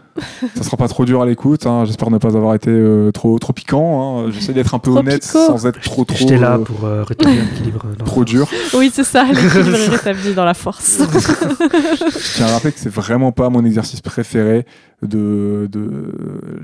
[0.54, 1.66] ça sera pas trop dur à l'écoute.
[1.66, 1.84] hein.
[1.84, 4.24] J'espère ne pas avoir été euh, trop, trop piquant.
[4.24, 4.30] hein.
[4.30, 5.38] J'essaie d'être un peu Trop honnête pico.
[5.46, 7.84] sans être trop, trop, J'étais là euh, pour euh, rétablir l'équilibre.
[7.98, 8.48] dans- trop dur.
[8.72, 11.02] Oui, c'est ça, l'équilibre est rétabli dans la force.
[11.12, 14.64] Je tiens à rappeler que c'est vraiment pas mon exercice préféré
[15.02, 16.10] de de-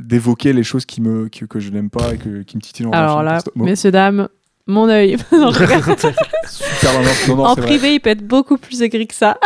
[0.02, 2.86] d'évoquer les choses qui me que, que je n'aime pas et que, qui me titillent
[2.86, 4.28] en Alors là, messieurs, dames,
[4.70, 5.16] mon œil.
[5.32, 5.52] Non.
[6.46, 6.92] Super.
[7.28, 7.62] Non, non, en vrai.
[7.62, 9.38] privé, il peut être beaucoup plus aigri que ça.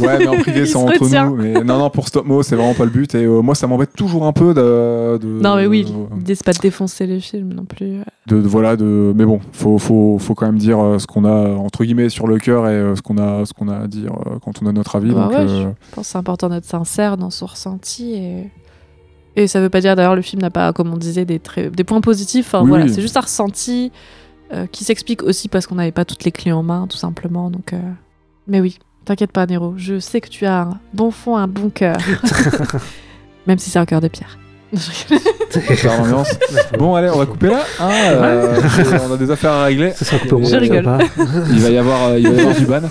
[0.00, 1.26] Ouais, mais en privé, c'est entre retient.
[1.26, 1.36] nous.
[1.36, 3.14] Mais non, non, pour Stop Mo, c'est vraiment pas le but.
[3.14, 5.18] Et euh, moi, ça m'embête toujours un peu de.
[5.18, 5.86] de- Non, mais oui,
[6.16, 7.98] l'idée, c'est pas de défoncer les films non plus.
[8.26, 11.24] de, de- voilà de mais bon faut faut faut quand même dire euh, ce qu'on
[11.24, 13.86] a entre guillemets sur le cœur et euh, ce qu'on a ce qu'on a à
[13.86, 16.18] dire euh, quand on a notre avis Bah donc ouais, euh, Je pense que c'est
[16.18, 18.14] important d'être sincère dans son ressenti.
[18.14, 18.50] Et,
[19.36, 21.68] et ça veut pas dire, d'ailleurs, le film n'a pas, comme on disait, des, très...
[21.68, 22.46] des points positifs.
[22.46, 22.92] Enfin, Oui, voilà, oui.
[22.94, 23.90] c'est juste un ressenti
[24.52, 27.50] euh, qui s'explique aussi parce qu'on n'avait pas toutes les clés en main, tout simplement.
[27.50, 27.80] Donc, euh,
[28.46, 29.74] Mais oui, t'inquiète pas, Nero.
[29.76, 31.96] Je sais que tu as un bon fond, un bon cœur.
[33.46, 34.38] Même si c'est un cœur de pierre.
[35.76, 36.28] faire l'ambiance.
[36.78, 38.60] bon allez on va couper là hein, euh,
[39.08, 40.84] on a des affaires à régler Ça sera coupé au Je rigole.
[40.84, 40.98] va.
[41.52, 42.80] il va y avoir euh, il va y avoir du ban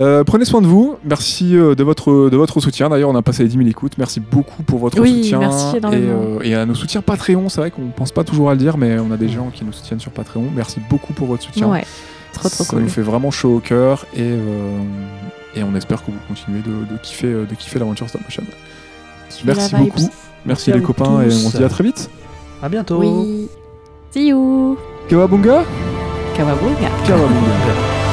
[0.00, 3.22] Euh, prenez soin de vous merci euh, de votre de votre soutien d'ailleurs on a
[3.22, 6.56] passé les 10 000 écoutes merci beaucoup pour votre Oui, soutien merci et, euh, et
[6.56, 9.12] à nos soutiens Patreon c'est vrai qu'on pense pas toujours à le dire mais on
[9.12, 11.84] a des gens qui nous soutiennent sur Patreon merci beaucoup pour votre soutien Ouais,
[12.32, 12.82] trop trop ça cool.
[12.82, 14.78] nous fait vraiment chaud au cœur et, euh,
[15.54, 18.42] et on espère que vous continuez de, de kiffer, euh, de kiffer l'aventure stop motion.
[19.44, 20.10] Merci vibes.
[20.46, 22.10] Merci, les copains et on se dit à très vite.
[22.62, 22.98] À bientôt.
[22.98, 23.48] Oui.
[24.10, 24.76] See you.
[25.08, 25.64] Kawabunga
[26.36, 26.88] Kawabunga.
[27.06, 28.03] Kawabunga.